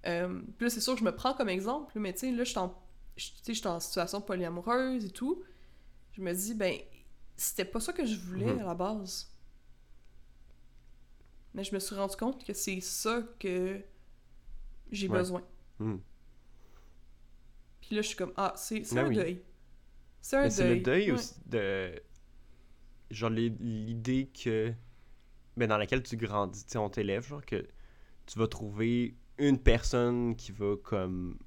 euh, 0.06 0.40
puis 0.56 0.66
là, 0.66 0.70
c'est 0.70 0.80
sûr 0.80 0.94
que 0.94 1.00
je 1.00 1.04
me 1.04 1.14
prends 1.14 1.34
comme 1.34 1.48
exemple, 1.48 1.98
mais 1.98 2.12
tu 2.12 2.20
sais, 2.20 2.30
là, 2.32 2.44
je 2.44 2.50
suis 2.50 2.58
en, 2.58 2.74
en 3.70 3.80
situation 3.80 4.20
polyamoureuse 4.20 5.04
et 5.04 5.10
tout. 5.10 5.42
Je 6.12 6.20
me 6.22 6.32
dis, 6.32 6.54
ben, 6.54 6.76
c'était 7.36 7.64
pas 7.64 7.80
ça 7.80 7.92
que 7.92 8.06
je 8.06 8.16
voulais 8.18 8.52
Mhm. 8.52 8.60
à 8.60 8.64
la 8.64 8.74
base. 8.74 9.28
Mais 11.54 11.64
je 11.64 11.74
me 11.74 11.80
suis 11.80 11.94
rendu 11.94 12.16
compte 12.16 12.44
que 12.44 12.52
c'est 12.54 12.80
ça 12.80 13.22
que 13.38 13.80
j'ai 14.90 15.08
Ouais. 15.08 15.18
besoin. 15.18 15.42
Hmm. 15.78 15.96
Puis 17.80 17.96
là, 17.96 18.02
je 18.02 18.06
suis 18.08 18.16
comme, 18.16 18.32
ah, 18.36 18.54
c'est 18.56 18.80
Ben 18.94 19.04
un 19.04 19.08
oui. 19.08 19.16
deuil. 19.16 19.42
C'est 20.20 20.36
un 20.36 20.42
Mais 20.42 20.48
deuil. 20.48 20.56
c'est 20.56 20.74
le 20.74 20.80
deuil 20.80 21.06
Ouais. 21.10 21.18
aussi 21.18 21.34
de. 21.46 22.02
Genre 23.10 23.30
l'idée 23.30 24.28
que. 24.28 24.72
Ben, 25.56 25.68
dans 25.68 25.76
laquelle 25.78 26.02
tu 26.02 26.16
grandis, 26.16 26.64
tu 26.64 26.72
sais, 26.72 26.78
on 26.78 26.88
t'élève, 26.88 27.26
genre 27.26 27.44
que 27.44 27.66
tu 28.26 28.38
vas 28.38 28.46
trouver 28.46 29.14
une 29.38 29.58
personne 29.58 30.34
qui 30.36 30.52
va 30.52 30.76
comme 30.82 31.38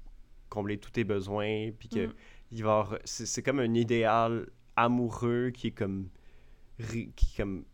combler 0.48 0.78
tous 0.78 0.90
tes 0.90 1.04
besoins, 1.04 1.70
puis 1.78 1.88
que 1.88 2.06
Mm. 2.06 2.12
il 2.52 2.62
va 2.64 2.78
avoir- 2.80 2.98
c'est 3.04 3.26
c'est 3.26 3.42
comme 3.42 3.58
un 3.58 3.74
idéal 3.74 4.48
amoureux 4.76 5.50
qui 5.50 5.68
est 5.68 5.72
comme 5.72 6.08
qui 6.78 7.10
est 7.32 7.36
comme 7.36 7.64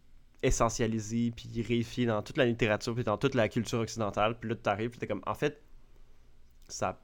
essentialisé 0.43 1.33
puis 1.33 1.49
réifié 1.63 2.07
dans 2.07 2.23
toute 2.23 2.37
la 2.37 2.47
littérature 2.47 2.95
puis 2.95 3.05
dans 3.05 3.19
toute 3.19 3.35
la 3.35 3.49
culture 3.49 3.81
occidentale 3.81 4.39
puis 4.39 4.49
là 4.51 4.57
tu 4.57 4.69
arrives 4.71 4.91
puis 4.91 4.99
t'es 4.99 5.07
comme 5.07 5.23
en 5.27 5.35
fait 5.35 5.61
ça 6.69 7.01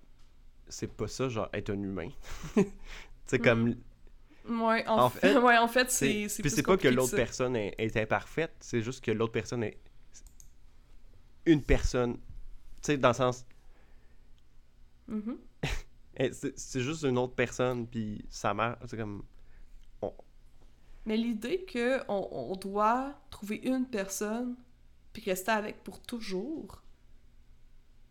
c'est 0.68 0.92
pas 0.92 1.08
ça 1.08 1.28
genre 1.28 1.48
être 1.52 1.70
un 1.70 1.82
humain 1.82 2.08
tu 2.54 2.64
sais 3.26 3.38
comme 3.38 3.74
Ouais, 4.48 4.86
en, 4.88 5.04
En 5.04 5.10
fait, 5.10 5.36
ouais, 5.38 5.58
en 5.58 5.68
fait, 5.68 5.90
c'est 5.90 6.26
puis 6.40 6.50
c'est 6.50 6.62
pas 6.62 6.76
que 6.76 6.88
l'autre 6.88 7.14
personne 7.14 7.54
est, 7.56 7.74
est 7.78 7.96
imparfaite 7.96 8.54
c'est 8.60 8.82
juste 8.82 9.04
que 9.04 9.10
l'autre 9.10 9.32
personne 9.32 9.62
est 9.62 9.78
une 11.46 11.62
personne 11.62 12.14
tu 12.14 12.20
sais 12.92 12.98
dans 12.98 13.08
le 13.10 13.14
sens 13.14 13.44
Mhm. 15.08 15.38
eh, 16.16 16.30
c'est 16.32 16.80
juste 16.80 17.02
une 17.04 17.18
autre 17.18 17.34
personne 17.34 17.86
puis 17.86 18.24
ça 18.28 18.52
marche 18.54 18.78
c'est 18.86 18.96
comme 18.96 19.22
Mais 21.06 21.16
l'idée 21.16 21.64
que 21.64 22.00
on, 22.08 22.28
on 22.52 22.54
doit 22.56 23.20
trouver 23.30 23.56
une 23.56 23.86
personne 23.86 24.54
puis 25.12 25.22
rester 25.30 25.50
avec 25.50 25.82
pour 25.82 26.00
toujours, 26.00 26.82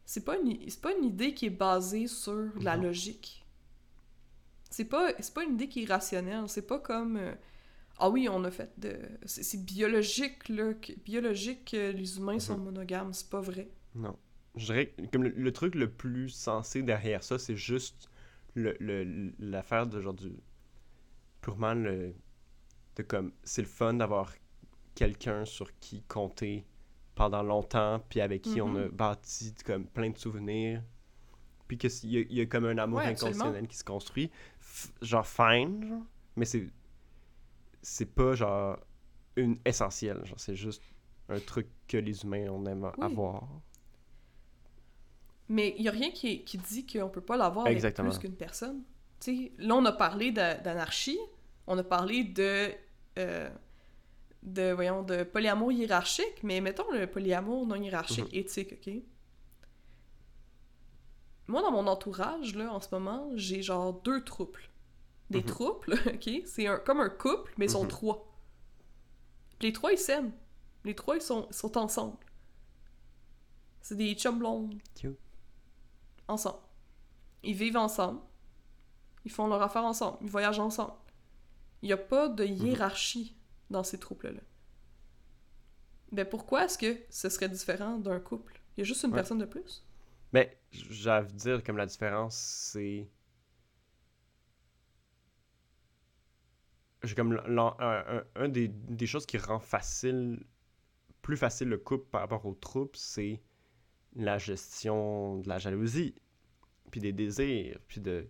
c'est 0.05 0.25
pas 0.25 0.37
une, 0.37 0.57
c'est 0.69 0.81
pas 0.81 0.93
une 0.95 1.03
idée 1.05 1.33
qui 1.35 1.45
est 1.47 1.49
basée 1.51 2.07
sur 2.07 2.49
la 2.61 2.77
Non. 2.77 2.77
logique. 2.77 3.45
C'est 4.69 4.85
pas, 4.85 5.13
pas 5.33 5.43
une 5.43 5.53
idée 5.53 5.67
qui 5.69 5.83
est 5.83 5.85
rationnelle. 5.85 6.43
C'est 6.47 6.67
pas 6.67 6.79
comme 6.79 7.17
euh, 7.17 7.33
ah 7.99 8.09
oui, 8.09 8.27
on 8.29 8.43
a 8.43 8.51
fait 8.51 8.71
de. 8.77 8.97
C'est 9.25 9.63
biologique, 9.63 10.49
là. 10.49 10.73
que- 10.73 10.93
biologique 10.93 11.71
que 11.71 11.91
les 11.91 12.17
humains 12.17 12.39
sont 12.39 12.57
Mhm. 12.57 12.63
monogames. 12.65 13.13
C'est 13.13 13.29
pas 13.29 13.41
vrai. 13.41 13.69
Non. 13.95 14.15
Je 14.55 14.65
dirais 14.65 14.87
que 14.87 15.01
comme 15.11 15.23
le, 15.23 15.29
le 15.29 15.51
truc 15.51 15.75
le 15.75 15.89
plus 15.89 16.29
sensé 16.29 16.81
derrière 16.83 17.23
ça, 17.23 17.37
c'est 17.39 17.55
juste 17.55 18.09
le, 18.55 18.75
le- 18.79 19.33
l'affaire 19.39 19.87
de 19.87 20.01
genre 20.01 20.13
du. 20.13 20.31
Purement 21.41 21.73
le. 21.73 22.13
De 22.95 23.03
comme. 23.03 23.31
C'est 23.43 23.61
le 23.61 23.67
fun 23.67 23.93
d'avoir 23.95 24.33
quelqu'un 24.95 25.45
sur 25.45 25.77
qui 25.79 26.01
compter 26.03 26.65
pendant 27.15 27.41
longtemps, 27.43 27.99
puis 28.09 28.21
avec 28.21 28.41
qui 28.43 28.61
on 28.61 28.75
a 28.75 28.85
Mhm. 28.85 28.89
bâti 28.89 29.53
comme 29.65 29.85
plein 29.85 30.09
de 30.09 30.17
souvenirs. 30.17 30.83
Puis 31.67 31.77
qu'il 31.77 31.91
y, 32.05 32.33
y 32.35 32.41
a 32.41 32.45
comme 32.45 32.65
un 32.65 32.77
amour 32.77 32.99
Ouais, 32.99 33.07
inconditionnel 33.07 33.67
qui 33.67 33.75
se 33.77 33.83
construit. 33.83 34.31
F- 34.61 34.89
genre 35.01 35.25
fine, 35.27 35.85
genre. 35.87 36.01
Mais 36.35 36.45
c'est. 36.45 36.67
C'est 37.81 38.05
pas 38.13 38.33
genre. 38.35 38.77
Une 39.35 39.57
essentielle. 39.65 40.25
Genre, 40.25 40.39
c'est 40.39 40.55
juste 40.55 40.81
un 41.29 41.39
truc 41.39 41.67
que 41.87 41.97
les 41.97 42.23
humains 42.23 42.47
on 42.49 42.65
aime 42.65 42.83
Oui. 42.97 43.03
avoir. 43.03 43.47
Mais 45.49 45.75
il 45.77 45.83
y 45.83 45.87
a 45.87 45.91
rien 45.91 46.11
qui, 46.11 46.43
qui 46.43 46.57
dit 46.57 46.85
qu'on 46.85 47.09
peut 47.09 47.21
pas 47.21 47.37
l'avoir 47.37 47.67
avec 47.67 47.81
plus 47.95 48.17
qu'une 48.19 48.35
personne. 48.35 48.83
Tu 49.19 49.35
sais, 49.35 49.51
là, 49.57 49.75
on 49.75 49.85
a 49.85 49.91
parlé 49.93 50.31
d'anarchie, 50.31 51.17
on 51.67 51.77
a 51.77 51.83
parlé 51.83 52.23
de, 52.25 52.69
euh, 53.17 53.49
de, 54.43 54.71
voyons, 54.73 55.03
de 55.03 55.23
polyamour 55.23 55.71
hiérarchique, 55.71 56.43
mais 56.43 56.59
mettons 56.61 56.91
le 56.91 57.07
polyamour 57.07 57.65
non 57.65 57.75
hiérarchique, 57.81 58.31
Mhm. 58.31 58.39
éthique, 58.39 58.73
OK? 58.73 58.93
Moi, 61.47 61.61
dans 61.61 61.71
mon 61.71 61.87
entourage, 61.87 62.55
là, 62.55 62.71
en 62.73 62.79
ce 62.81 62.89
moment, 62.91 63.29
j'ai 63.35 63.61
genre 63.61 63.93
deux 64.01 64.23
trouples. 64.23 64.69
Des 65.29 65.39
Mhm. 65.39 65.45
trouples, 65.45 65.91
OK? 66.13 66.29
C'est 66.45 66.67
un, 66.67 66.77
comme 66.79 66.99
un 66.99 67.09
couple, 67.09 67.53
mais 67.57 67.65
ils 67.65 67.71
sont 67.71 67.83
Mhm. 67.83 67.89
trois. 67.89 68.33
Les 69.61 69.73
trois, 69.73 69.91
ils 69.91 69.97
s'aiment. 69.97 70.33
Les 70.83 70.95
trois, 70.95 71.15
ils 71.15 71.21
sont, 71.21 71.47
sont 71.51 71.77
ensemble. 71.77 72.17
C'est 73.81 73.95
des 73.95 74.13
chums 74.15 74.39
blondes 74.39 74.75
Cute. 74.95 75.17
ensemble. 76.27 76.59
Ils 77.43 77.55
vivent 77.55 77.77
ensemble. 77.77 78.19
Ils 79.25 79.31
font 79.31 79.47
leur 79.47 79.61
affaire 79.61 79.83
ensemble. 79.85 80.17
Ils 80.21 80.29
voyagent 80.29 80.59
ensemble. 80.59 80.93
Il 81.81 81.87
n'y 81.87 81.93
a 81.93 81.97
pas 81.97 82.27
de 82.29 82.43
hiérarchie 82.43 83.35
dans 83.69 83.83
ces 83.83 83.97
trouples-là. 83.99 84.41
Ben 86.11 86.25
pourquoi 86.25 86.65
est-ce 86.65 86.77
que 86.77 86.97
ce 87.09 87.29
serait 87.29 87.49
différent 87.49 87.97
d'un 87.97 88.19
couple? 88.19 88.61
Il 88.75 88.81
y 88.81 88.83
a 88.83 88.85
juste 88.85 89.03
une 89.03 89.09
Ouais. 89.11 89.15
personne 89.17 89.39
de 89.39 89.45
plus? 89.45 89.83
Mais 90.33 90.57
j'ai 90.71 91.09
de 91.09 91.31
dire 91.33 91.63
comme 91.63 91.77
la 91.77 91.85
différence, 91.85 92.35
c'est. 92.37 93.07
J'ai 97.03 97.15
comme 97.15 97.33
un, 97.47 97.57
un- 97.79 98.23
un 98.35 98.49
des, 98.49 98.67
des 98.67 99.05
choses 99.07 99.25
qui 99.25 99.37
rend 99.37 99.59
facile, 99.59 100.43
plus 101.21 101.37
facile 101.37 101.69
le 101.69 101.77
couple 101.77 102.07
par 102.11 102.21
rapport 102.21 102.45
aux 102.45 102.55
troupes, 102.55 102.95
c'est 102.97 103.41
la 104.15 104.37
gestion 104.39 105.39
de 105.39 105.49
la 105.49 105.59
jalousie, 105.59 106.15
puis 106.91 107.01
des 107.01 107.13
désirs, 107.13 107.79
puis 107.87 108.01
de. 108.01 108.29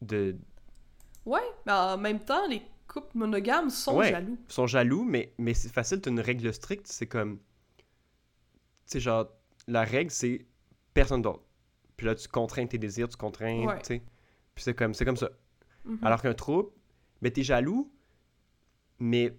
de 0.00 0.36
Ouais, 1.24 1.40
mais 1.66 1.72
en 1.72 1.98
même 1.98 2.20
temps, 2.20 2.46
les 2.48 2.62
couples 2.88 3.16
monogames 3.18 3.70
sont 3.70 3.96
Ouais. 3.98 4.10
jaloux. 4.10 4.38
sont 4.48 4.66
jaloux, 4.66 5.04
mais, 5.04 5.34
mais 5.38 5.54
c'est 5.54 5.72
facile, 5.72 6.00
t'as 6.00 6.10
une 6.10 6.20
règle 6.20 6.52
stricte, 6.52 6.86
c'est 6.88 7.06
comme. 7.08 7.38
Tu 8.86 8.92
sais, 8.92 9.00
genre, 9.00 9.28
la 9.66 9.84
règle, 9.84 10.10
c'est 10.10 10.46
personne 10.94 11.22
d'autre. 11.22 11.44
Puis 11.96 12.06
là, 12.06 12.14
tu 12.14 12.26
contrains 12.28 12.66
tes 12.66 12.78
désirs, 12.78 13.08
tu 13.08 13.16
contrains, 13.16 13.64
Ouais. 13.66 13.78
tu 13.80 13.86
sais. 13.86 14.02
Puis 14.54 14.64
c'est 14.64 14.74
comme, 14.74 14.94
comme 14.94 15.16
ça. 15.16 15.30
Mhm. 15.84 15.98
Alors 16.02 16.20
qu'un 16.22 16.34
trouble, 16.34 16.70
mais 17.20 17.30
t'es 17.30 17.42
jaloux, 17.42 17.92
mais 18.98 19.36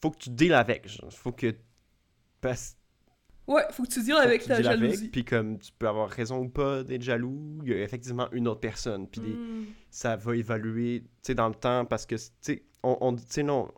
faut 0.00 0.10
que 0.10 0.18
tu 0.18 0.30
deals 0.30 0.52
avec. 0.54 0.88
genre. 0.88 1.12
Faut 1.12 1.32
que. 1.32 1.54
Parce, 2.40 2.76
Ouais, 3.48 3.62
faut 3.70 3.84
que 3.84 3.88
tu 3.88 4.02
deals 4.02 4.16
avec 4.16 4.42
tu 4.42 4.48
ta 4.48 4.56
deals 4.56 4.66
avec, 4.66 4.80
jalousie. 4.80 5.08
puis 5.08 5.24
comme 5.24 5.58
tu 5.58 5.70
peux 5.78 5.86
avoir 5.86 6.08
raison 6.10 6.38
ou 6.40 6.48
pas 6.48 6.82
d'être 6.82 7.02
jaloux, 7.02 7.60
il 7.62 7.68
y 7.70 7.74
a 7.74 7.80
effectivement 7.82 8.28
une 8.32 8.48
autre 8.48 8.60
personne. 8.60 9.06
Puis 9.08 9.20
des- 9.20 9.28
Mm. 9.34 9.66
ça 9.90 10.16
va 10.16 10.34
évoluer, 10.36 11.02
tu 11.02 11.08
sais, 11.22 11.34
dans 11.36 11.48
le 11.48 11.54
temps, 11.54 11.84
parce 11.84 12.06
que, 12.06 12.16
tu 12.16 12.22
sais, 12.40 12.64
on, 12.82 12.98
on, 13.00 13.14
tu 13.14 13.22
sais, 13.28 13.42
non, 13.44 13.70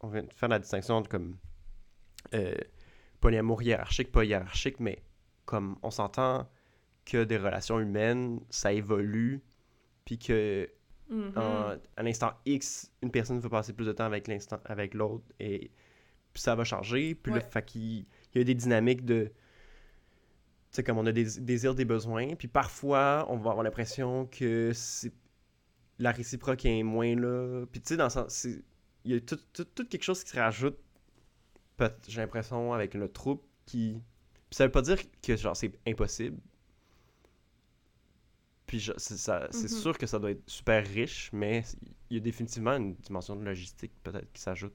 on 0.00 0.08
vient 0.08 0.22
de 0.22 0.32
faire 0.32 0.48
la 0.48 0.60
distinction 0.60 0.94
entre 0.94 1.08
comme 1.08 1.36
euh, 2.34 2.54
polyamour 3.20 3.62
hiérarchique, 3.62 4.12
pas 4.12 4.24
hiérarchique, 4.24 4.78
mais 4.78 5.02
comme 5.44 5.76
on 5.82 5.90
s'entend 5.90 6.48
que 7.04 7.24
des 7.24 7.36
relations 7.36 7.78
humaines, 7.80 8.40
ça 8.50 8.72
évolue, 8.72 9.42
puis 10.04 10.18
que 10.18 10.68
Mhm. 11.10 11.32
en- 11.36 11.76
à 11.96 12.02
l'instant 12.02 12.32
X, 12.46 12.90
une 13.02 13.10
personne 13.10 13.38
va 13.38 13.48
passer 13.50 13.72
plus 13.74 13.84
de 13.86 13.92
temps 13.92 14.04
avec 14.06 14.26
l'instant 14.26 14.58
avec 14.64 14.94
l'autre, 14.94 15.24
et 15.38 15.70
puis 16.32 16.42
ça 16.42 16.54
va 16.54 16.64
changer, 16.64 17.14
puis 17.14 17.32
là, 17.32 17.40
fait 17.50 17.64
qu'il 17.64 17.82
il 17.82 18.38
y 18.38 18.40
a 18.40 18.44
des 18.44 18.54
dynamiques 18.54 19.04
de... 19.04 19.24
Tu 19.26 20.76
sais, 20.78 20.82
comme 20.82 20.98
on 20.98 21.06
a 21.06 21.12
des 21.12 21.24
désirs, 21.40 21.74
des 21.74 21.84
besoins, 21.84 22.34
puis 22.34 22.48
parfois, 22.48 23.26
on 23.28 23.36
va 23.36 23.50
avoir 23.50 23.62
l'impression 23.62 24.26
que 24.26 24.72
c'est 24.74 25.12
la 26.00 26.10
réciproque 26.10 26.64
est 26.64 26.82
moins 26.82 27.14
là. 27.14 27.64
Puis 27.70 27.80
tu 27.80 27.88
sais, 27.90 27.96
dans 27.96 28.04
le 28.04 28.10
sens, 28.10 28.44
il 29.04 29.12
y 29.12 29.14
a 29.14 29.20
tout, 29.20 29.38
tout- 29.52 29.64
tout 29.64 29.86
quelque 29.86 30.02
chose 30.02 30.24
qui 30.24 30.30
se 30.30 30.36
rajoute, 30.36 30.76
j'ai 32.08 32.20
l'impression, 32.20 32.72
avec 32.72 32.94
le 32.94 33.08
troupe 33.08 33.46
qui... 33.66 34.00
Ça 34.54 34.64
veut 34.66 34.70
pas 34.70 34.82
dire 34.82 34.98
que 35.20 35.36
genre 35.36 35.56
c'est 35.56 35.72
impossible. 35.84 36.38
Puis 38.66 38.90
c'est 38.98 39.16
ça- 39.16 39.48
c'est 39.50 39.70
Mhm. 39.70 39.78
sûr 39.78 39.98
que 39.98 40.06
ça 40.06 40.18
doit 40.18 40.30
être 40.32 40.48
super 40.48 40.86
riche, 40.86 41.30
mais 41.32 41.64
il 42.10 42.16
y 42.16 42.20
a 42.20 42.20
définitivement 42.20 42.72
une 42.76 42.94
dimension 42.94 43.36
de 43.36 43.44
logistique 43.44 43.92
peut-être 44.02 44.30
qui 44.32 44.40
s'ajoute. 44.42 44.74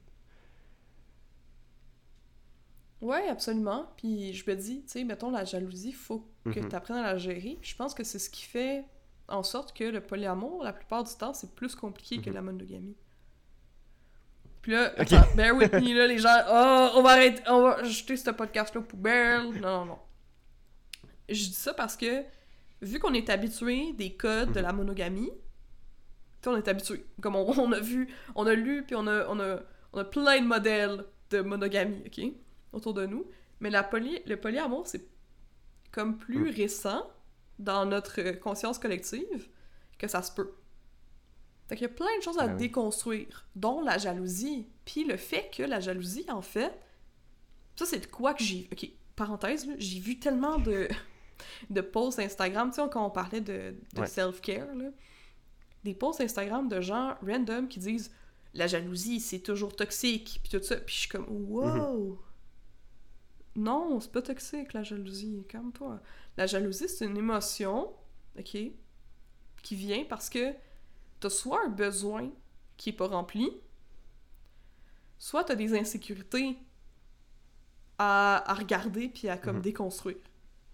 Ouais, 3.00 3.28
absolument. 3.28 3.90
Puis 3.96 4.34
je 4.34 4.48
me 4.50 4.54
dis, 4.56 4.82
tu 4.82 4.88
sais, 4.88 5.04
mettons, 5.04 5.30
la 5.30 5.44
jalousie, 5.44 5.92
faut 5.92 6.28
que 6.50 6.60
Mhm. 6.60 6.68
tu 6.68 6.74
apprennes 6.76 6.98
à 6.98 7.02
la 7.12 7.18
gérer. 7.18 7.56
Puis 7.60 7.70
je 7.70 7.76
pense 7.76 7.94
que 7.94 8.04
c'est 8.04 8.18
ce 8.18 8.28
qui 8.30 8.44
fait 8.44 8.84
en 9.28 9.42
sorte 9.42 9.72
que 9.76 9.84
le 9.84 10.00
polyamour, 10.04 10.62
la 10.64 10.72
plupart 10.72 11.04
du 11.04 11.14
temps, 11.14 11.32
c'est 11.34 11.54
plus 11.54 11.74
compliqué 11.74 12.20
que 12.20 12.30
Mhm. 12.30 12.34
la 12.34 12.42
monogamie. 12.42 12.96
Puis 14.62 14.72
là, 14.72 14.92
bear 15.34 15.54
with 15.56 15.72
me, 15.72 15.94
là, 15.94 16.06
les 16.06 16.18
gens, 16.18 16.28
oh, 16.48 16.90
on 16.98 17.02
va 17.02 17.10
arrêter, 17.10 17.42
on 17.48 17.62
va 17.62 17.82
jeter 17.84 18.16
ce 18.16 18.30
podcast-là 18.30 18.80
aux 18.80 18.84
poubelles. 18.84 19.48
Non, 19.60 19.78
non, 19.80 19.84
non. 19.86 19.98
je 21.28 21.34
dis 21.46 21.52
ça 21.54 21.72
parce 21.72 21.96
que, 21.96 22.24
vu 22.82 22.98
qu'on 22.98 23.14
est 23.14 23.30
habitué 23.30 23.92
des 23.94 24.12
codes 24.14 24.52
de 24.52 24.60
la 24.60 24.72
monogamie, 24.72 25.30
tu 25.30 26.44
sais, 26.44 26.50
on 26.50 26.56
est 26.56 26.68
habitué. 26.68 27.04
Comme 27.22 27.36
on, 27.36 27.46
on 27.58 27.72
a 27.72 27.80
vu, 27.80 28.08
on 28.34 28.46
a 28.46 28.54
lu, 28.54 28.82
puis 28.86 28.96
on 28.96 29.06
a, 29.06 29.26
on, 29.28 29.40
a, 29.40 29.60
on 29.92 29.98
a 29.98 30.04
plein 30.04 30.40
de 30.40 30.46
modèles 30.46 31.04
de 31.30 31.40
monogamie, 31.40 32.02
OK? 32.06 32.24
Autour 32.72 32.94
de 32.94 33.06
nous. 33.06 33.26
Mais 33.60 33.70
la 33.70 33.82
poly, 33.82 34.20
le 34.26 34.36
polyamour, 34.36 34.86
c'est 34.86 35.06
comme 35.90 36.18
plus 36.18 36.50
Mm. 36.50 36.54
récent 36.54 37.10
dans 37.58 37.84
notre 37.84 38.22
conscience 38.38 38.78
collective 38.78 39.48
que 39.98 40.06
ça 40.08 40.22
se 40.22 40.32
peut. 40.32 40.52
Fait 41.70 41.76
qu'il 41.76 41.86
y 41.86 41.90
a 41.90 41.94
plein 41.94 42.18
de 42.18 42.22
choses 42.22 42.36
à 42.38 42.48
Ben 42.48 42.54
oui. 42.54 42.58
déconstruire, 42.58 43.46
dont 43.54 43.80
la 43.80 43.96
jalousie. 43.96 44.66
Puis 44.84 45.04
le 45.04 45.16
fait 45.16 45.50
que 45.56 45.62
la 45.62 45.78
jalousie, 45.78 46.26
en 46.28 46.42
fait, 46.42 46.72
ça 47.76 47.86
c'est 47.86 48.00
de 48.00 48.06
quoi 48.06 48.34
que 48.34 48.42
j'ai... 48.42 48.68
Ok, 48.72 48.90
parenthèse, 49.14 49.68
j'ai 49.78 50.00
vu 50.00 50.18
tellement 50.18 50.58
de, 50.58 50.88
de 51.70 51.80
posts 51.80 52.18
Instagram, 52.18 52.70
tu 52.70 52.82
sais, 52.82 52.88
quand 52.90 53.06
on 53.06 53.10
parlait 53.10 53.40
de, 53.40 53.76
de 53.94 54.00
Ouais. 54.00 54.06
self-care, 54.08 54.74
là, 54.74 54.86
des 55.84 55.94
posts 55.94 56.20
Instagram 56.20 56.66
de 56.68 56.80
gens 56.80 57.14
random 57.24 57.68
qui 57.68 57.78
disent 57.78 58.10
«La 58.54 58.66
jalousie, 58.66 59.20
c'est 59.20 59.38
toujours 59.38 59.76
toxique», 59.76 60.40
puis 60.42 60.58
tout 60.58 60.64
ça. 60.66 60.74
Puis 60.76 60.92
je 60.96 61.00
suis 61.02 61.08
comme 61.08 61.26
«Wow! 61.28 62.20
Non, 63.54 64.00
c'est 64.00 64.10
pas 64.10 64.22
toxique, 64.22 64.72
la 64.72 64.82
jalousie, 64.82 65.44
calme-toi. 65.48 66.00
La 66.36 66.46
jalousie, 66.48 66.88
c'est 66.88 67.04
une 67.04 67.16
émotion, 67.16 67.92
ok, 68.36 68.58
qui 69.62 69.76
vient 69.76 70.04
parce 70.08 70.28
que 70.28 70.52
t'as 71.20 71.30
soit 71.30 71.64
un 71.64 71.68
besoin 71.68 72.30
qui 72.76 72.90
est 72.90 72.94
pas 72.94 73.06
rempli, 73.08 73.50
soit 75.18 75.44
t'as 75.44 75.54
des 75.54 75.78
insécurités 75.78 76.58
à, 77.98 78.50
à 78.50 78.54
regarder 78.54 79.08
puis 79.08 79.28
à 79.28 79.36
comme 79.36 79.56
Mhm. 79.56 79.62
déconstruire. 79.62 80.16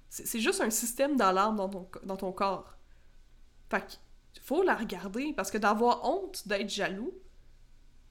C'est 0.08 0.40
juste 0.40 0.60
un 0.60 0.70
système 0.70 1.16
d'alarme 1.16 1.56
dans 1.56 1.68
ton, 1.68 1.88
dans 2.04 2.16
ton 2.16 2.32
corps. 2.32 2.76
Fait 3.68 3.80
que 3.84 4.40
faut 4.42 4.62
la 4.62 4.76
regarder 4.76 5.32
parce 5.32 5.50
que 5.50 5.58
d'avoir 5.58 6.04
honte 6.08 6.46
d'être 6.46 6.70
jaloux, 6.70 7.12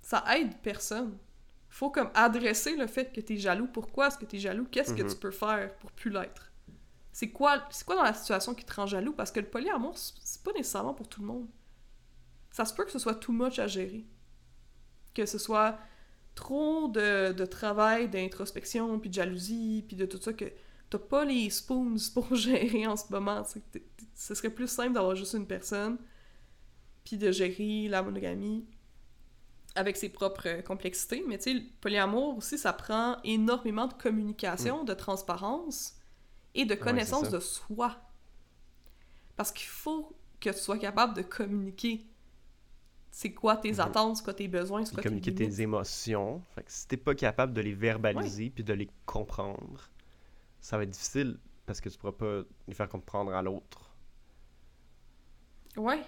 ça 0.01 0.23
aide 0.37 0.55
personne. 0.61 1.17
Faut 1.69 1.89
comme 1.89 2.11
adresser 2.13 2.75
le 2.75 2.87
fait 2.87 3.11
que 3.13 3.21
t'es 3.21 3.37
jaloux. 3.37 3.67
Pourquoi 3.67 4.07
est-ce 4.07 4.17
que 4.17 4.25
t'es 4.25 4.37
jaloux? 4.39 4.65
Qu'est-ce 4.69 4.93
que 4.93 5.03
Mhm. 5.03 5.09
tu 5.09 5.15
peux 5.15 5.31
faire 5.31 5.73
pour 5.77 5.91
plus 5.91 6.11
l'être? 6.11 6.51
C'est 7.13 7.29
quoi, 7.31 7.65
c'est 7.71 7.85
quoi 7.85 7.95
dans 7.95 8.03
la 8.03 8.13
situation 8.13 8.53
qui 8.53 8.65
te 8.65 8.73
rend 8.73 8.85
jaloux? 8.85 9.13
Parce 9.13 9.31
que 9.31 9.39
le 9.39 9.47
polyamour, 9.47 9.97
c'est 9.97 10.43
pas 10.43 10.51
nécessairement 10.51 10.93
pour 10.93 11.07
tout 11.07 11.21
le 11.21 11.27
monde. 11.27 11.47
Ça 12.55 12.63
se 12.63 12.73
peut 12.73 12.85
que 12.85 12.91
ce 12.91 12.99
soit 12.99 13.15
too 13.15 13.33
much 13.33 13.59
à 13.59 13.67
gérer. 13.67 14.05
Que 15.13 15.25
ce 15.25 15.37
soit 15.37 15.77
trop 16.35 16.87
de, 16.87 17.33
de 17.33 17.45
travail, 17.45 18.07
d'introspection, 18.09 18.97
puis 18.97 19.09
de 19.09 19.15
jalousie, 19.15 19.83
puis 19.85 19.97
de 19.97 20.05
tout 20.05 20.19
ça, 20.21 20.31
que 20.31 20.45
t'as 20.89 20.97
pas 20.99 21.25
les 21.25 21.49
spoons 21.49 21.97
pour 22.13 22.33
gérer 22.33 22.87
en 22.87 22.95
ce 22.95 23.11
moment. 23.11 23.43
tu 23.43 23.51
sais, 23.51 23.59
que 23.59 23.65
t'es- 23.73 23.79
t'es- 23.97 24.05
Ce 24.15 24.33
serait 24.35 24.49
plus 24.51 24.69
simple 24.69 24.93
d'avoir 24.93 25.17
juste 25.17 25.33
une 25.33 25.45
personne, 25.47 25.97
puis 27.03 27.17
de 27.17 27.29
gérer 27.29 27.89
la 27.89 28.01
monogamie 28.01 28.65
avec 29.75 29.97
ses 29.97 30.07
propres 30.07 30.61
complexités. 30.61 31.25
Mais 31.27 31.37
tu 31.37 31.57
sais, 31.57 31.63
polyamour 31.81 32.37
aussi, 32.37 32.57
ça 32.57 32.71
prend 32.71 33.17
énormément 33.25 33.87
de 33.87 33.93
communication, 33.95 34.85
de 34.85 34.93
transparence 34.93 35.95
et 36.53 36.63
de 36.63 36.75
connaissance 36.75 37.25
ça. 37.25 37.31
de 37.31 37.39
soi. 37.41 37.97
Parce 39.35 39.51
qu'il 39.51 39.67
faut 39.67 40.15
que 40.39 40.49
tu 40.51 40.57
sois 40.57 40.77
capable 40.77 41.13
de 41.15 41.21
communiquer 41.21 42.05
c'est 43.17 43.31
quoi 43.33 43.55
tes 43.55 43.71
Mhm. 43.71 43.79
attentes, 43.79 44.17
c'est 44.17 44.23
quoi 44.25 44.33
tes 44.33 44.49
besoins, 44.49 44.83
c'est 44.83 44.93
quoi 44.93 45.01
communiquer 45.03 45.33
tes 45.33 45.43
limites. 45.43 45.55
tes 45.55 45.63
émotions. 45.63 46.41
Fait 46.53 46.63
que 46.63 46.71
si 46.71 46.85
t'es 46.85 46.97
pas 46.97 47.15
capable 47.15 47.53
de 47.53 47.61
les 47.61 47.71
verbaliser 47.73 48.49
puis 48.49 48.63
de 48.65 48.73
les 48.73 48.89
comprendre, 49.05 49.89
ça 50.59 50.75
va 50.75 50.83
être 50.83 50.89
difficile 50.89 51.37
parce 51.65 51.79
que 51.79 51.87
tu 51.87 51.97
pourras 51.97 52.11
pas 52.11 52.41
les 52.67 52.73
faire 52.73 52.89
comprendre 52.89 53.33
à 53.33 53.41
l'autre. 53.41 53.89
Ouais. 55.77 56.01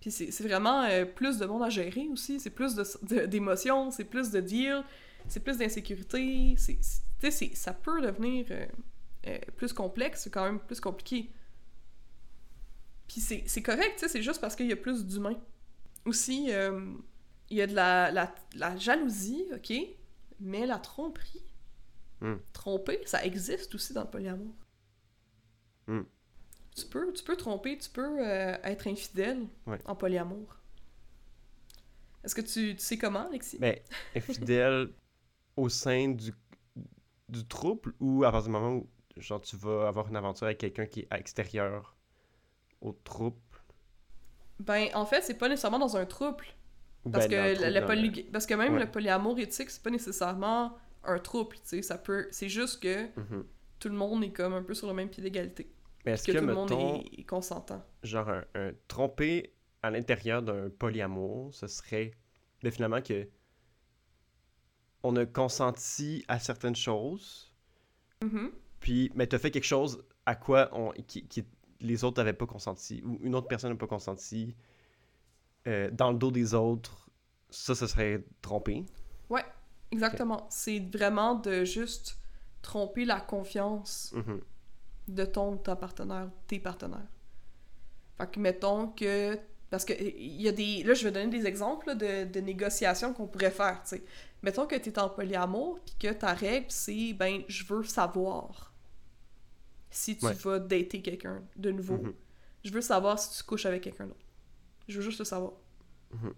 Puis 0.00 0.10
c'est 0.10 0.42
vraiment 0.42 0.82
euh, 0.82 1.06
plus 1.06 1.38
de 1.38 1.46
monde 1.46 1.62
à 1.62 1.70
gérer 1.70 2.06
aussi, 2.08 2.38
c'est 2.38 2.50
plus 2.50 2.74
de- 2.74 2.84
de- 3.06 3.26
d'émotions, 3.26 3.90
c'est 3.90 4.04
plus 4.04 4.30
de 4.30 4.40
dire, 4.40 4.84
c'est 5.26 5.40
plus 5.40 5.56
d'insécurité, 5.56 6.54
c'est- 6.58 7.54
ça 7.54 7.72
peut 7.72 8.02
devenir 8.02 8.46
euh, 8.50 8.66
euh, 9.26 9.38
plus 9.56 9.72
complexe, 9.72 10.22
c'est 10.24 10.30
quand 10.30 10.44
même 10.44 10.60
plus 10.60 10.80
compliqué. 10.80 11.30
Puis 13.10 13.20
c'est 13.20 13.62
correct, 13.62 13.94
tu 13.94 13.98
sais, 13.98 14.08
c'est 14.08 14.22
juste 14.22 14.40
parce 14.40 14.54
qu'il 14.54 14.68
y 14.68 14.72
a 14.72 14.76
plus 14.76 15.04
d'humains. 15.04 15.36
Aussi, 16.04 16.52
euh, 16.52 16.94
il 17.48 17.56
y 17.56 17.60
a 17.60 17.66
de 17.66 17.74
la, 17.74 18.12
la, 18.12 18.32
la 18.54 18.76
jalousie, 18.76 19.46
ok, 19.52 19.72
mais 20.38 20.64
la 20.64 20.78
tromperie. 20.78 21.42
Hmm. 22.20 22.36
Tromper, 22.52 23.00
ça 23.06 23.24
existe 23.24 23.74
aussi 23.74 23.92
dans 23.94 24.02
le 24.04 24.10
polyamour. 24.10 24.54
Hmm. 25.88 26.02
Tu 26.76 26.86
peux, 26.86 27.12
tu 27.12 27.24
peux 27.24 27.34
tromper, 27.36 27.76
tu 27.78 27.90
peux 27.90 28.24
euh, 28.24 28.56
être 28.62 28.86
infidèle 28.86 29.44
Ouais. 29.66 29.80
en 29.86 29.96
polyamour. 29.96 30.60
Est-ce 32.22 32.36
que 32.36 32.42
tu, 32.42 32.76
tu 32.76 32.80
sais 32.80 32.96
comment, 32.96 33.26
Alexis? 33.26 33.58
Mais 33.58 33.82
infidèle 34.14 34.92
au 35.56 35.68
sein 35.68 36.10
du, 36.10 36.32
du 37.28 37.44
trouble 37.44 37.92
ou 37.98 38.22
à 38.22 38.30
partir 38.30 38.52
du 38.52 38.52
moment 38.52 38.76
où 38.76 38.88
genre, 39.16 39.40
tu 39.40 39.56
vas 39.56 39.88
avoir 39.88 40.06
une 40.06 40.16
aventure 40.16 40.46
avec 40.46 40.58
quelqu'un 40.58 40.86
qui 40.86 41.00
est 41.00 41.08
à 41.10 41.18
extérieur 41.18 41.96
au 42.80 42.92
trouble? 42.92 43.36
Ben, 44.58 44.88
en 44.94 45.06
fait, 45.06 45.22
c'est 45.22 45.34
pas 45.38 45.48
nécessairement 45.48 45.78
dans 45.78 45.96
un 45.96 46.06
trouble. 46.06 46.44
Ou 47.04 47.10
Parce, 47.10 47.28
ben, 47.28 47.56
que, 47.56 47.64
le 47.64 47.86
poly- 47.86 48.24
parce 48.30 48.44
que 48.46 48.54
même 48.54 48.74
Ouais. 48.74 48.80
le 48.80 48.90
polyamour 48.90 49.38
éthique, 49.38 49.70
c'est 49.70 49.82
pas 49.82 49.90
nécessairement 49.90 50.76
un 51.04 51.18
trouble, 51.18 51.56
tu 51.56 51.62
sais. 51.64 51.82
Ça 51.82 51.96
peut... 51.96 52.28
C'est 52.30 52.50
juste 52.50 52.82
que 52.82 53.04
Mhm. 53.18 53.46
tout 53.78 53.88
le 53.88 53.94
monde 53.94 54.22
est 54.24 54.32
comme 54.32 54.52
un 54.52 54.62
peu 54.62 54.74
sur 54.74 54.86
le 54.86 54.92
même 54.92 55.08
pied 55.08 55.22
d'égalité. 55.22 55.72
Mais 56.04 56.12
est-ce 56.12 56.24
Que, 56.26 56.32
que, 56.32 56.38
tout 56.38 56.46
le 56.46 56.52
monde 56.54 56.70
est, 56.72 57.20
est 57.20 57.24
consentant. 57.24 57.82
genre 58.02 58.28
un, 58.28 58.44
un 58.54 58.72
tromper 58.88 59.54
à 59.82 59.90
l'intérieur 59.90 60.42
d'un 60.42 60.68
polyamour, 60.68 61.54
ce 61.54 61.66
serait 61.66 62.12
ben, 62.62 62.70
finalement 62.70 63.00
que 63.00 63.26
on 65.02 65.16
a 65.16 65.24
consenti 65.24 66.24
à 66.28 66.38
certaines 66.38 66.76
choses, 66.76 67.50
Mhm. 68.22 68.50
puis 68.80 69.10
mais 69.14 69.26
t'as 69.26 69.38
fait 69.38 69.50
quelque 69.50 69.64
chose 69.64 70.04
à 70.26 70.34
quoi 70.34 70.68
on, 70.72 70.90
qui, 71.06 71.26
qui- 71.26 71.46
les 71.80 72.04
autres 72.04 72.18
n'avaient 72.18 72.32
pas 72.32 72.46
consenti, 72.46 73.02
ou 73.04 73.18
une 73.22 73.34
autre 73.34 73.48
personne 73.48 73.70
n'a 73.72 73.76
pas 73.78 73.86
consenti 73.86 74.54
euh, 75.66 75.90
dans 75.90 76.10
le 76.12 76.18
dos 76.18 76.30
des 76.30 76.54
autres, 76.54 77.08
ça, 77.50 77.74
ce 77.74 77.86
serait 77.86 78.24
tromper. 78.42 78.84
Ouais, 79.28 79.44
exactement. 79.90 80.46
C'est 80.50 80.78
vraiment 80.96 81.34
de 81.34 81.64
juste 81.64 82.18
tromper 82.62 83.04
la 83.04 83.20
confiance 83.20 84.12
Mhm. 84.14 84.40
de 85.08 85.24
ton 85.24 85.54
ou 85.54 85.56
ta 85.56 85.76
partenaire, 85.76 86.30
tes 86.46 86.58
partenaires. 86.60 87.08
Fait 88.18 88.30
que 88.30 88.40
mettons 88.40 88.88
que. 88.88 89.38
Parce 89.70 89.84
que 89.84 89.92
il 89.92 90.40
y 90.42 90.48
a 90.48 90.52
des. 90.52 90.82
Là, 90.82 90.94
je 90.94 91.04
vais 91.04 91.12
donner 91.12 91.30
des 91.38 91.46
exemples 91.46 91.88
là, 91.88 91.94
de, 91.94 92.24
de 92.30 92.40
négociations 92.40 93.12
qu'on 93.14 93.26
pourrait 93.26 93.50
faire, 93.52 93.82
tu 93.82 93.90
sais. 93.96 94.04
Mettons 94.42 94.66
que 94.66 94.74
t'es 94.76 94.98
en 94.98 95.08
polyamour, 95.10 95.78
puis 95.84 95.94
que 95.98 96.12
ta 96.14 96.32
règle, 96.34 96.66
c'est 96.70 97.12
ben, 97.12 97.42
je 97.48 97.64
veux 97.64 97.84
savoir 97.84 98.69
si 100.00 100.16
tu 100.16 100.24
Ouais. 100.26 100.32
vas 100.34 100.58
dater 100.58 101.02
quelqu'un 101.02 101.42
de 101.56 101.70
nouveau. 101.70 101.98
Mhm. 101.98 102.14
Je 102.64 102.72
veux 102.72 102.80
savoir 102.80 103.18
si 103.18 103.36
tu 103.36 103.42
couches 103.44 103.66
avec 103.66 103.82
quelqu'un 103.82 104.06
d'autre. 104.06 104.24
Je 104.88 104.96
veux 104.96 105.02
juste 105.02 105.18
le 105.18 105.24
savoir. 105.24 105.52
Mhm. 106.12 106.32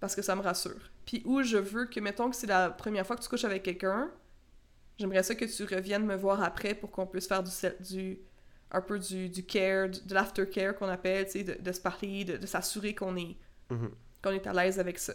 Parce 0.00 0.14
que 0.14 0.22
ça 0.22 0.36
me 0.36 0.42
rassure. 0.42 0.90
Puis 1.06 1.22
où 1.24 1.42
je 1.42 1.56
veux 1.56 1.86
que, 1.86 2.00
mettons 2.00 2.30
que 2.30 2.36
c'est 2.36 2.46
la 2.46 2.70
première 2.70 3.06
fois 3.06 3.16
que 3.16 3.22
tu 3.22 3.28
couches 3.28 3.44
avec 3.44 3.62
quelqu'un, 3.62 4.10
j'aimerais 4.98 5.22
ça 5.22 5.34
que 5.34 5.44
tu 5.44 5.64
reviennes 5.74 6.04
me 6.06 6.14
voir 6.16 6.42
après 6.42 6.74
pour 6.74 6.90
qu'on 6.90 7.06
puisse 7.06 7.26
faire 7.26 7.42
du, 7.42 7.50
du 7.80 8.18
un 8.70 8.82
peu 8.82 8.98
du, 8.98 9.28
du 9.30 9.44
care, 9.46 9.88
du- 9.88 10.02
de 10.02 10.14
l'aftercare 10.14 10.74
qu'on 10.76 10.88
appelle, 10.88 11.24
tu 11.24 11.32
sais, 11.32 11.44
de, 11.44 11.54
de 11.54 11.72
se 11.72 11.80
parler, 11.80 12.24
de, 12.24 12.36
de 12.36 12.46
s'assurer 12.46 12.94
qu'on 12.94 13.16
est, 13.16 13.36
Mhm. 13.70 13.90
qu'on 14.22 14.30
est 14.32 14.46
à 14.46 14.52
l'aise 14.52 14.78
avec 14.78 14.98
ça. 14.98 15.14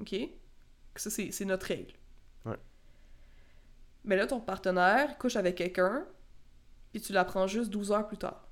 OK? 0.00 0.10
Que 0.94 1.00
ça, 1.00 1.10
c'est 1.10 1.44
notre 1.44 1.66
règle. 1.66 1.94
Mais 4.06 4.16
là, 4.16 4.26
ton 4.26 4.40
partenaire 4.40 5.18
couche 5.18 5.36
avec 5.36 5.56
quelqu'un, 5.56 6.06
puis 6.92 7.00
tu 7.02 7.12
l'apprends 7.12 7.46
juste 7.46 7.70
12 7.70 7.92
heures 7.92 8.06
plus 8.06 8.16
tard. 8.18 8.46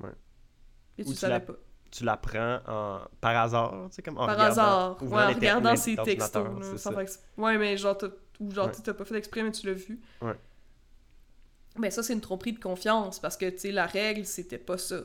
Ouais. 0.00 0.10
Et 0.96 1.02
Ou 1.02 1.06
tu 1.08 1.10
tu 1.12 1.16
savais 1.16 1.40
pas. 1.40 1.52
Tu 1.90 2.04
l'apprends 2.04 2.60
en... 2.66 3.00
par 3.20 3.36
hasard, 3.36 3.86
tu 3.90 3.94
sais, 3.96 4.02
comme 4.02 4.18
en 4.18 4.26
Par 4.26 4.34
regardant- 4.36 4.50
hasard, 4.62 5.02
ouais, 5.02 5.22
en 5.22 5.28
regardant 5.28 5.76
ses 5.76 5.96
textos. 5.96 6.60
là, 6.60 6.76
sans 6.78 6.92
faire 6.92 7.06
Ouais, 7.38 7.56
mais 7.56 7.76
genre, 7.76 7.96
ou 8.40 8.50
genre, 8.50 8.66
Ouais. 8.66 8.72
tu 8.72 8.82
t'as 8.82 8.92
pas 8.94 9.04
fait 9.06 9.16
exprès, 9.16 9.42
mais 9.42 9.52
tu 9.52 9.66
l'as 9.66 9.72
vu. 9.72 10.00
Ouais. 10.20 10.38
Mais 11.78 11.90
ça, 11.90 12.02
c'est 12.02 12.12
une 12.12 12.20
tromperie 12.20 12.52
de 12.52 12.58
confiance, 12.60 13.18
parce 13.20 13.36
que, 13.36 13.48
tu 13.48 13.58
sais, 13.58 13.72
la 13.72 13.86
règle, 13.86 14.24
c'était 14.26 14.58
pas 14.58 14.76
ça. 14.78 15.00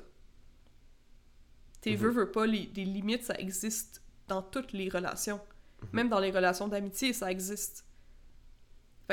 Tes 1.82 1.92
Mhm. 1.92 1.98
veux, 1.98 2.10
veux 2.10 2.32
pas, 2.32 2.46
les, 2.46 2.72
les 2.76 2.86
limites, 2.86 3.24
ça 3.24 3.36
existe 3.36 4.02
dans 4.28 4.42
toutes 4.42 4.72
les 4.74 4.90
relations. 4.90 5.40
Mhm. 5.84 5.90
Même 5.94 6.10
dans 6.10 6.20
les 6.20 6.32
relations 6.32 6.68
d'amitié, 6.68 7.14
ça 7.14 7.30
existe. 7.32 7.86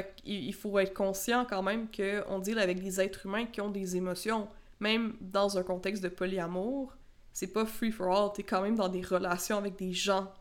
Fait 0.03 0.14
qu'il 0.16 0.44
il 0.44 0.55
faut 0.55 0.78
être 0.78 0.94
conscient 0.94 1.44
quand 1.44 1.62
même 1.62 1.88
qu'on 1.90 2.38
deal 2.38 2.59
avec 2.59 2.80
des 2.80 3.01
êtres 3.01 3.26
humains 3.26 3.46
qui 3.46 3.61
ont 3.61 3.70
des 3.70 3.96
émotions. 3.96 4.48
Même 4.80 5.14
dans 5.20 5.59
un 5.59 5.62
contexte 5.62 6.03
de 6.03 6.09
polyamour, 6.09 6.96
c'est 7.32 7.53
pas 7.53 7.66
free 7.66 7.92
for 7.92 8.09
all. 8.16 8.32
T'es 8.32 8.42
quand 8.42 8.62
même 8.62 8.76
dans 8.76 8.88
des 8.88 9.03
relations 9.03 9.59
avec 9.59 9.76
des 9.76 9.92
gens 9.92 10.32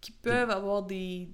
qui 0.00 0.12
peuvent 0.12 0.50
avoir 0.50 0.82
des. 0.82 1.28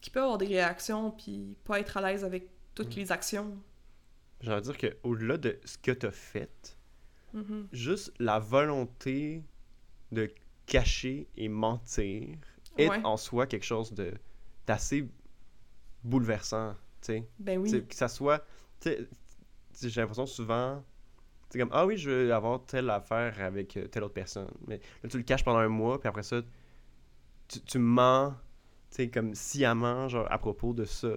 qui 0.00 0.10
peut 0.10 0.20
avoir 0.22 0.38
des 0.38 0.46
réactions 0.46 1.10
puis 1.10 1.56
pas 1.64 1.80
être 1.80 1.96
à 1.96 2.00
l'aise 2.00 2.22
avec 2.24 2.48
toutes 2.76 2.94
Mm. 2.94 3.00
les 3.00 3.12
actions. 3.12 3.56
J'ai 4.40 4.52
envie 4.52 4.60
de 4.68 4.72
dire 4.72 4.78
qu'au-delà 5.02 5.36
de 5.36 5.58
ce 5.64 5.78
que 5.78 5.90
t'as 5.90 6.10
fait, 6.12 6.76
Mhm. 7.32 7.66
juste 7.72 8.12
la 8.20 8.38
volonté 8.38 9.42
de 10.12 10.30
cacher 10.66 11.26
et 11.36 11.48
mentir 11.48 12.36
est 12.78 12.88
Ouais. 12.88 13.00
en 13.04 13.16
soi 13.16 13.46
quelque 13.46 13.64
chose 13.64 13.92
de 13.94 14.12
d'assez 14.66 15.08
bouleversant, 16.06 16.72
tu 17.00 17.06
sais. 17.12 17.28
Ben 17.38 17.58
oui. 17.58 17.84
Que 17.86 17.94
ça 17.94 18.08
soit. 18.08 18.44
tu 18.80 18.90
sais, 18.90 19.88
J'ai 19.88 20.00
l'impression 20.00 20.26
souvent. 20.26 20.82
C'est 21.50 21.58
comme, 21.60 21.70
ah 21.72 21.86
oui, 21.86 21.96
je 21.96 22.10
veux 22.10 22.34
avoir 22.34 22.64
telle 22.64 22.90
affaire 22.90 23.40
avec 23.40 23.76
euh, 23.76 23.86
telle 23.86 24.02
autre 24.02 24.14
personne. 24.14 24.48
Mais 24.66 24.80
là, 25.02 25.08
tu 25.08 25.16
le 25.16 25.22
caches 25.22 25.44
pendant 25.44 25.58
un 25.60 25.68
mois, 25.68 26.00
puis 26.00 26.08
après 26.08 26.22
ça, 26.24 26.40
tu, 27.48 27.60
tu 27.60 27.78
mens, 27.78 28.30
tu 28.90 28.96
sais, 28.96 29.08
comme 29.10 29.34
sciemment, 29.34 30.08
genre, 30.08 30.26
à 30.30 30.38
propos 30.38 30.72
de 30.72 30.84
ça. 30.84 31.08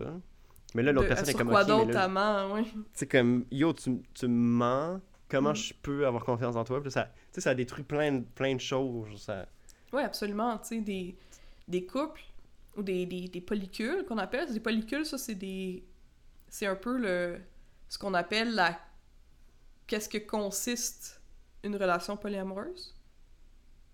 Mais 0.76 0.84
là, 0.84 0.92
l'autre 0.92 1.08
personne 1.08 1.30
est 1.30 1.34
comme, 1.34 1.50
quoi 1.50 1.62
ok, 1.64 1.68
mais 1.68 1.74
d'autre 1.78 1.88
là, 1.88 1.94
t'amants, 2.02 2.54
ouais. 2.54 2.64
c'est 2.94 3.08
comme, 3.10 3.46
yo, 3.52 3.74
tu, 3.74 4.00
tu 4.14 4.28
me 4.28 4.34
mens, 4.58 5.02
comment 5.28 5.52
Mm. 5.52 5.56
je 5.56 5.74
peux 5.82 6.06
avoir 6.06 6.24
confiance 6.24 6.56
en 6.56 6.64
toi? 6.64 6.80
Puis 6.80 6.92
ça, 6.92 7.06
tu 7.06 7.12
sais, 7.34 7.42
ça 7.42 7.56
détruit 7.56 7.84
plein, 7.84 8.12
de- 8.12 8.24
plein 8.36 8.54
de 8.54 8.62
choses. 8.62 9.20
Ça... 9.20 9.48
Oui, 9.92 10.04
absolument. 10.04 10.60
Tu 10.60 10.68
sais, 10.68 10.82
des, 10.82 11.16
des 11.68 11.86
couples 11.88 12.22
ou 12.80 12.84
des, 12.84 13.06
des, 13.06 13.28
des 13.28 13.42
polycules 13.42 14.06
qu'on 14.08 14.18
appelle. 14.18 14.52
Des 14.54 14.60
polycules, 14.60 15.06
ça, 15.06 15.18
c'est 15.18 15.36
des. 15.36 15.84
C'est 16.50 16.66
un 16.66 16.76
peu 16.76 16.98
le. 16.98 17.38
Ce 17.88 17.98
qu'on 17.98 18.14
appelle 18.14 18.54
la. 18.56 18.80
Qu'est-ce 19.88 20.10
que 20.10 20.18
consiste 20.18 21.22
une 21.64 21.76
relation 21.76 22.16
polyamoureuse? 22.18 22.96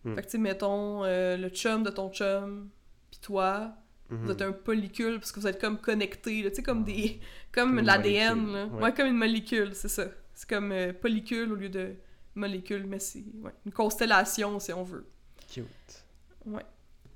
Hmm. 0.03 0.15
Fait 0.15 0.21
que, 0.21 0.25
tu 0.27 0.31
sais, 0.33 0.37
mettons, 0.37 1.03
euh, 1.03 1.37
le 1.37 1.49
chum 1.49 1.83
de 1.83 1.89
ton 1.89 2.11
chum, 2.11 2.69
puis 3.11 3.19
toi, 3.21 3.75
Mhm. 4.09 4.17
vous 4.25 4.31
êtes 4.33 4.41
un 4.43 4.51
polycule 4.51 5.17
parce 5.19 5.31
que 5.31 5.39
vous 5.39 5.47
êtes 5.47 5.59
comme 5.59 5.79
connectés, 5.79 6.43
tu 6.49 6.55
sais, 6.55 6.61
comme 6.63 6.83
des. 6.83 7.19
Comme, 7.51 7.79
l'ADN, 7.79 8.51
là. 8.51 8.65
ouais. 8.65 8.83
Ouais. 8.83 8.93
comme 8.93 9.07
une 9.07 9.15
molécule, 9.17 9.73
c'est 9.73 9.87
ça. 9.87 10.07
C'est 10.33 10.49
comme 10.49 10.73
euh, 10.73 10.91
polycule 10.91 11.49
au 11.53 11.55
lieu 11.55 11.69
de 11.69 11.95
molécule, 12.35 12.85
mais 12.85 12.99
c'est 12.99 13.23
ouais, 13.41 13.53
une 13.65 13.71
constellation, 13.71 14.59
si 14.59 14.73
on 14.73 14.83
veut. 14.83 15.05
Cute. 15.49 15.65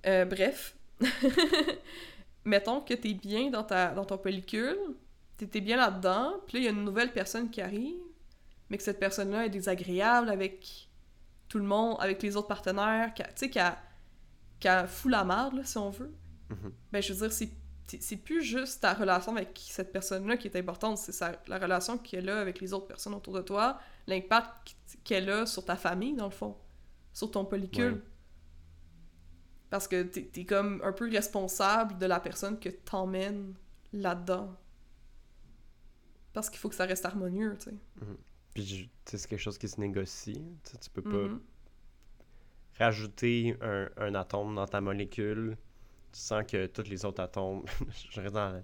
Euh, 0.06 0.24
bref. 0.24 0.78
Mettons 2.46 2.82
que 2.82 2.94
t'es 2.94 3.14
bien 3.14 3.50
dans, 3.50 3.64
ta, 3.64 3.94
dans 3.94 4.06
ton 4.06 4.18
pellicule, 4.18 4.78
t'étais 5.38 5.62
bien 5.62 5.78
là-dedans, 5.78 6.34
puis 6.48 6.56
là, 6.58 6.60
il 6.62 6.64
y 6.66 6.68
a 6.68 6.72
une 6.72 6.84
nouvelle 6.86 7.12
personne 7.12 7.50
qui 7.50 7.62
arrive, 7.62 7.98
mais 8.70 8.78
que 8.78 8.84
cette 8.84 9.00
personne-là 9.00 9.46
est 9.46 9.50
désagréable 9.50 10.30
avec 10.30 10.90
tout 11.48 11.58
le 11.60 11.66
monde, 11.66 11.98
avec 12.00 12.22
les 12.24 12.36
autres 12.38 12.48
partenaires, 12.48 13.14
tu 13.16 13.24
sais, 13.36 13.50
qui 13.50 13.60
a, 13.60 13.78
qui 14.60 14.68
a 14.68 14.88
fou 14.88 15.10
la 15.10 15.24
marde, 15.24 15.56
là, 15.56 15.64
si 15.64 15.78
on 15.78 15.90
veut. 15.90 16.12
Mhm. 16.50 16.72
Ben, 16.92 17.02
je 17.02 17.14
veux 17.14 17.20
dire, 17.28 17.32
c'est 17.32 17.50
c'est- 18.00 18.18
plus 18.18 18.44
juste 18.44 18.82
ta 18.82 18.94
relation 18.94 19.36
avec 19.36 19.60
cette 19.68 19.92
personne-là 19.92 20.38
qui 20.38 20.48
est 20.48 20.56
importante, 20.56 21.00
c'est 21.00 21.26
la 21.48 21.58
relation 21.58 21.98
qu'elle 21.98 22.30
a 22.30 22.40
avec 22.40 22.62
les 22.62 22.72
autres 22.72 22.86
personnes 22.86 23.16
autour 23.16 23.34
de 23.34 23.42
toi, 23.42 23.80
l'impact 24.06 24.76
qu'elle 25.04 25.28
a 25.32 25.48
sur 25.48 25.66
ta 25.66 25.76
famille, 25.76 26.14
dans 26.14 26.26
le 26.26 26.32
fond, 26.32 26.56
sur 27.14 27.32
ton 27.32 27.46
pellicule. 27.46 27.94
Ouais. 27.94 28.02
Parce 29.70 29.88
que 29.88 30.04
t'es 30.04 30.24
t'es 30.26 30.46
comme 30.46 30.82
un 30.84 30.92
peu 30.94 31.10
responsable 31.10 31.98
de 31.98 32.06
la 32.06 32.20
personne 32.20 32.60
que 32.60 32.70
t'emmènes 32.70 33.54
là-dedans. 33.94 34.56
Parce 36.34 36.50
qu'il 36.50 36.60
faut 36.60 36.70
que 36.70 36.76
ça 36.76 36.86
reste 36.86 37.06
harmonieux, 37.06 37.56
tu 37.60 37.66
sais. 37.72 37.76
Puis, 38.54 38.64
tu 38.66 39.12
sais, 39.12 39.18
c'est 39.18 39.28
quelque 39.28 39.40
chose 39.40 39.58
qui 39.58 39.68
se 39.68 39.80
négocie. 39.80 40.42
Tu 40.64 40.72
sais, 40.72 40.78
tu 40.78 40.90
peux 40.90 41.02
pas 41.02 41.18
Mhm. 41.26 41.40
rajouter 42.80 43.56
un, 43.62 43.90
un 43.98 44.16
atome 44.16 44.56
dans 44.56 44.68
ta 44.68 44.82
molécule 44.82 45.58
sans 46.12 46.44
que 46.44 46.68
tous 46.68 46.90
les 46.90 47.06
autres 47.06 47.22
atomes. 47.24 47.64
je 48.12 48.22
reste 48.22 48.34
dans 48.36 48.50
la, 48.54 48.62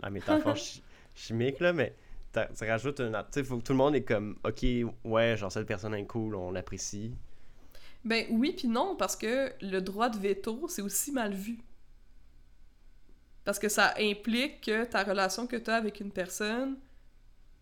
la 0.00 0.10
métaphore 0.10 0.56
chi- 0.56 0.82
chimique, 1.14 1.60
là, 1.60 1.72
mais 1.72 1.94
tu 2.32 2.64
rajoutes 2.66 3.00
un 3.00 3.14
atome. 3.14 3.30
Tu 3.32 3.44
faut 3.44 3.58
que 3.58 3.64
tout 3.64 3.72
le 3.72 3.78
monde 3.78 3.96
est 3.96 4.04
comme, 4.04 4.38
ok, 4.44 4.64
ouais, 5.04 5.36
genre, 5.36 5.52
cette 5.52 5.66
personne 5.66 5.94
est 5.94 6.06
cool, 6.06 6.34
on 6.36 6.50
l'apprécie. 6.52 7.14
Ben 8.04 8.26
oui 8.30 8.52
puis 8.56 8.68
non, 8.68 8.96
parce 8.96 9.16
que 9.16 9.52
le 9.60 9.80
droit 9.80 10.08
de 10.08 10.18
veto, 10.18 10.66
c'est 10.68 10.82
aussi 10.82 11.12
mal 11.12 11.34
vu. 11.34 11.58
Parce 13.44 13.58
que 13.58 13.68
ça 13.68 13.94
implique 13.98 14.60
que 14.62 14.84
ta 14.84 15.02
relation 15.04 15.46
que 15.46 15.56
tu 15.56 15.70
as 15.70 15.76
avec 15.76 16.00
une 16.00 16.12
personne 16.12 16.78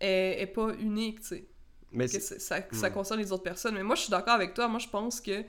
est, 0.01 0.37
est 0.41 0.47
pas 0.47 0.75
unique, 0.75 1.21
tu 1.21 1.27
sais. 1.29 1.49
Mais 1.93 2.09
que 2.09 2.19
ça, 2.21 2.39
ça 2.71 2.89
Hmm. 2.89 2.93
concerne 2.93 3.21
les 3.21 3.33
autres 3.33 3.45
personnes. 3.45 3.75
Mais 3.75 3.83
moi, 3.85 3.95
je 3.97 4.03
suis 4.03 4.11
d'accord 4.11 4.35
avec 4.35 4.53
toi. 4.55 4.69
Moi, 4.69 4.81
je 4.81 4.89
pense 4.89 5.21
que 5.21 5.45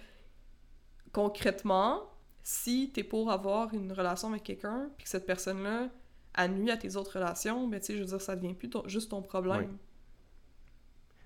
concrètement, 1.12 2.04
si 2.44 2.92
t'es 2.94 3.04
pour 3.04 3.32
avoir 3.32 3.74
une 3.74 3.92
relation 3.92 4.30
avec 4.30 4.44
quelqu'un, 4.44 4.90
puis 4.98 5.04
que 5.06 5.10
cette 5.10 5.26
personne-là 5.26 5.90
a 6.36 6.48
nuit 6.48 6.70
à 6.72 6.78
tes 6.78 6.96
autres 6.96 7.14
relations, 7.16 7.68
ben 7.68 7.80
tu 7.80 7.88
sais, 7.88 7.94
je 7.98 8.02
veux 8.02 8.06
dire, 8.10 8.22
ça 8.22 8.36
devient 8.36 8.54
plus 8.54 8.70
ton- 8.70 8.88
juste 8.88 9.10
ton 9.10 9.22
problème. 9.22 9.78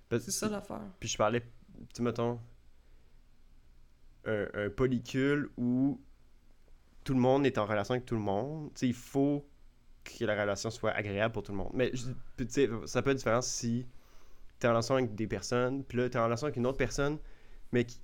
C'est 0.10 0.32
ça 0.32 0.50
l'affaire. 0.50 0.82
Puis 1.00 1.10
je 1.10 1.18
parlais, 1.18 1.44
tu 1.94 2.02
mettons, 2.02 2.40
un, 4.26 4.48
un 4.54 4.70
polycule 4.70 5.50
où 5.58 6.00
tout 7.04 7.14
le 7.14 7.20
monde 7.20 7.46
est 7.46 7.58
en 7.58 7.66
relation 7.66 7.94
avec 7.96 8.06
tout 8.06 8.16
le 8.16 8.22
monde. 8.22 8.70
Tu 8.76 8.80
sais, 8.82 8.88
il 8.88 8.94
faut 8.94 9.46
que 10.04 10.26
la 10.26 10.40
relation 10.40 10.70
soit 10.70 10.92
agréable 10.92 11.34
pour 11.34 11.44
tout 11.44 11.52
le 11.52 11.58
monde. 11.58 11.72
Mais 11.74 11.92
je- 11.94 12.12
tu 12.46 12.70
ça 12.86 13.02
peut 13.02 13.12
être 13.12 13.18
différent 13.18 13.42
si 13.42 13.86
tu 14.60 14.66
es 14.66 14.70
en 14.70 14.74
relation 14.74 14.96
avec 14.96 15.16
des 15.16 15.28
personnes, 15.28 15.84
puis 15.84 15.98
là, 15.98 16.10
tu 16.10 16.18
es 16.18 16.20
en 16.20 16.26
relation 16.26 16.46
avec 16.46 16.58
une 16.58 16.66
autre 16.68 16.78
personne, 16.78 17.18
mais 17.72 17.86
qui, 17.86 18.00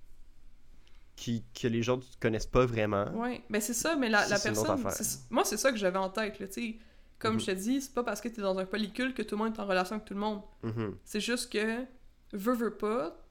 qui- 1.16 1.44
que 1.60 1.68
les 1.68 1.82
gens 1.84 1.98
ne 1.98 2.04
connaissent 2.20 2.46
pas 2.48 2.66
vraiment. 2.66 3.06
Ouais, 3.16 3.44
ben 3.50 3.60
c'est 3.62 3.74
ça, 3.74 3.96
mais 3.96 4.10
la, 4.10 4.28
la 4.28 4.40
personne. 4.40 4.84
Moi, 5.30 5.44
c'est 5.46 5.58
ça 5.58 5.72
que 5.72 5.78
j'avais 5.78 5.98
en 6.00 6.10
tête, 6.10 6.40
là, 6.40 6.48
tu. 6.48 6.80
Comme 7.20 7.36
Mhm. 7.36 7.40
je 7.40 7.46
te 7.48 7.52
dis, 7.52 7.82
c'est 7.82 7.94
pas 7.96 8.04
parce 8.04 8.22
que 8.22 8.28
t'es 8.28 8.42
dans 8.44 8.56
un 8.60 8.66
polycule 8.68 9.16
que 9.16 9.24
tout 9.24 9.36
le 9.36 9.44
monde 9.44 9.56
est 9.56 9.60
en 9.60 9.66
relation 9.66 9.96
avec 9.96 10.06
tout 10.06 10.14
le 10.14 10.20
monde. 10.20 10.42
Mhm. 10.62 10.96
C'est 11.04 11.20
juste 11.20 11.52
que, 11.52 11.84
veux, 12.32 12.54
veux 12.54 12.78
pas, 12.78 13.26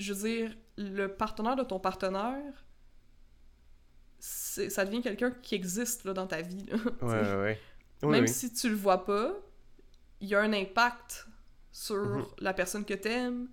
je 0.00 0.12
veux 0.12 0.28
dire, 0.28 0.56
le 0.76 1.08
partenaire 1.08 1.56
de 1.56 1.62
ton 1.62 1.78
partenaire, 1.80 2.64
c'est- 4.18 4.70
ça 4.70 4.84
devient 4.84 5.02
quelqu'un 5.02 5.30
qui 5.30 5.54
existe 5.54 6.04
là, 6.04 6.12
dans 6.14 6.26
ta 6.26 6.40
vie. 6.42 6.64
là. 6.66 6.76
Ouais, 7.02 7.12
ouais, 7.22 7.36
ouais. 7.42 7.60
Oui, 8.02 8.10
Même 8.10 8.22
oui. 8.24 8.28
si 8.28 8.52
tu 8.52 8.68
le 8.68 8.74
vois 8.74 9.04
pas, 9.04 9.34
il 10.20 10.28
y 10.28 10.34
a 10.34 10.40
un 10.40 10.52
impact 10.52 11.26
sur 11.72 11.96
Mhm. 11.96 12.26
la 12.38 12.54
personne 12.54 12.84
que 12.84 12.94
t'aimes. 12.94 13.48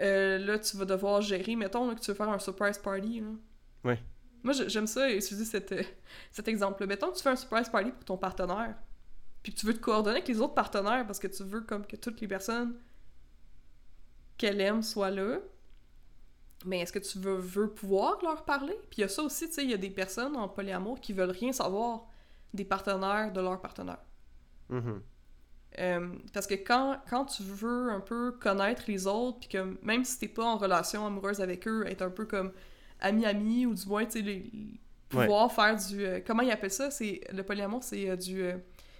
Euh, 0.00 0.38
là, 0.38 0.58
tu 0.58 0.76
vas 0.76 0.84
devoir 0.84 1.20
gérer, 1.20 1.54
mettons 1.56 1.86
là, 1.88 1.94
que 1.94 2.00
tu 2.00 2.10
veux 2.10 2.16
faire 2.16 2.28
un 2.28 2.38
surprise 2.38 2.78
party. 2.78 3.20
Là. 3.20 3.28
Ouais. 3.84 4.02
Moi, 4.42 4.54
j'ai- 4.54 4.68
j'aime 4.68 4.86
ça 4.86 5.08
utiliser 5.10 5.44
cet, 5.44 5.72
euh, 5.72 5.82
cet 6.30 6.48
exemple-là. 6.48 6.86
Mettons 6.86 7.10
que 7.10 7.16
tu 7.16 7.22
fais 7.22 7.28
un 7.30 7.36
surprise 7.36 7.68
party 7.68 7.92
pour 7.92 8.04
ton 8.04 8.16
partenaire, 8.16 8.74
puis 9.42 9.52
que 9.54 9.58
tu 9.60 9.66
veux 9.66 9.74
te 9.74 9.80
coordonner 9.80 10.16
avec 10.16 10.28
les 10.28 10.40
autres 10.40 10.54
partenaires 10.54 11.06
parce 11.06 11.18
que 11.18 11.26
tu 11.28 11.42
veux 11.44 11.60
comme 11.60 11.86
que 11.86 11.96
toutes 11.96 12.20
les 12.20 12.26
personnes 12.28 12.74
qu'elle 14.38 14.60
aime 14.60 14.82
soient 14.82 15.10
là. 15.10 15.38
Mais 16.64 16.80
est-ce 16.80 16.92
que 16.92 16.98
tu 16.98 17.18
veux, 17.18 17.36
veux 17.36 17.70
pouvoir 17.70 18.18
leur 18.22 18.44
parler? 18.44 18.74
Puis 18.90 18.98
il 18.98 19.00
y 19.02 19.04
a 19.04 19.08
ça 19.08 19.22
aussi, 19.22 19.48
tu 19.48 19.54
sais, 19.54 19.64
il 19.64 19.70
y 19.70 19.74
a 19.74 19.78
des 19.78 19.90
personnes 19.90 20.36
en 20.36 20.48
polyamour 20.48 21.00
qui 21.00 21.12
veulent 21.12 21.30
rien 21.30 21.52
savoir 21.52 22.06
des 22.54 22.64
partenaires 22.64 23.32
de 23.32 23.40
leur 23.40 23.60
partenaire. 23.60 24.02
Mhm. 24.68 25.02
Euh, 25.78 26.08
parce 26.34 26.46
que 26.46 26.54
quand, 26.54 26.98
quand 27.08 27.24
tu 27.24 27.42
veux 27.42 27.90
un 27.90 28.00
peu 28.00 28.32
connaître 28.32 28.84
les 28.88 29.06
autres, 29.06 29.40
puis 29.40 29.48
que 29.48 29.78
même 29.82 30.04
si 30.04 30.18
t'es 30.18 30.28
pas 30.28 30.44
en 30.44 30.58
relation 30.58 31.06
amoureuse 31.06 31.40
avec 31.40 31.66
eux, 31.66 31.86
être 31.86 32.02
un 32.02 32.10
peu 32.10 32.26
comme 32.26 32.52
ami-ami, 33.00 33.64
ou 33.66 33.74
du 33.74 33.86
moins, 33.86 34.04
tu 34.04 34.22
sais, 34.22 34.42
pouvoir 35.08 35.50
faire 35.50 35.76
du... 35.76 36.04
euh, 36.04 36.20
comment 36.26 36.42
ils 36.42 36.50
appellent 36.50 36.70
ça? 36.70 36.90
C'est, 36.90 37.22
le 37.32 37.42
polyamour, 37.42 37.82
c'est 37.82 38.10
euh, 38.10 38.16
du 38.16 38.52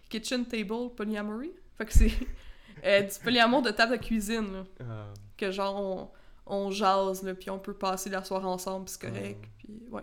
kitchen 0.09 0.47
table 0.47 0.95
polyamory? 0.97 1.53
Fait 1.77 1.85
que 1.85 1.93
c'est 1.93 2.09
du 3.03 3.19
polyamour 3.23 3.63
de 3.63 3.71
table 3.71 3.99
de 3.99 4.03
cuisine, 4.03 4.53
là. 4.53 4.65
Ah. 4.81 5.13
Que 5.37 5.51
genre, 5.51 5.79
on, 5.79 6.11
on 6.53 6.71
jase, 6.71 7.23
là, 7.23 7.35
puis 7.35 7.49
on 7.51 7.59
peut 7.59 7.75
passer 7.75 8.11
la 8.11 8.23
soirée 8.23 8.47
ensemble, 8.47 8.89
c'est 8.89 9.01
correct, 9.01 9.43
puis 9.59 9.83
ouais. 9.91 10.03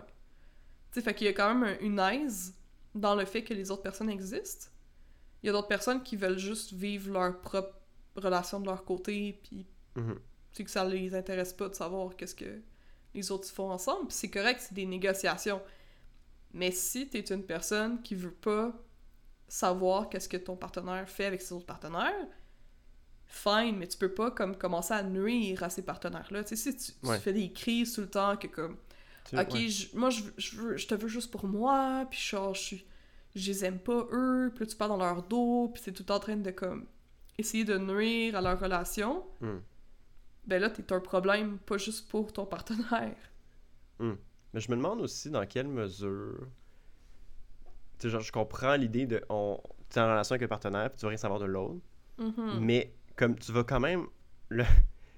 Tu 0.92 0.94
sais, 0.94 1.02
fait 1.02 1.14
qu'il 1.14 1.26
y 1.28 1.30
a 1.30 1.32
quand 1.32 1.54
même 1.54 1.62
un- 1.62 1.78
une 1.80 1.98
aise 2.00 2.54
dans 2.94 3.14
le 3.14 3.24
fait 3.24 3.44
que 3.44 3.54
les 3.54 3.70
autres 3.70 3.82
personnes 3.82 4.10
existent. 4.10 4.66
Il 5.42 5.46
y 5.46 5.48
a 5.48 5.52
d'autres 5.52 5.68
personnes 5.68 6.02
qui 6.02 6.16
veulent 6.16 6.38
juste 6.38 6.72
vivre 6.72 7.12
leur 7.12 7.40
propre 7.40 7.74
relation 8.16 8.58
de 8.60 8.66
leur 8.66 8.84
côté, 8.84 9.38
puis 9.44 9.64
Mhm. 9.96 10.14
tu 10.16 10.20
sais 10.56 10.64
que 10.64 10.70
ça 10.70 10.84
les 10.84 11.14
intéresse 11.14 11.52
pas 11.52 11.68
de 11.68 11.74
savoir 11.74 12.16
qu'est-ce 12.16 12.34
que 12.34 12.60
les 13.14 13.30
autres 13.30 13.48
font 13.48 13.70
ensemble, 13.70 14.08
puis 14.08 14.16
c'est 14.16 14.30
correct, 14.30 14.60
c'est 14.60 14.74
des 14.74 14.86
négociations. 14.86 15.62
Mais 16.52 16.72
si 16.72 17.08
t'es 17.08 17.20
une 17.32 17.44
personne 17.44 18.02
qui 18.02 18.16
veut 18.16 18.32
pas 18.32 18.72
savoir 19.46 20.08
qu'est-ce 20.08 20.28
que 20.28 20.36
ton 20.36 20.56
partenaire 20.56 21.08
fait 21.08 21.26
avec 21.26 21.40
ses 21.42 21.52
autres 21.52 21.66
partenaires, 21.66 22.26
fine, 23.32 23.76
mais 23.78 23.86
tu 23.86 23.96
peux 23.96 24.12
pas 24.12 24.30
comme 24.32 24.56
commencer 24.56 24.92
à 24.92 25.02
nuire 25.02 25.62
à 25.62 25.70
ces 25.70 25.82
partenaires-là. 25.82 26.44
Tu 26.44 26.56
sais, 26.56 26.72
si 26.72 26.92
tu, 27.02 27.08
fais 27.20 27.32
des 27.32 27.50
crises 27.52 27.94
tout 27.94 28.02
le 28.02 28.10
temps, 28.10 28.36
que 28.36 28.46
comme 28.48 28.76
Ok, 29.32 29.52
ouais. 29.52 29.68
je- 29.68 29.96
moi 29.96 30.10
je, 30.10 30.22
je, 30.36 30.56
veux- 30.56 30.76
je 30.76 30.86
te 30.88 30.94
veux 30.94 31.06
juste 31.08 31.30
pour 31.30 31.46
moi, 31.46 32.04
puis 32.10 32.18
genre, 32.20 32.54
je 32.54 32.60
suis. 32.60 32.86
Je 33.36 33.46
les 33.46 33.64
aime 33.64 33.78
pas 33.78 34.06
eux, 34.10 34.50
puis 34.54 34.64
là 34.64 34.70
tu 34.70 34.76
parles 34.76 34.90
dans 34.90 34.96
leur 34.96 35.22
dos, 35.22 35.70
puis 35.72 35.80
t'es 35.82 35.92
tout 35.92 36.10
en 36.10 36.18
train 36.18 36.36
de 36.36 36.50
comme. 36.50 36.86
essayer 37.38 37.64
de 37.64 37.78
nuire 37.78 38.34
à 38.36 38.40
leur 38.40 38.58
relation. 38.58 39.24
Mhm. 39.40 39.62
Ben 40.46 40.60
là, 40.60 40.68
t'es 40.70 40.92
un 40.92 41.00
problème, 41.00 41.58
pas 41.58 41.78
juste 41.78 42.08
pour 42.08 42.32
ton 42.32 42.44
partenaire. 42.46 43.14
Mais 44.00 44.60
je 44.60 44.68
me 44.70 44.76
demande 44.76 45.00
aussi 45.02 45.30
dans 45.30 45.46
quelle 45.46 45.68
mesure 45.68 46.48
tu 47.98 48.06
sais, 48.06 48.10
genre, 48.10 48.22
je 48.22 48.32
comprends 48.32 48.74
l'idée 48.76 49.06
de. 49.06 49.22
On, 49.28 49.60
tu 49.90 49.98
es 49.98 50.02
en 50.02 50.06
relation 50.10 50.32
avec 50.34 50.42
un 50.44 50.48
partenaire, 50.48 50.88
puis 50.90 50.98
tu 50.98 51.02
veux 51.04 51.08
rien 51.10 51.18
savoir 51.18 51.38
de 51.38 51.44
l'autre. 51.44 51.80
Mhm. 52.18 52.58
Mais 52.60 52.94
comme 53.20 53.36
tu 53.38 53.52
vas 53.52 53.64
quand 53.64 53.80
même 53.80 54.06
le... 54.48 54.64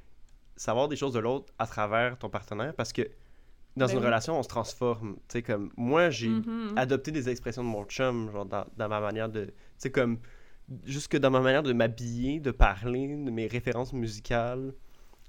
savoir 0.57 0.89
des 0.89 0.97
choses 0.97 1.13
de 1.15 1.21
l'autre 1.21 1.53
à 1.59 1.67
travers 1.67 2.19
ton 2.19 2.29
partenaire, 2.29 2.75
parce 2.75 2.93
que 2.93 3.03
dans 3.77 3.87
Ben 3.87 3.93
une 3.95 3.99
oui. 4.01 4.05
relation, 4.07 4.39
on 4.39 4.43
se 4.43 4.49
transforme. 4.49 5.15
Tu 5.29 5.39
sais, 5.39 5.43
comme 5.43 5.71
moi, 5.77 6.11
j'ai 6.11 6.29
Mhm. 6.29 6.75
adopté 6.77 7.11
des 7.11 7.29
expressions 7.31 7.65
de 7.65 7.69
mon 7.69 7.85
chum, 7.85 8.31
genre 8.31 8.45
dans, 8.45 8.67
dans 8.77 8.89
ma 8.89 9.01
manière 9.01 9.29
de. 9.31 9.47
Tu 9.47 9.53
sais, 9.79 9.91
comme. 9.91 10.19
Jusque 10.85 11.17
dans 11.17 11.31
ma 11.31 11.41
manière 11.41 11.63
de 11.63 11.73
m'habiller, 11.73 12.39
de 12.41 12.51
parler, 12.51 13.09
de 13.09 13.31
mes 13.31 13.47
références 13.47 13.93
musicales. 13.93 14.75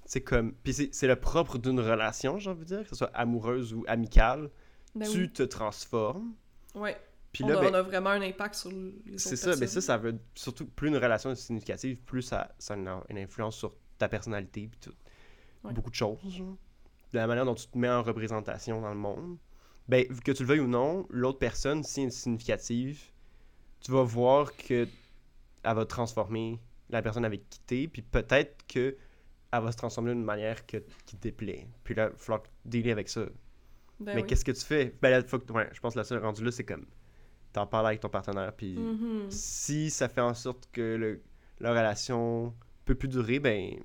C'est 0.05 0.21
comme. 0.21 0.53
Puis 0.63 0.73
c'est 0.73 0.89
c'est 0.93 1.07
le 1.07 1.15
propre 1.15 1.57
d'une 1.57 1.79
relation, 1.79 2.37
j'ai 2.37 2.49
envie 2.49 2.61
de 2.65 2.75
dire, 2.75 2.83
que 2.83 2.89
ce 2.89 2.95
soit 2.95 3.11
amoureuse 3.13 3.73
ou 3.73 3.85
amicale. 3.87 4.49
Ben 4.95 5.07
tu 5.09 5.21
oui. 5.21 5.29
te 5.31 5.43
transformes. 5.43 6.33
Ouais. 6.75 6.97
Puis 7.33 7.43
on, 7.43 7.47
là, 7.47 7.57
a, 7.57 7.61
ben, 7.61 7.71
on 7.71 7.73
a 7.73 7.81
vraiment 7.81 8.11
un 8.11 8.21
impact 8.21 8.53
sur 8.53 8.71
les 8.71 9.17
c'est 9.17 9.35
ça, 9.35 9.55
mais 9.59 9.65
ça, 9.65 9.81
ça 9.81 9.97
veut. 9.97 10.19
Surtout, 10.35 10.67
plus 10.67 10.89
une 10.89 10.97
relation 10.97 11.31
est 11.31 11.35
significative, 11.35 11.97
plus 11.97 12.21
ça, 12.21 12.53
ça 12.59 12.75
a 12.75 12.77
une, 12.77 13.17
influence 13.17 13.57
sur 13.57 13.75
ta 13.97 14.07
personnalité, 14.07 14.69
puis 14.69 14.79
tout. 14.79 14.93
Ouais. 15.63 15.73
Beaucoup 15.73 15.89
de 15.89 15.95
choses, 15.95 16.19
genre. 16.29 16.55
De 17.11 17.17
la 17.17 17.25
manière 17.25 17.45
dont 17.45 17.55
tu 17.55 17.67
te 17.67 17.77
mets 17.77 17.89
en 17.89 18.03
représentation 18.03 18.81
dans 18.81 18.93
le 18.93 18.99
monde. 18.99 19.37
Ben, 19.87 20.07
que 20.07 20.31
tu 20.31 20.43
le 20.43 20.47
veuilles 20.47 20.59
ou 20.59 20.67
non, 20.67 21.05
l'autre 21.09 21.39
personne, 21.39 21.83
si 21.83 22.01
elle 22.01 22.07
est 22.07 22.11
significative, 22.11 23.01
tu 23.81 23.91
vas 23.91 24.03
voir 24.03 24.55
que 24.55 24.87
elle 25.63 25.75
va 25.75 25.85
transformer 25.85 26.59
la 26.89 27.01
personne 27.01 27.25
avec 27.25 27.49
qui 27.49 27.59
t'es, 27.61 27.87
puis 27.87 28.01
peut-être 28.03 28.65
que 28.67 28.95
elle 29.51 29.61
va 29.61 29.71
se 29.71 29.77
transformer 29.77 30.13
d'une 30.13 30.23
manière 30.23 30.65
que, 30.65 30.77
qui 31.05 31.15
te 31.15 31.23
déplaît. 31.23 31.67
Puis 31.83 31.95
là, 31.95 32.07
il 32.07 32.11
va 32.11 32.17
falloir 32.17 32.43
dealer 32.65 32.91
avec 32.91 33.09
ça. 33.09 33.25
Ben 33.99 34.15
mais 34.15 34.21
oui. 34.21 34.27
qu'est-ce 34.27 34.45
que 34.45 34.51
tu 34.51 34.63
fais? 34.63 34.95
Ben 35.01 35.09
là, 35.09 35.23
faut 35.23 35.39
que- 35.39 35.51
ouais, 35.51 35.69
je 35.73 35.79
pense 35.79 35.93
que 35.93 35.99
la 35.99 36.03
seule 36.03 36.23
rendu 36.23 36.43
là, 36.43 36.51
c'est 36.51 36.63
comme 36.63 36.85
t'en 37.53 37.65
parles 37.67 37.87
avec 37.87 37.99
ton 37.99 38.09
partenaire, 38.09 38.51
puis 38.53 38.75
Mhm. 38.77 39.29
si 39.29 39.89
ça 39.89 40.09
fait 40.09 40.21
en 40.21 40.33
sorte 40.33 40.67
que 40.71 40.81
le- 40.95 41.21
la 41.59 41.69
relation 41.71 42.53
peut 42.85 42.95
plus 42.95 43.07
durer, 43.07 43.39
ben, 43.39 43.75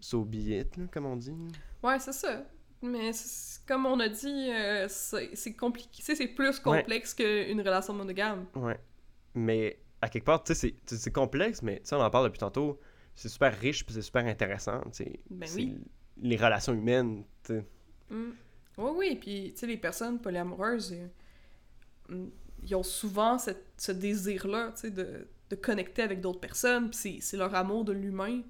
so 0.00 0.24
be 0.24 0.34
it, 0.36 0.76
là, 0.76 0.84
comme 0.90 1.06
on 1.06 1.16
dit. 1.16 1.34
Ouais, 1.82 1.98
c'est 1.98 2.12
ça. 2.12 2.44
Mais 2.82 3.10
comme 3.66 3.86
on 3.86 3.98
a 4.00 4.08
dit, 4.08 4.50
euh, 4.50 4.86
c'est 4.88 5.54
compliqué. 5.54 5.88
Tu 5.92 6.02
sais, 6.02 6.14
c'est 6.14 6.28
plus 6.28 6.58
complexe 6.60 7.14
qu'une 7.14 7.60
relation 7.60 7.94
monogame. 7.94 8.46
Ouais. 8.54 8.78
Mais 9.34 9.78
à 10.00 10.08
quelque 10.08 10.24
part, 10.24 10.42
tu 10.44 10.54
sais, 10.54 10.74
c'est- 10.86 11.10
complexe, 11.12 11.62
mais 11.62 11.76
tu 11.80 11.86
sais, 11.86 11.94
on 11.96 12.00
en 12.02 12.10
parle 12.10 12.26
depuis 12.26 12.38
tantôt. 12.38 12.78
C'est 13.14 13.28
super 13.30 13.58
riche, 13.58 13.84
puis 13.84 13.94
c'est 13.94 14.02
super 14.02 14.24
intéressant. 14.26 14.82
Ben 15.30 15.48
oui. 15.54 15.78
Les 16.18 16.36
relations 16.36 16.74
humaines, 16.74 17.24
tu 17.44 17.54
sais. 17.54 17.64
Mm. 18.10 18.30
Oui, 18.78 18.90
oui. 18.96 19.16
Puis, 19.20 19.52
tu 19.54 19.60
sais, 19.60 19.66
les 19.66 19.78
personnes 19.78 20.20
polyamoureuses, 20.20 20.92
euh, 20.92 22.14
mm, 22.14 22.28
ils 22.62 22.74
ont 22.74 22.82
souvent 22.82 23.38
cette- 23.38 23.64
ce 23.78 23.92
désir-là, 23.92 24.72
tu 24.74 24.82
sais, 24.82 24.90
de, 24.90 25.26
de 25.50 25.56
connecter 25.56 26.02
avec 26.02 26.20
d'autres 26.20 26.40
personnes. 26.40 26.90
Puis 26.90 27.18
c'est- 27.20 27.36
leur 27.36 27.54
amour 27.54 27.84
de 27.84 27.92
l'humain 27.92 28.42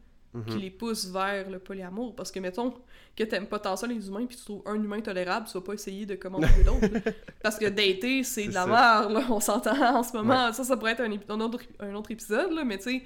qui 0.48 0.54
Mhm. 0.54 0.60
les 0.60 0.70
pousse 0.70 1.06
vers 1.10 1.48
le 1.48 1.58
polyamour. 1.58 2.14
Parce 2.14 2.30
que, 2.30 2.38
mettons, 2.40 2.74
que 3.16 3.24
t'aimes 3.24 3.46
pas 3.46 3.58
tant 3.58 3.74
ça 3.74 3.86
les 3.86 4.06
humains, 4.08 4.26
puis 4.26 4.36
tu 4.36 4.44
trouves 4.44 4.62
un 4.66 4.74
humain 4.74 5.00
tolérable, 5.00 5.46
tu 5.46 5.54
vas 5.54 5.62
pas 5.62 5.72
essayer 5.72 6.04
de 6.04 6.14
comment 6.14 6.38
trouver 6.40 6.64
d'autres. 6.64 6.80
Parce 7.42 7.56
que 7.58 7.64
dater, 7.66 8.22
c'est 8.22 8.48
de 8.48 8.52
la 8.52 8.66
merde, 8.66 9.12
là. 9.12 9.26
On 9.30 9.40
s'entend 9.40 9.96
en 9.96 10.02
ce 10.02 10.12
moment. 10.14 10.52
Ça, 10.52 10.62
ça 10.64 10.76
pourrait 10.76 10.92
être 10.92 11.00
un, 11.00 11.40
autre, 11.40 11.60
un 11.80 11.94
autre 11.94 12.10
épisode, 12.10 12.52
là. 12.52 12.64
Mais 12.64 12.76
tu 12.76 12.84
sais, 12.84 13.02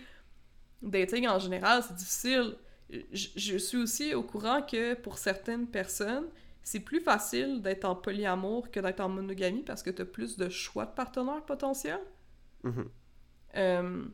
dating 0.82 1.28
en 1.28 1.38
général, 1.38 1.82
c'est 1.86 1.94
difficile. 1.94 2.56
Je, 3.12 3.28
je 3.36 3.56
suis 3.58 3.76
aussi 3.78 4.14
au 4.14 4.22
courant 4.24 4.62
que 4.62 4.94
pour 4.94 5.16
certaines 5.18 5.68
personnes, 5.68 6.24
c'est 6.62 6.80
plus 6.80 7.00
facile 7.00 7.62
d'être 7.62 7.84
en 7.84 7.94
polyamour 7.96 8.70
que 8.70 8.80
d'être 8.80 9.00
en 9.00 9.08
monogamie 9.08 9.62
parce 9.62 9.82
que 9.82 9.90
t'as 9.90 10.04
plus 10.04 10.36
de 10.36 10.48
choix 10.48 10.86
de 10.86 10.92
partenaires 10.94 11.44
potentiels. 11.44 12.00
Mhm. 12.62 12.88
Euh, 13.56 14.04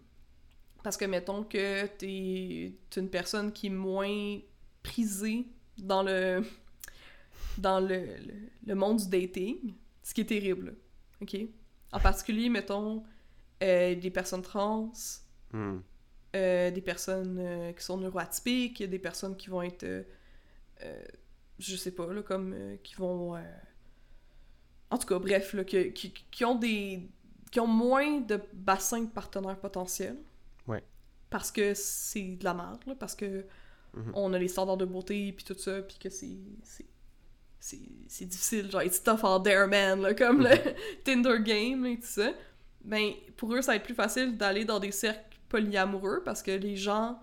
parce 0.83 0.97
que 0.97 1.05
mettons 1.05 1.45
que 1.45 1.87
t'es 1.87 2.75
t'es 2.91 3.01
une 3.01 3.11
personne 3.11 3.53
qui 3.53 3.67
est 3.67 3.71
moins 3.71 4.39
prisée 4.83 5.47
dans 5.79 6.03
le 6.03 6.43
dans 7.59 7.81
le, 7.81 7.97
le, 8.07 8.35
le 8.67 8.75
monde 8.75 8.99
du 8.99 9.09
dating, 9.09 9.75
ce 10.03 10.15
qui 10.15 10.23
est 10.23 10.27
terrible, 10.27 10.77
ok? 11.23 11.37
En 11.93 12.01
particulier, 12.01 12.49
mettons, 12.51 13.03
euh, 13.63 13.95
des 13.95 14.11
personnes 14.11 14.43
trans, 14.43 14.93
Mhm. 15.53 15.83
euh, 16.37 16.71
des 16.71 16.81
personnes 16.83 17.73
qui 17.77 17.85
sont 17.85 17.97
neuroatypiques, 17.99 18.83
des 18.83 18.99
personnes 18.99 19.37
qui 19.37 19.49
vont 19.49 19.63
être, 19.63 19.87
je 21.59 21.77
sais 21.77 21.91
pas, 21.93 22.13
là, 22.13 22.23
comme, 22.23 22.53
euh, 22.55 22.77
qui 22.83 22.95
vont... 22.97 23.37
euh, 23.37 23.41
En 24.91 24.99
tout 24.99 25.07
cas, 25.07 25.19
bref, 25.19 25.53
là, 25.55 25.65
que- 25.65 25.89
qui, 25.91 26.13
qui 26.13 26.45
ont 26.45 26.55
des... 26.55 27.09
qui 27.51 27.61
ont 27.61 27.67
moins 27.67 28.21
de 28.21 28.41
bassins 28.53 29.03
de 29.03 29.09
partenaires 29.11 29.59
potentiels. 29.59 30.19
Ouais. 30.67 30.83
Parce 31.31 31.51
que 31.51 31.75
c'est 31.75 32.37
de 32.37 32.45
la 32.45 32.55
merde, 32.55 32.81
là, 32.87 32.95
parce 32.95 33.15
que 33.15 33.45
Mhm. 33.95 34.13
on 34.15 34.33
a 34.35 34.39
les 34.39 34.49
standards 34.49 34.77
de 34.77 34.85
beauté, 34.85 35.33
puis 35.33 35.45
tout 35.45 35.59
ça, 35.59 35.81
puis 35.81 35.97
que 35.99 36.11
c'est... 36.11 36.37
c'est- 37.59 38.25
difficile, 38.27 38.71
genre, 38.71 38.83
it's 38.83 39.03
tough 39.03 39.25
out 39.25 39.43
there, 39.45 39.67
man, 39.67 40.01
là, 40.03 40.15
comme 40.15 40.43
le 40.43 40.51
Tinder 41.05 41.39
game, 41.43 41.85
et 41.87 41.97
tout 41.99 42.07
ça. 42.07 42.33
Ben, 42.85 43.13
pour 43.37 43.53
eux, 43.55 43.63
ça 43.63 43.73
va 43.73 43.77
être 43.77 43.83
plus 43.85 43.95
facile 43.95 44.37
d'aller 44.37 44.65
dans 44.65 44.79
des 44.79 44.93
cercles 44.93 45.39
polyamoureux, 45.49 46.23
parce 46.25 46.43
que 46.43 46.51
les 46.53 46.77
gens... 46.77 47.19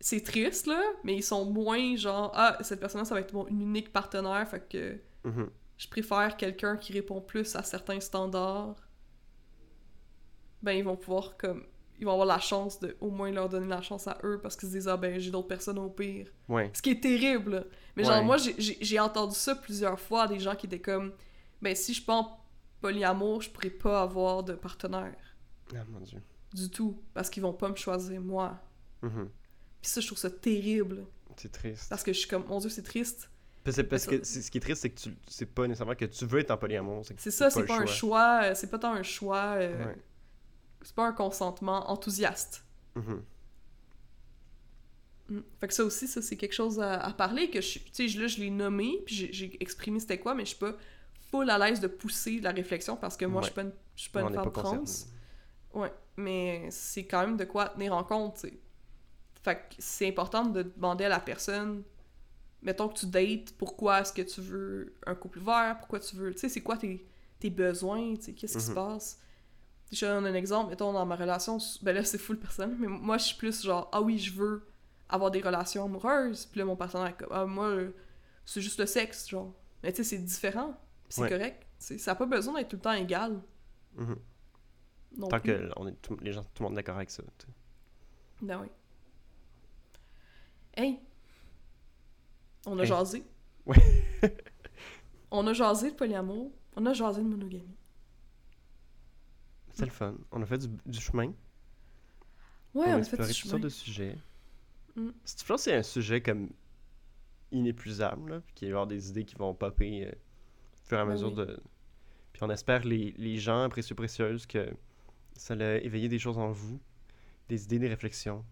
C'est 0.00 0.20
triste, 0.22 0.66
là, 0.66 0.80
mais 1.04 1.16
ils 1.16 1.22
sont 1.22 1.44
moins 1.50 1.96
genre, 1.96 2.30
ah, 2.34 2.58
cette 2.60 2.80
personne-là, 2.80 3.04
ça 3.06 3.14
va 3.14 3.20
être 3.20 3.32
mon 3.32 3.46
unique 3.48 3.92
partenaire, 3.92 4.46
fait 4.48 4.68
que 4.68 4.98
Mhm. 5.28 5.48
je 5.78 5.88
préfère 5.88 6.36
quelqu'un 6.36 6.76
qui 6.76 6.92
répond 6.92 7.20
plus 7.20 7.56
à 7.56 7.62
certains 7.62 8.00
standards, 8.00 8.76
ben 10.62 10.72
ils 10.72 10.84
vont 10.84 10.96
pouvoir 10.96 11.36
comme 11.36 11.64
ils 11.98 12.04
vont 12.04 12.12
avoir 12.12 12.26
la 12.26 12.38
chance 12.40 12.78
de 12.80 12.94
au 13.00 13.10
moins 13.10 13.30
leur 13.30 13.48
donner 13.48 13.68
la 13.68 13.80
chance 13.80 14.06
à 14.06 14.18
eux 14.22 14.38
parce 14.42 14.54
qu'ils 14.56 14.68
se 14.68 14.74
disent 14.74 14.88
ah 14.88 14.96
ben 14.98 15.18
j'ai 15.18 15.30
d'autres 15.30 15.48
personnes 15.48 15.78
au 15.78 15.88
pire. 15.88 16.30
Ouais. 16.48 16.70
Ce 16.74 16.82
qui 16.82 16.90
est 16.90 17.00
terrible. 17.02 17.50
là. 17.52 17.64
Mais 17.96 18.04
genre 18.04 18.22
moi 18.22 18.36
j'ai- 18.36 19.00
entendu 19.00 19.34
ça 19.34 19.54
plusieurs 19.54 19.98
fois 19.98 20.26
des 20.28 20.38
gens 20.38 20.54
qui 20.54 20.66
étaient 20.66 20.80
comme 20.80 21.12
ben 21.62 21.74
si 21.74 21.92
je 21.92 21.98
suis 21.98 22.04
pas 22.06 22.16
en 22.16 22.40
polyamour, 22.82 23.40
je 23.42 23.50
pourrais 23.50 23.70
pas 23.70 24.02
avoir 24.02 24.42
de 24.42 24.52
partenaire 24.54 25.16
Ah, 25.74 25.84
mon 25.90 26.00
Dieu. 26.00 26.20
du 26.52 26.68
tout 26.70 27.02
parce 27.14 27.30
qu'ils 27.30 27.42
vont 27.42 27.54
pas 27.54 27.68
me 27.70 27.76
choisir 27.76 28.20
moi. 28.20 28.58
Mhm. 29.02 29.30
Puis 29.82 29.90
ça 29.90 30.00
je 30.00 30.06
trouve 30.06 30.18
ça 30.18 30.30
terrible 30.30 31.06
C'est 31.36 31.52
triste. 31.52 31.88
parce 31.88 32.02
que 32.02 32.12
je 32.12 32.18
suis 32.18 32.28
comme 32.28 32.44
mon 32.46 32.58
dieu 32.58 32.70
c'est 32.70 32.82
triste. 32.82 33.30
Parce, 33.64 33.82
parce 33.82 34.04
ça- 34.04 34.10
que 34.18 34.24
ce 34.24 34.48
qui 34.50 34.58
est 34.58 34.60
triste, 34.60 34.82
c'est 34.82 34.90
que 34.90 35.00
tu, 35.00 35.16
c'est 35.26 35.46
pas 35.46 35.66
nécessairement 35.66 35.96
que 35.96 36.04
tu 36.04 36.24
veux 36.24 36.38
être 36.38 36.52
en 36.52 36.56
polyamour. 36.56 37.04
C'est 37.18 37.32
ça, 37.32 37.50
c'est 37.50 37.60
le 37.60 37.66
pas 37.66 37.78
un 37.80 37.86
choix, 37.86 38.40
euh, 38.44 38.54
c'est 38.54 38.68
pas 38.70 38.78
tant 38.78 38.92
un 38.92 39.02
choix 39.02 39.54
euh, 39.56 39.86
Ouais. 39.86 39.96
c'est 40.82 40.94
pas 40.94 41.04
un 41.06 41.12
consentement 41.12 41.90
enthousiaste. 41.90 42.64
Mhm. 42.94 43.22
Mm. 45.28 45.40
Fait 45.60 45.66
que 45.68 45.74
ça 45.74 45.84
aussi, 45.84 46.06
ça 46.06 46.22
c'est 46.22 46.36
quelque 46.36 46.52
chose 46.54 46.78
à, 46.78 47.00
à 47.00 47.12
parler, 47.12 47.50
que 47.50 47.60
je 47.60 47.80
tu 47.80 48.08
sais, 48.08 48.18
là 48.18 48.28
je 48.28 48.38
l'ai 48.38 48.50
nommé, 48.50 49.02
puis 49.04 49.28
j'ai- 49.32 49.56
exprimé 49.60 49.98
c'était 49.98 50.18
quoi, 50.20 50.34
mais 50.36 50.44
je 50.44 50.50
suis 50.50 50.58
pas 50.58 50.76
full 51.32 51.50
à 51.50 51.58
l'aise 51.58 51.80
de 51.80 51.88
pousser 51.88 52.38
la 52.40 52.52
réflexion 52.52 52.96
parce 52.96 53.16
que 53.16 53.24
moi 53.24 53.42
je 53.42 53.46
suis 53.46 53.54
pas 53.54 53.62
une, 53.62 53.72
je 53.96 54.02
suis 54.02 54.10
pas 54.10 54.22
On 54.24 54.28
une 54.28 54.34
femme 54.34 54.52
pas 54.52 54.62
trans. 54.62 54.84
Ouais, 55.74 55.92
mais 56.16 56.68
c'est 56.70 57.04
quand 57.04 57.26
même 57.26 57.36
de 57.36 57.44
quoi 57.44 57.70
tenir 57.70 57.92
en 57.94 58.04
compte, 58.04 58.34
tu 58.36 58.40
sais. 58.48 58.58
Fait 59.46 59.54
que 59.68 59.76
c'est 59.78 60.08
important 60.08 60.44
de 60.44 60.62
demander 60.64 61.04
à 61.04 61.08
la 61.08 61.20
personne, 61.20 61.84
mettons 62.62 62.88
que 62.88 62.98
tu 62.98 63.06
dates, 63.06 63.52
pourquoi 63.56 64.00
est-ce 64.00 64.12
que 64.12 64.22
tu 64.22 64.40
veux 64.40 64.92
un 65.06 65.14
couple 65.14 65.38
ouvert, 65.38 65.76
pourquoi 65.78 66.00
tu 66.00 66.16
veux, 66.16 66.32
tu 66.32 66.40
sais, 66.40 66.48
c'est 66.48 66.62
quoi 66.62 66.76
tes, 66.76 67.06
tes 67.38 67.48
besoins, 67.50 68.16
tu 68.16 68.22
sais, 68.22 68.32
qu'est-ce 68.32 68.58
qui 68.58 68.64
se 68.64 68.70
Mhm. 68.70 68.74
passe? 68.74 69.20
Je 69.92 70.00
te 70.00 70.04
donne 70.04 70.26
un 70.26 70.34
exemple, 70.34 70.70
mettons 70.70 70.92
dans 70.92 71.06
ma 71.06 71.14
relation, 71.14 71.58
ben 71.82 71.92
là 71.94 72.02
c'est 72.02 72.18
full 72.18 72.40
personnel, 72.40 72.74
mais 72.76 72.88
moi 72.88 73.18
je 73.18 73.26
suis 73.26 73.36
plus 73.36 73.62
genre, 73.62 73.88
ah 73.92 74.02
oui, 74.02 74.18
je 74.18 74.32
veux 74.32 74.66
avoir 75.08 75.30
des 75.30 75.40
relations 75.40 75.84
amoureuses, 75.84 76.46
puis 76.46 76.58
là 76.58 76.64
mon 76.64 76.74
partenaire 76.74 77.06
est 77.06 77.16
comme, 77.16 77.28
ah 77.30 77.46
moi, 77.46 77.72
c'est 78.44 78.60
juste 78.60 78.80
le 78.80 78.86
sexe, 78.86 79.28
genre. 79.28 79.54
Mais 79.84 79.92
tu 79.92 79.98
sais, 80.02 80.16
c'est 80.16 80.18
différent, 80.24 80.76
c'est 81.08 81.20
Ouais. 81.22 81.28
correct, 81.28 81.64
ça 81.78 81.94
n'a 82.10 82.14
pas 82.16 82.26
besoin 82.26 82.54
d'être 82.54 82.70
tout 82.70 82.76
le 82.76 82.82
temps 82.82 82.92
égal. 82.94 83.40
Mhm. 83.94 84.16
Tant 85.20 85.28
plus. 85.38 85.52
que 85.52 85.70
on 85.76 85.86
est 85.86 86.02
tout- 86.02 86.16
les 86.20 86.32
gens, 86.32 86.42
tout 86.42 86.64
le 86.64 86.68
monde 86.68 86.72
est 86.72 86.82
d'accord 86.82 86.96
avec 86.96 87.12
ça. 87.12 87.22
Ben 88.42 88.60
oui. 88.60 88.66
Hey! 90.76 91.00
On 92.66 92.78
a 92.78 92.82
Hey. 92.82 92.88
jasé. 92.88 93.24
Ouais. 93.64 93.76
on 95.30 95.46
a 95.46 95.52
jasé 95.52 95.90
de 95.90 95.96
polyamour. 95.96 96.52
On 96.76 96.84
a 96.86 96.92
jasé 96.92 97.22
de 97.22 97.26
monogamie. 97.28 97.76
C'est 99.72 99.84
le 99.84 99.90
fun. 99.90 100.14
On 100.32 100.42
a 100.42 100.46
fait 100.46 100.58
du, 100.58 100.68
du 100.86 101.00
chemin. 101.00 101.32
Ouais, 102.74 102.86
on 102.92 102.94
on, 102.94 102.96
a 102.96 103.00
a 103.00 103.04
fait 103.04 103.16
du 103.26 103.32
chemin. 103.32 103.50
sortes 103.50 103.62
de 103.62 103.68
sujets. 103.68 104.16
Mm. 104.96 105.08
Je 105.24 105.44
pense 105.44 105.64
que 105.64 105.70
c'est 105.70 105.74
un 105.76 105.82
sujet 105.82 106.20
comme 106.22 106.50
inépuisable, 107.52 108.30
là, 108.30 108.40
puis 108.40 108.54
qu'il 108.54 108.68
va 108.68 108.70
y 108.70 108.72
avoir 108.72 108.86
des 108.86 109.10
idées 109.10 109.24
qui 109.24 109.34
vont 109.36 109.54
popper 109.54 110.06
euh, 110.06 110.10
au 110.10 110.88
fur 110.88 110.98
et 110.98 111.00
à 111.00 111.04
Ben 111.04 111.12
mesure 111.12 111.28
oui. 111.28 111.34
de... 111.36 111.60
Puis 112.32 112.42
on 112.42 112.50
espère, 112.50 112.84
les, 112.84 113.12
les 113.16 113.38
gens 113.38 113.68
précieux 113.70 113.94
précieuses, 113.94 114.46
que 114.46 114.70
ça 115.34 115.54
a 115.54 115.76
éveillé 115.76 116.08
des 116.08 116.18
choses 116.18 116.38
en 116.38 116.50
vous, 116.50 116.78
des 117.48 117.64
idées, 117.64 117.78
des 117.78 117.88
réflexions. 117.88 118.44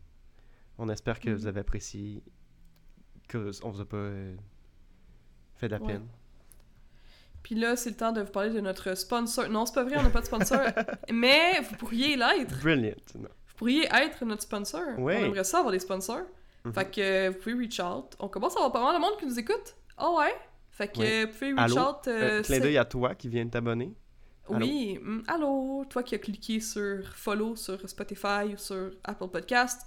On 0.79 0.89
espère 0.89 1.21
que 1.21 1.31
Mhm. 1.31 1.37
vous 1.37 1.47
avez 1.47 1.61
apprécié, 1.61 2.23
que 3.29 3.51
on 3.63 3.71
vous 3.71 3.81
a 3.81 3.85
pas 3.85 3.97
euh, 3.97 4.37
fait 5.57 5.69
de 5.69 5.73
la 5.75 5.81
Ouais. 5.81 5.93
peine. 5.95 6.07
Puis 7.43 7.55
là, 7.55 7.77
c'est 7.77 7.91
le 7.91 7.97
temps 7.97 8.13
de 8.13 8.23
vous 8.23 8.31
parler 8.33 8.51
de 8.51 8.61
notre 8.61 8.95
sponsor. 8.97 9.49
Non, 9.49 9.67
c'est 9.67 9.75
pas 9.75 9.85
vrai, 9.85 9.97
on 9.99 10.03
n'a 10.03 10.11
pas 10.11 10.21
de 10.23 10.27
sponsor. 10.27 10.61
mais 11.13 11.61
vous 11.61 11.77
pourriez 11.77 12.17
l'être. 12.17 12.59
Brilliant. 12.61 12.95
Non. 13.17 13.29
Vous 13.49 13.55
pourriez 13.57 13.87
être 13.93 14.25
notre 14.25 14.43
sponsor. 14.43 14.99
Ouais. 14.99 15.19
On 15.21 15.27
aimerait 15.27 15.45
ça 15.45 15.59
avoir 15.59 15.73
des 15.73 15.79
sponsors. 15.79 16.23
Mhm. 16.65 16.73
Fait 16.73 16.91
que 16.91 17.01
euh, 17.01 17.31
vous 17.31 17.39
pouvez 17.39 17.55
reach 17.55 17.79
out. 17.81 18.17
On 18.19 18.29
commence 18.29 18.55
à 18.57 18.61
avoir 18.61 18.73
pas 18.73 18.83
mal 18.83 18.95
de 18.97 19.01
monde 19.01 19.19
qui 19.19 19.27
nous 19.27 19.39
écoute. 19.39 19.77
Ah 19.99 20.11
ouais? 20.13 20.35
Fait 20.71 20.89
que 20.89 20.99
Oui. 20.99 21.07
euh, 21.07 21.27
vous 21.27 21.33
pouvez 21.33 21.53
reach 21.53 21.77
Allô? 21.77 21.89
out. 21.91 22.09
Euh, 22.09 22.43
clin 22.43 22.61
d'œil 22.61 22.79
à 22.79 22.85
toi 22.87 23.15
qui 23.15 23.29
viens 23.29 23.45
de 23.45 23.51
t'abonner. 23.51 23.95
Oui, 24.51 24.99
mm, 25.03 25.23
allô, 25.29 25.85
toi 25.89 26.03
qui 26.03 26.15
as 26.15 26.19
cliqué 26.19 26.61
sur 26.61 27.07
follow 27.15 27.57
sur 27.57 27.89
Spotify 27.89 28.53
ou 28.53 28.57
sur 28.59 28.91
Apple 29.05 29.29
Podcast, 29.29 29.87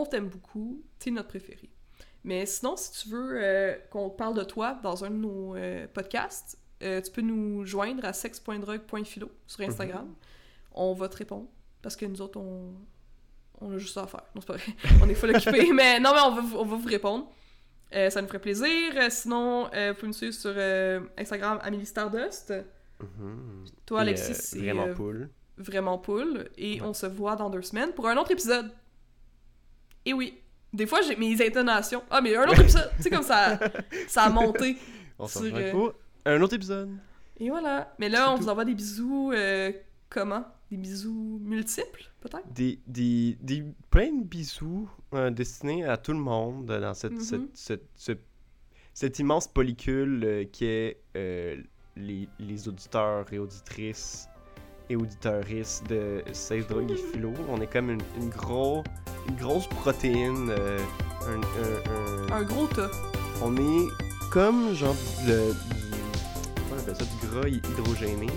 on 0.00 0.06
t'aime 0.06 0.28
beaucoup, 0.28 0.82
t'es 0.98 1.10
notre 1.10 1.28
préféré. 1.28 1.70
Mais 2.24 2.46
sinon, 2.46 2.76
si 2.76 2.92
tu 2.92 3.08
veux 3.10 3.32
euh, 3.42 3.74
qu'on 3.90 4.10
parle 4.10 4.34
de 4.34 4.44
toi 4.44 4.78
dans 4.82 5.04
un 5.04 5.10
de 5.10 5.16
nos 5.16 5.56
euh, 5.56 5.86
podcasts, 5.92 6.58
euh, 6.82 7.00
tu 7.00 7.10
peux 7.10 7.22
nous 7.22 7.64
joindre 7.64 8.04
à 8.04 8.12
sex.drug.philo 8.12 9.30
sur 9.46 9.60
Instagram. 9.62 10.14
On 10.72 10.92
va 10.94 11.08
te 11.08 11.16
répondre 11.16 11.46
parce 11.82 11.96
que 11.96 12.06
nous 12.06 12.20
autres, 12.20 12.38
on, 12.38 12.74
on 13.60 13.72
a 13.72 13.78
juste 13.78 13.94
ça 13.94 14.02
à 14.02 14.06
faire. 14.06 14.24
Non, 14.34 14.40
c'est 14.40 14.46
pas 14.46 14.54
vrai. 14.54 14.72
on 15.02 15.08
est 15.08 15.14
full 15.14 15.30
occupés, 15.34 15.72
mais 15.72 15.98
non, 16.00 16.10
mais 16.14 16.20
on 16.24 16.30
va, 16.40 16.58
on 16.58 16.64
va 16.64 16.76
vous 16.76 16.88
répondre. 16.88 17.30
Ça 17.90 18.20
nous 18.20 18.28
ferait 18.28 18.38
plaisir. 18.40 18.92
Sinon, 19.10 19.64
vous 19.64 19.94
pouvez 19.94 20.06
nous 20.08 20.12
suivre 20.12 20.34
sur 20.34 20.54
Instagram, 21.16 21.58
Amélie 21.62 21.86
Stardust. 21.86 22.52
Mhm. 23.00 23.64
Toi, 23.86 24.00
Alexis, 24.00 24.34
c'est 24.34 24.58
vraiment 24.58 24.92
cool. 24.94 25.30
vraiment 25.56 25.98
poule. 25.98 26.48
Et 26.58 26.80
Ouais. 26.80 26.86
on 26.86 26.92
se 26.92 27.06
voit 27.06 27.36
dans 27.36 27.48
deux 27.48 27.62
semaines 27.62 27.92
pour 27.92 28.06
un 28.08 28.16
autre 28.18 28.30
épisode. 28.32 28.70
Et 30.08 30.12
oui, 30.14 30.34
des 30.72 30.86
fois 30.86 31.00
j'ai 31.02 31.16
mes 31.16 31.34
intonations. 31.46 32.02
Ah, 32.10 32.20
mais 32.20 32.34
un 32.36 32.44
autre 32.48 32.60
épisode, 32.60 32.90
tu 32.96 33.02
sais, 33.02 33.10
comme 33.10 33.22
ça, 33.22 33.58
ça 34.06 34.22
a 34.24 34.30
monté. 34.30 34.76
On 35.18 35.26
se 35.26 35.38
sur, 35.46 35.56
euh, 35.56 35.90
un 36.24 36.40
autre 36.42 36.54
épisode. 36.54 36.90
Et 37.40 37.50
voilà. 37.50 37.94
Mais 37.98 38.08
là, 38.08 38.32
on 38.32 38.36
tout. 38.36 38.42
vous 38.44 38.48
envoie 38.48 38.64
des 38.64 38.74
bisous. 38.74 39.32
euh, 39.34 39.70
comment? 40.08 40.44
Des 40.70 40.76
bisous 40.76 41.40
multiples, 41.42 42.04
peut-être? 42.20 42.46
Des, 42.52 42.78
des, 42.86 43.36
des 43.40 43.64
plein 43.90 44.12
de 44.12 44.24
bisous 44.24 44.88
euh, 45.14 45.30
destinés 45.30 45.84
à 45.84 45.96
tout 45.96 46.12
le 46.12 46.18
monde 46.18 46.66
dans 46.66 46.94
cette, 46.94 47.12
Mhm. 47.12 47.20
cette, 47.20 47.56
cette, 47.56 47.84
ce- 47.96 48.12
cette 48.94 49.18
immense 49.18 49.46
polycule 49.48 50.48
qui 50.52 50.64
est 50.66 51.00
les, 51.96 52.28
les 52.38 52.68
auditeurs 52.68 53.26
et 53.32 53.38
auditrices 53.38 54.28
et 54.90 54.96
auditeuristes 54.96 55.86
de 55.88 56.22
Sex 56.32 56.66
Drogue 56.66 56.90
et 56.90 56.96
Philo. 56.96 57.32
On 57.48 57.60
est 57.60 57.66
comme 57.72 57.90
une, 57.90 58.00
une, 58.20 58.28
gros, 58.30 58.82
une 59.06 59.07
grosse 59.38 59.66
protéine. 59.66 60.50
euh, 60.50 60.78
un, 61.26 61.40
un- 61.40 62.32
un- 62.34 62.40
Un 62.40 62.42
gros 62.42 62.66
tas. 62.66 62.90
on 63.42 63.54
est 63.56 63.86
comme 64.30 64.74
genre 64.74 64.94
le, 65.26 65.52
du, 65.52 65.90
comment 66.56 66.76
on 66.76 66.78
appelle 66.78 66.96
ça, 66.96 67.04
du 67.04 67.26
gras 67.26 67.48
hy- 67.48 67.60
hydrogéné. 67.70 68.26
là, 68.26 68.32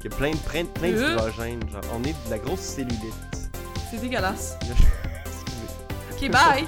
Qui 0.00 0.06
a 0.08 0.10
plein, 0.10 0.32
plein, 0.32 0.64
plein 0.66 0.92
Euh. 0.92 1.14
d'hydrogène. 1.14 1.60
Genre, 1.72 1.82
on 1.94 2.02
est 2.04 2.12
de 2.26 2.30
la 2.30 2.38
grosse 2.38 2.60
cellulite. 2.60 3.50
C'est 3.90 4.00
dégueulasse. 4.00 4.56
Ok, 6.12 6.30
bye 6.30 6.64